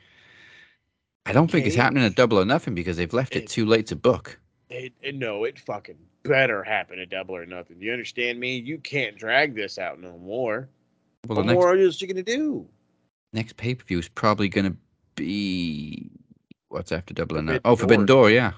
[1.26, 3.66] I don't think is happening at Double or Nothing because they've left it It- too
[3.66, 4.38] late to book.
[4.70, 7.80] It, it, no, it fucking better happen at Double or Nothing.
[7.80, 8.56] You understand me?
[8.56, 10.68] You can't drag this out no more.
[11.28, 12.66] Well, what next more is you gonna do?
[13.34, 14.76] next pay per view is probably going to
[15.16, 16.10] be
[16.68, 17.60] what's after Double or Nothing?
[17.64, 18.52] Oh, Forbidden Door, yeah.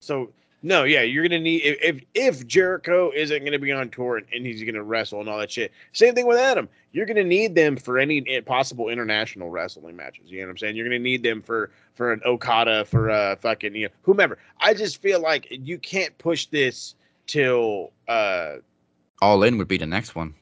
[0.00, 0.32] So
[0.64, 4.46] no, yeah, you're gonna need if if, if Jericho isn't gonna be on tour and,
[4.46, 5.72] he's gonna wrestle and all that shit.
[5.92, 6.70] Same thing with Adam.
[6.92, 10.24] You're gonna need them for any possible international wrestling matches.
[10.30, 10.76] You know what I'm saying?
[10.76, 14.38] You're gonna need them for for an Okada, for uh fucking you know whomever.
[14.58, 16.94] I just feel like you can't push this
[17.26, 18.54] till uh.
[19.20, 20.34] All In would be the next one.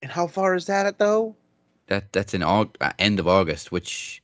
[0.00, 1.36] And how far is that though?
[1.88, 4.22] That that's in Aug- uh, end of August, which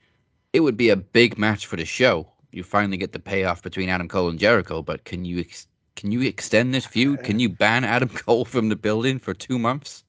[0.55, 2.31] it would be a big match for the show.
[2.53, 5.66] You finally get the payoff between Adam Cole and Jericho, but can you ex-
[5.97, 7.23] can you extend this feud?
[7.23, 10.05] Can you ban Adam Cole from the building for two months,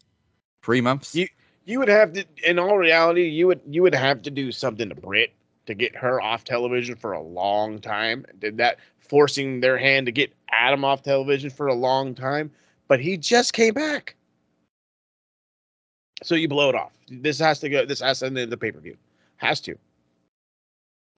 [0.63, 1.15] three months?
[1.15, 1.29] You-
[1.65, 4.89] You would have to, in all reality, you would you would have to do something
[4.89, 5.31] to Britt
[5.65, 8.25] to get her off television for a long time.
[8.39, 12.51] Did that forcing their hand to get Adam off television for a long time,
[12.89, 14.15] but he just came back.
[16.21, 16.91] So you blow it off.
[17.09, 17.85] This has to go.
[17.85, 18.97] This has to end in the pay per view.
[19.37, 19.77] Has to.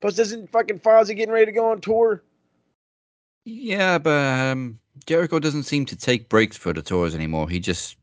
[0.05, 2.21] Plus, isn't fucking Fozzy getting ready to go on tour?
[3.43, 4.77] yeah, but um,
[5.07, 7.49] Jericho doesn't seem to take breaks for the tours anymore.
[7.49, 7.97] He just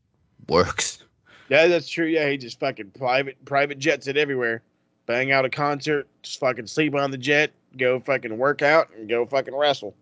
[0.49, 1.01] works.
[1.47, 2.07] Yeah, that's true.
[2.07, 4.63] Yeah, he just fucking private private jets it everywhere.
[5.05, 9.07] Bang out a concert, just fucking sleep on the jet, go fucking work out, and
[9.07, 9.95] go fucking wrestle.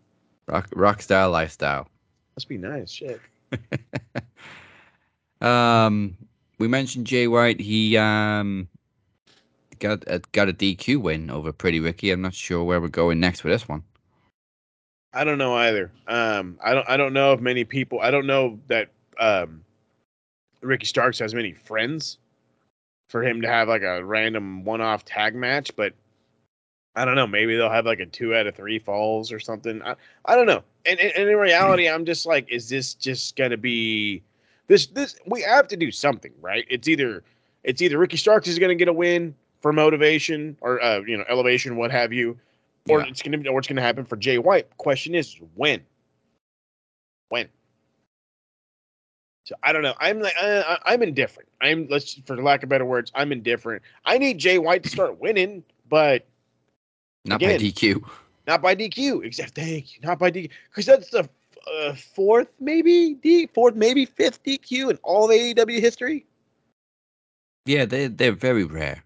[0.47, 1.87] Rock rock style lifestyle.
[2.35, 3.21] Must be nice, shit.
[5.39, 6.17] Um,
[6.57, 7.59] we mentioned Jay White.
[7.59, 8.67] He um
[9.81, 12.11] got a, got a DQ win over Pretty Ricky.
[12.11, 13.83] I'm not sure where we're going next with this one.
[15.13, 15.91] I don't know either.
[16.07, 17.99] Um, I don't I don't know if many people.
[17.99, 19.65] I don't know that um,
[20.61, 22.17] Ricky Starks has many friends
[23.09, 25.93] for him to have like a random one-off tag match, but
[26.95, 27.27] I don't know.
[27.27, 29.81] Maybe they'll have like a two out of three falls or something.
[29.81, 30.63] I, I don't know.
[30.85, 34.23] And, and, and in reality, I'm just like, is this just gonna be
[34.67, 34.87] this?
[34.87, 36.65] This we have to do something, right?
[36.69, 37.23] It's either
[37.65, 41.25] it's either Ricky Starks is gonna get a win for motivation or uh, you know
[41.29, 42.38] elevation, what have you,
[42.89, 43.07] or Yeah.
[43.07, 44.75] it's gonna or it's gonna happen for Jay White.
[44.77, 45.81] Question is when.
[47.29, 47.47] When.
[49.45, 49.95] So I don't know.
[49.99, 51.49] I'm like I- I'm indifferent.
[51.61, 53.83] I'm let's for lack of better words, I'm indifferent.
[54.05, 56.25] I need Jay White to start winning, but
[57.25, 58.03] Not by DQ.
[58.47, 59.23] not by DQ.
[59.25, 61.29] Except thank you, not by DQ, because that's the
[61.79, 66.25] uh, fourth, maybe D fourth, maybe fifth DQ in all of AEW history.
[67.65, 69.03] Yeah, they they're very rare.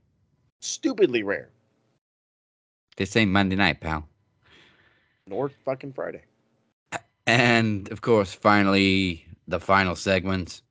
[0.66, 1.50] Stupidly rare.
[2.98, 4.08] This ain't Monday night, pal.
[5.28, 6.22] Nor fucking Friday.
[7.28, 10.62] And of course, finally, the final segment.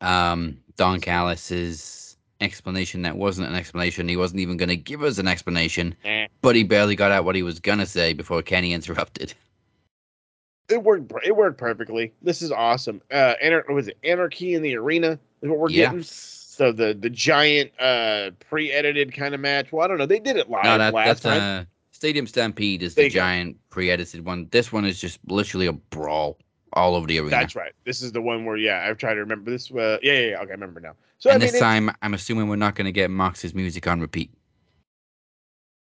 [0.00, 4.08] Um, Don Callis's explanation that wasn't an explanation.
[4.08, 6.26] He wasn't even going to give us an explanation, Eh.
[6.40, 9.32] but he barely got out what he was going to say before Kenny interrupted.
[10.68, 11.12] It worked.
[11.24, 12.12] It worked perfectly.
[12.22, 13.02] This is awesome.
[13.10, 15.18] Uh, anar- was it Anarchy in the Arena?
[15.42, 15.86] Is what we're Yeah.
[15.86, 16.04] getting.
[16.52, 19.72] So the the giant uh pre-edited kind of match.
[19.72, 20.04] Well, I don't know.
[20.06, 21.40] They did it live No, that, last that's time.
[21.62, 24.48] uh, Stadium Stampede is the giant pre-edited one.
[24.50, 26.38] This one is just literally a brawl
[26.74, 27.30] all over the arena.
[27.30, 27.72] That's right.
[27.84, 29.70] This is the one where yeah, I've tried to remember this.
[29.70, 30.40] Uh, yeah, yeah, yeah.
[30.40, 30.94] Okay, I remember now.
[31.18, 33.86] So and I mean, this time, I'm assuming we're not going to get Mox's music
[33.86, 34.30] on repeat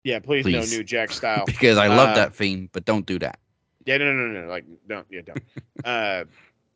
[0.06, 1.44] yeah, please, no new Jack style.
[1.44, 3.40] because I love Uh, that theme, but don't do that.
[3.86, 4.48] Yeah, no, no, no, no.
[4.48, 5.42] Like, don't, yeah, don't.
[5.84, 6.24] uh,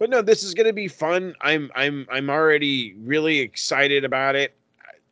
[0.00, 1.36] but no, this is gonna be fun.
[1.42, 4.56] I'm, I'm, I'm already really excited about it.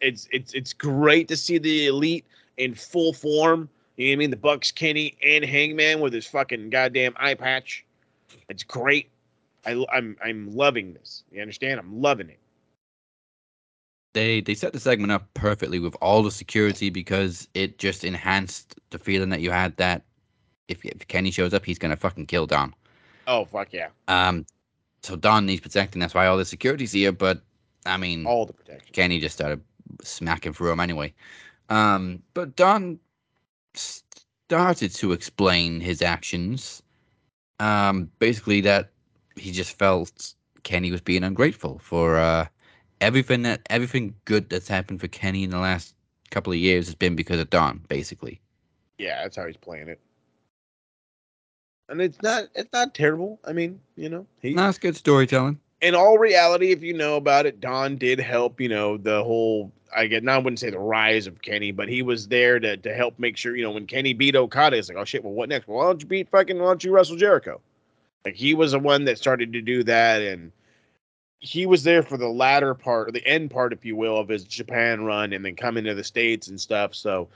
[0.01, 2.24] It's, it's, it's great to see the elite
[2.56, 3.69] in full form.
[3.97, 4.31] You know what I mean?
[4.31, 7.85] The Bucks, Kenny, and Hangman with his fucking goddamn eye patch.
[8.48, 9.10] It's great.
[9.66, 11.23] I, I'm, I'm loving this.
[11.31, 11.78] You understand?
[11.78, 12.39] I'm loving it.
[14.15, 18.74] They they set the segment up perfectly with all the security because it just enhanced
[18.89, 20.02] the feeling that you had that
[20.69, 22.74] if, if Kenny shows up, he's going to fucking kill Don.
[23.27, 23.89] Oh fuck yeah!
[24.09, 24.47] Um,
[25.03, 26.01] so Don needs protecting.
[26.01, 27.12] That's why all the security's here.
[27.12, 27.43] But
[27.87, 28.93] I mean, All the protection.
[28.93, 29.61] Kenny just started
[30.03, 31.15] smacking through him anyway.
[31.69, 32.99] Um, but Don
[33.75, 36.83] started to explain his actions.
[37.61, 38.93] Um, basically that
[39.37, 42.47] he just felt Kenny was being ungrateful for uh,
[43.01, 45.95] everything that everything good that's happened for Kenny in the last
[46.31, 48.41] couple of years has been because of Don, basically.
[48.99, 50.01] Yeah, that's how he's playing it.
[51.89, 53.39] And it's not, it's not terrible.
[53.44, 55.59] I mean, you know, he, No, it's good storytelling.
[55.81, 59.73] in all reality, if you know about it, Don did help, you know, the whole
[59.97, 62.77] I get now I wouldn't say the rise of Kenny, but he was there to
[62.77, 65.32] to help make sure, you know, when Kenny beat Okada, it's like, oh shit, well
[65.32, 65.66] what next?
[65.66, 67.60] Well, why don't you beat fucking why don't you wrestle Jericho?
[68.27, 70.52] Like he was the one that started to do that and
[71.40, 74.28] he was there for the latter part or the end part, if you will, of
[74.28, 76.94] his Japan run and then coming to the States and stuff.
[76.94, 77.28] So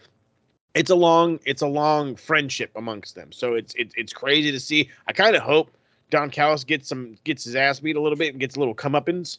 [0.74, 3.32] it's a long it's a long friendship amongst them.
[3.32, 4.90] So it's it's it's crazy to see.
[5.06, 5.70] I kind of hope
[6.10, 8.74] Don Callis gets some gets his ass beat a little bit and gets a little
[8.74, 9.38] comeuppance,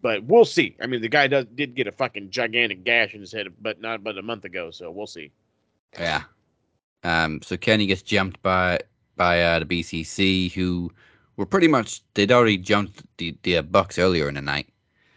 [0.00, 0.76] but we'll see.
[0.80, 3.80] I mean, the guy does did get a fucking gigantic gash in his head, but
[3.80, 5.30] not but a month ago, so we'll see.
[5.94, 6.22] Yeah.
[7.04, 8.80] Um, so Kenny gets jumped by
[9.16, 10.90] by uh, the BCC, who
[11.36, 14.68] were pretty much they'd already jumped the the Bucks earlier in the night.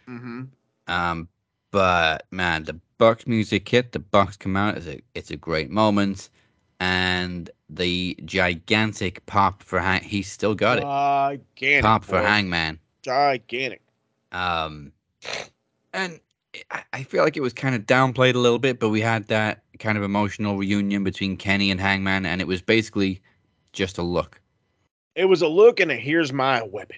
[0.08, 0.44] Mm-hmm.
[0.88, 1.28] Um,
[1.76, 3.92] but man, the Bucks music hit.
[3.92, 4.78] The Bucks come out.
[4.78, 6.30] It's a it's a great moment,
[6.80, 10.02] and the gigantic pop for Hang.
[10.02, 10.80] He's still got it.
[10.80, 11.82] Gigantic.
[11.82, 12.26] Pop for boy.
[12.26, 12.78] Hangman.
[13.02, 13.82] Gigantic.
[14.32, 14.90] Um,
[15.92, 16.18] and
[16.70, 19.28] I, I feel like it was kind of downplayed a little bit, but we had
[19.28, 23.20] that kind of emotional reunion between Kenny and Hangman, and it was basically
[23.74, 24.40] just a look.
[25.14, 26.96] It was a look and a here's my weapon,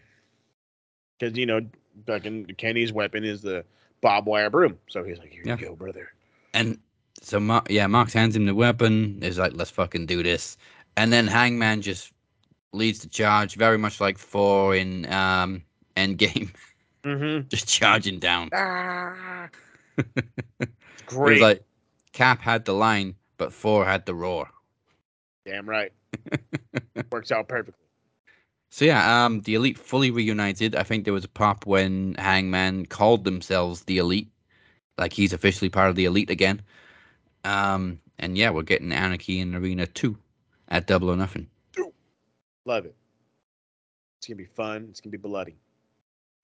[1.18, 1.62] because you know,
[2.06, 3.64] fucking Kenny's weapon is the
[4.00, 4.78] barbed wire broom.
[4.88, 5.56] So he's like, here Yeah.
[5.58, 6.12] you go, brother.
[6.54, 6.78] And
[7.22, 9.18] so, yeah, Marks hands him the weapon.
[9.22, 10.56] Is like, let's fucking do this.
[10.96, 12.12] And then Hangman just
[12.72, 15.62] leads the charge, very much like Thor in um,
[15.96, 16.50] Endgame,
[17.04, 17.48] Mm-hmm.
[17.48, 18.50] just charging down.
[18.52, 19.48] Ah.
[21.06, 21.40] Great.
[21.40, 21.62] like
[22.12, 24.48] Cap had the line, but Thor had the roar.
[25.46, 25.92] Damn right.
[27.10, 27.84] Works out perfectly.
[28.70, 30.76] So yeah, um, the Elite fully reunited.
[30.76, 34.28] I think there was a pop when Hangman called themselves the Elite,
[34.98, 36.62] like he's officially part of the Elite again.
[37.44, 40.18] Um, and yeah, we're getting Anarchy in Arena two
[40.68, 41.48] at Double or Nothing.
[42.66, 42.94] Love it.
[44.18, 44.88] It's gonna be fun.
[44.90, 45.56] It's gonna be bloody.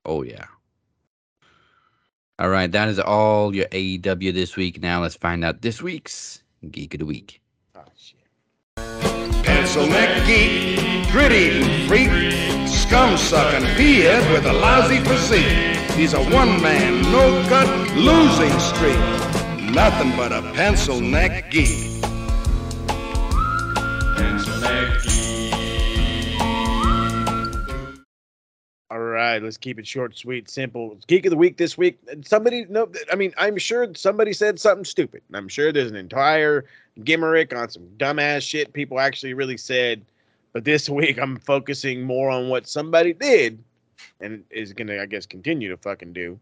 [0.07, 0.47] Oh yeah.
[2.39, 4.81] All right, that is all your AEW this week.
[4.83, 7.41] Now let's find out this week's Geek of the Week.
[7.77, 8.19] Oh shit.
[9.77, 12.09] Neck geek, gritty and freak,
[12.69, 15.77] scum sucking peahead with a lousy physique.
[15.97, 19.75] He's a one man, no cut, losing streak.
[19.75, 21.94] Nothing but a pencil neck geek.
[29.25, 30.97] Right, let's keep it short, sweet, simple.
[31.07, 31.99] Geek of the week this week.
[32.25, 35.23] Somebody, no, I mean, I'm sure somebody said something stupid.
[35.33, 36.65] I'm sure there's an entire
[37.03, 40.05] gimmick on some dumbass shit people actually really said.
[40.53, 43.63] But this week, I'm focusing more on what somebody did
[44.21, 46.39] and is gonna, I guess, continue to fucking do.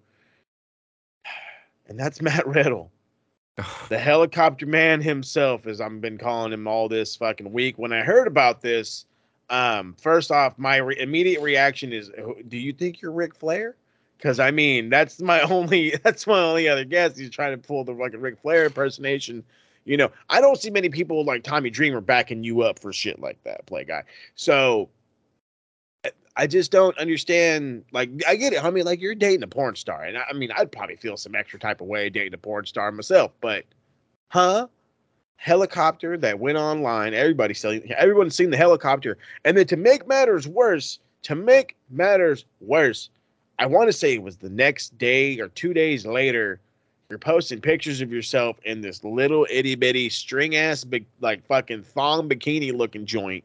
[1.89, 2.91] And that's Matt Riddle.
[3.89, 7.77] the helicopter man himself, as I've been calling him all this fucking week.
[7.77, 9.05] When I heard about this,
[9.51, 12.11] um, first off, my re- immediate reaction is,
[12.49, 13.77] "Do you think you're Ric Flair?"
[14.17, 17.17] Because I mean, that's my only that's my only other guess.
[17.17, 19.45] He's trying to pull the like a Ric Flair impersonation.
[19.85, 23.19] You know, I don't see many people like Tommy Dreamer backing you up for shit
[23.19, 24.05] like that, play guy.
[24.37, 24.89] So
[26.37, 27.85] I just don't understand.
[27.93, 28.73] Like, I get it.
[28.73, 31.35] Mean, like you're dating a porn star, and I, I mean, I'd probably feel some
[31.35, 33.33] extra type of way dating a porn star myself.
[33.41, 33.65] But,
[34.29, 34.69] huh?
[35.43, 37.15] Helicopter that went online.
[37.15, 37.91] Everybody's selling.
[37.93, 43.11] Everyone's seen the helicopter, and then to make matters worse, to make matters worse,
[43.59, 46.61] I want to say it was the next day or two days later.
[47.11, 51.83] You're posting pictures of yourself in this little itty bitty string ass big like fucking
[51.83, 53.43] thong bikini looking joint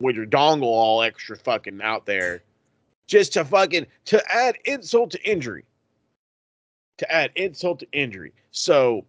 [0.00, 2.42] with your dongle all extra fucking out there
[3.06, 5.64] just to fucking to add insult to injury
[6.98, 9.04] to add insult to injury so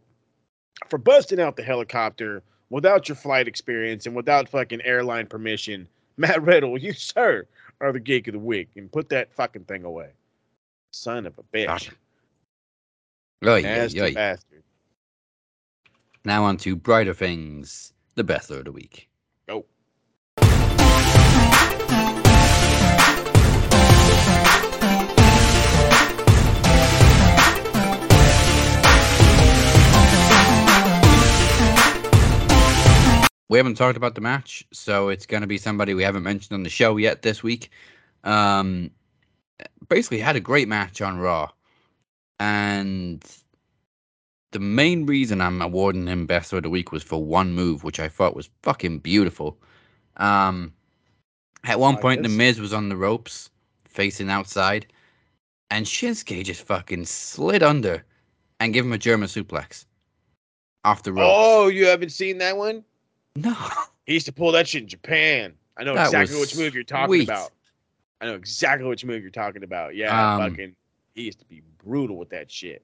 [0.90, 5.88] for busting out the helicopter without your flight experience and without fucking airline permission
[6.18, 7.46] matt riddle you sir
[7.82, 10.10] are the geek of the week and put that fucking thing away
[10.92, 11.92] son of a bitch Gotcha.
[13.42, 14.10] Oh, yeah, nasty yeah.
[14.10, 14.64] bastard
[16.26, 17.94] Now on to brighter things.
[18.16, 19.08] The best of the week.
[19.48, 19.66] go
[33.50, 36.54] We haven't talked about the match, so it's going to be somebody we haven't mentioned
[36.54, 37.72] on the show yet this week.
[38.24, 38.92] Um,
[39.90, 41.50] basically, had a great match on Raw,
[42.40, 43.24] and
[44.52, 48.00] the main reason I'm awarding him best of the week was for one move, which
[48.00, 49.58] I thought was fucking beautiful.
[50.18, 50.74] Um,
[51.64, 52.30] at one Like point, the?
[52.30, 53.50] Miz was on the ropes,
[53.86, 54.86] facing outside,
[55.72, 58.06] and Shinsuke just fucking slid under
[58.60, 59.86] and gave him a German suplex
[60.86, 61.56] off the ropes.
[61.56, 62.84] oh you haven't seen that one
[63.36, 63.56] no.
[64.06, 65.54] He used to pull that shit in Japan.
[65.78, 67.30] I know That exactly which move you're talking sweet.
[67.30, 67.52] about.
[68.22, 69.96] I know exactly which move you're talking about.
[69.96, 70.76] Yeah, Um, fucking.
[71.14, 72.84] He used to be brutal with that shit.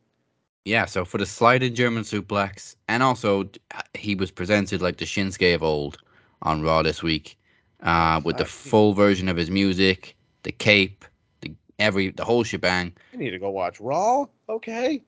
[0.66, 5.06] Yeah, so for the sliding German suplex, and also uh, he was presented like the
[5.06, 5.98] Shinsuke of old
[6.44, 7.38] on Raw this week,
[7.82, 11.06] uh, with the full version of his music, the cape,
[11.42, 12.94] the every the whole shebang.
[13.14, 14.28] I need to go watch Raw.
[14.48, 15.02] Okay.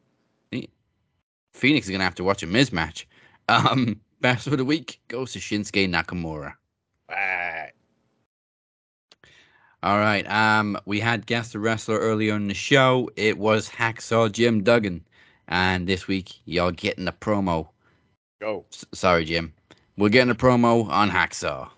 [1.53, 3.07] Phoenix is gonna have to watch a Miz match.
[3.49, 6.53] Um, best of the week goes to Shinsuke Nakamura.
[9.83, 10.29] All right.
[10.29, 13.09] Um, we had guest wrestler earlier in the show.
[13.15, 15.05] It was Hacksaw Jim Duggan,
[15.47, 17.69] and this week y'all getting a promo.
[18.41, 18.65] Go.
[18.73, 19.53] S- sorry, Jim.
[19.97, 21.69] We're getting a promo on Hacksaw.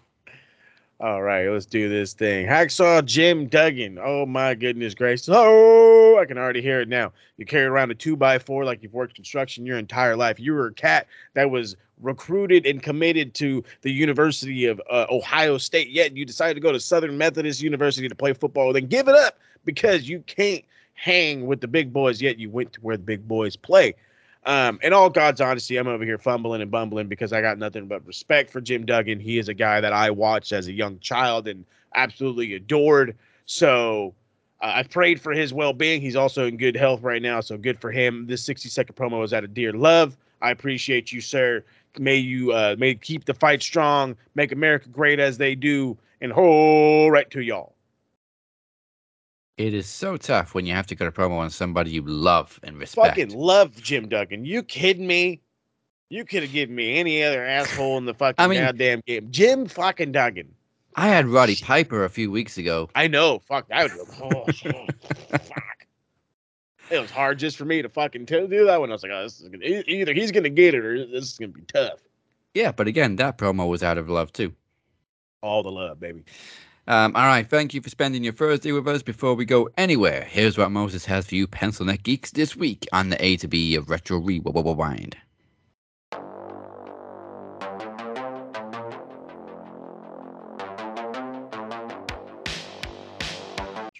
[1.01, 2.45] All right, let's do this thing.
[2.45, 3.97] Hacksaw Jim Duggan.
[4.03, 5.29] Oh my goodness gracious.
[5.31, 7.13] Oh, I can already hear it now.
[7.37, 10.41] You carry around a two by four like you've worked construction your entire life.
[10.41, 15.57] You were a cat that was recruited and committed to the University of uh, Ohio
[15.57, 18.73] State, yet you decided to go to Southern Methodist University to play football.
[18.73, 20.65] Then give it up because you can't
[20.95, 23.95] hang with the big boys, yet you went to where the big boys play.
[24.45, 27.87] Um, in all God's honesty, I'm over here fumbling and bumbling because I got nothing
[27.87, 29.19] but respect for Jim Duggan.
[29.19, 33.17] He is a guy that I watched as a young child and absolutely adored.
[33.45, 34.13] So
[34.61, 36.01] uh, I prayed for his well being.
[36.01, 38.27] He's also in good health right now, so good for him.
[38.27, 40.17] This 60 second promo is out of dear love.
[40.41, 41.63] I appreciate you, sir.
[41.97, 46.31] May you uh, may keep the fight strong, make America great as they do, and
[46.31, 47.73] ho right to y'all.
[49.59, 52.57] It is so tough when you have to cut a promo on somebody you love
[52.63, 53.17] and respect.
[53.17, 54.45] Fucking love Jim Duggan.
[54.45, 55.41] You kidding me?
[56.07, 59.27] You could have given me any other asshole in the fucking I mean- goddamn game.
[59.29, 60.55] Jim fucking Duggan.
[60.95, 62.89] I had Roddy Piper a few weeks ago.
[62.95, 63.39] I know.
[63.39, 63.65] Fuck.
[63.69, 63.91] I would.
[64.21, 65.85] Oh, fuck.
[66.89, 68.89] It was hard just for me to fucking tell, do that one.
[68.89, 71.37] I was like, oh, this is gonna, either he's gonna get it or this is
[71.37, 71.99] gonna be tough.
[72.53, 74.53] Yeah, but again, that promo was out of love too.
[75.41, 76.23] All the love, baby.
[76.89, 79.03] Um, all right, thank you for spending your Thursday with us.
[79.03, 82.87] Before we go anywhere, here's what Moses has for you, Pencil Neck Geeks, this week
[82.91, 85.15] on the A to B of Retro Rewind.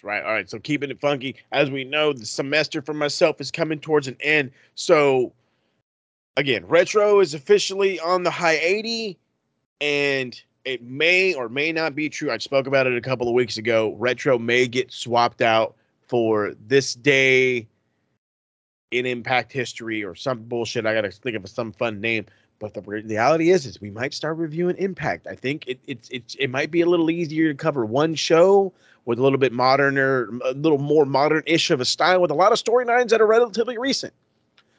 [0.02, 0.24] Right.
[0.24, 0.50] All right.
[0.50, 1.36] So keeping it funky.
[1.52, 4.50] As we know, the semester for myself is coming towards an end.
[4.74, 5.32] So
[6.36, 9.16] again, retro is officially on the high 80.
[9.80, 12.30] and it may or may not be true.
[12.30, 13.94] I spoke about it a couple of weeks ago.
[13.98, 15.74] Retro may get swapped out
[16.06, 17.66] for this day
[18.90, 20.86] in Impact history or some bullshit.
[20.86, 22.26] I gotta think of some fun name.
[22.58, 25.26] But the reality is, is we might start reviewing Impact.
[25.26, 28.72] I think it it's it's it might be a little easier to cover one show
[29.06, 32.52] with a little bit moderner, a little more modern-ish of a style with a lot
[32.52, 34.12] of storylines that are relatively recent.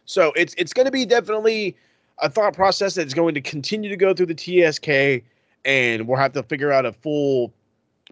[0.06, 1.76] So it's it's going to be definitely
[2.20, 5.24] a thought process that's going to continue to go through the TSK,
[5.66, 7.54] and we'll have to figure out a full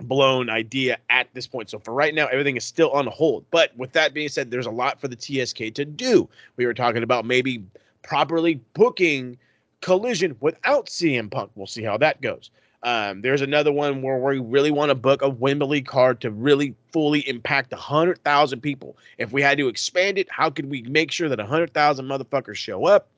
[0.01, 1.69] blown idea at this point.
[1.69, 3.45] So for right now, everything is still on hold.
[3.51, 6.30] But with that being said, there's a lot for the TSK to do.
[6.55, 7.63] We were talking about maybe
[8.01, 9.38] properly booking
[9.81, 11.51] collision without CM Punk.
[11.55, 12.49] We'll see how that goes.
[12.81, 16.76] Um, there's another one where we really want to book a Wembley card to really
[16.93, 18.95] fully impact 100,000 people.
[19.17, 22.85] If we had to expand it, how could we make sure that 100,000 motherfuckers show
[22.85, 23.09] up?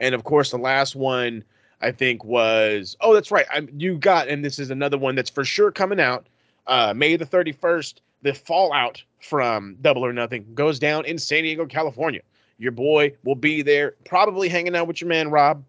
[0.00, 1.44] And of course, the last one
[1.80, 3.46] I think was oh, that's right.
[3.52, 6.26] I'm, you got, and this is another one that's for sure coming out
[6.66, 7.94] uh, May the 31st.
[8.22, 12.22] The fallout from Double or Nothing goes down in San Diego, California.
[12.58, 15.62] Your boy will be there, probably hanging out with your man Rob.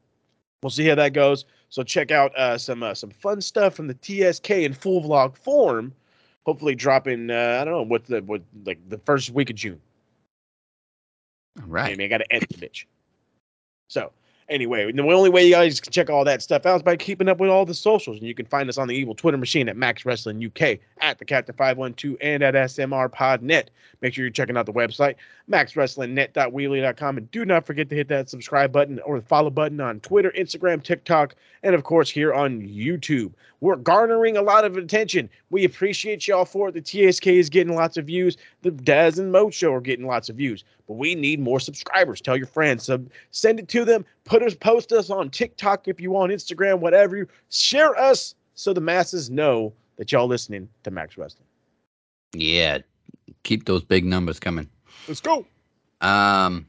[0.64, 1.46] We'll see how that goes.
[1.70, 5.36] So check out uh, some uh, some fun stuff from the TSK in full vlog
[5.36, 5.94] form.
[6.46, 9.82] Hopefully, dropping uh, I don't know what the what like the first week of June.
[11.62, 12.86] All I mean, I got to edit the bitch.
[13.88, 14.12] So
[14.50, 17.28] anyway, the only way you guys can check all that stuff out is by keeping
[17.28, 19.70] up with all the socials, and you can find us on the evil Twitter machine
[19.70, 23.68] at Max Wrestling UK, at the Captain Five One Two, and at SMR Podnet.
[24.02, 25.16] Make sure you're checking out the website
[25.50, 30.00] maxwrestlingnet.weebly.com, and do not forget to hit that subscribe button or the follow button on
[30.00, 33.32] Twitter, Instagram, TikTok, and of course here on YouTube.
[33.62, 35.30] We're garnering a lot of attention.
[35.50, 36.74] We appreciate y'all for it.
[36.74, 38.38] The TSK is getting lots of views.
[38.62, 42.22] The Daz and Mo show are getting lots of views, but we need more subscribers.
[42.22, 44.06] Tell your friends, sub, send it to them.
[44.24, 47.18] Put us, post us on TikTok if you want, Instagram, whatever.
[47.18, 51.48] you Share us so the masses know that y'all listening to Max Wrestling.
[52.34, 52.80] Yeah.
[53.44, 54.70] Keep those big numbers coming.
[55.08, 55.46] Let's go.
[56.02, 56.68] Um,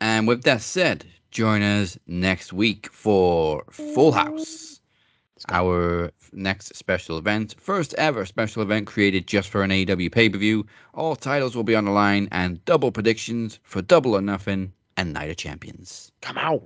[0.00, 4.80] and with that said, join us next week for Full House,
[5.50, 10.38] our next special event, first ever special event created just for an AEW pay per
[10.38, 10.66] view.
[10.94, 15.12] All titles will be on the line, and double predictions for Double or Nothing and
[15.12, 16.12] Night of Champions.
[16.20, 16.62] Come out.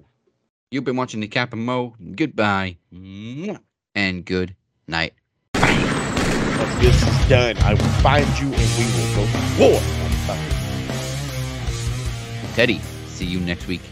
[0.71, 1.95] You've been watching the Cap and Mo.
[2.15, 4.55] Goodbye, and good
[4.87, 5.15] night.
[5.55, 9.81] Once this is done, I will find you and we will go to war.
[12.55, 13.83] Teddy, see you next week.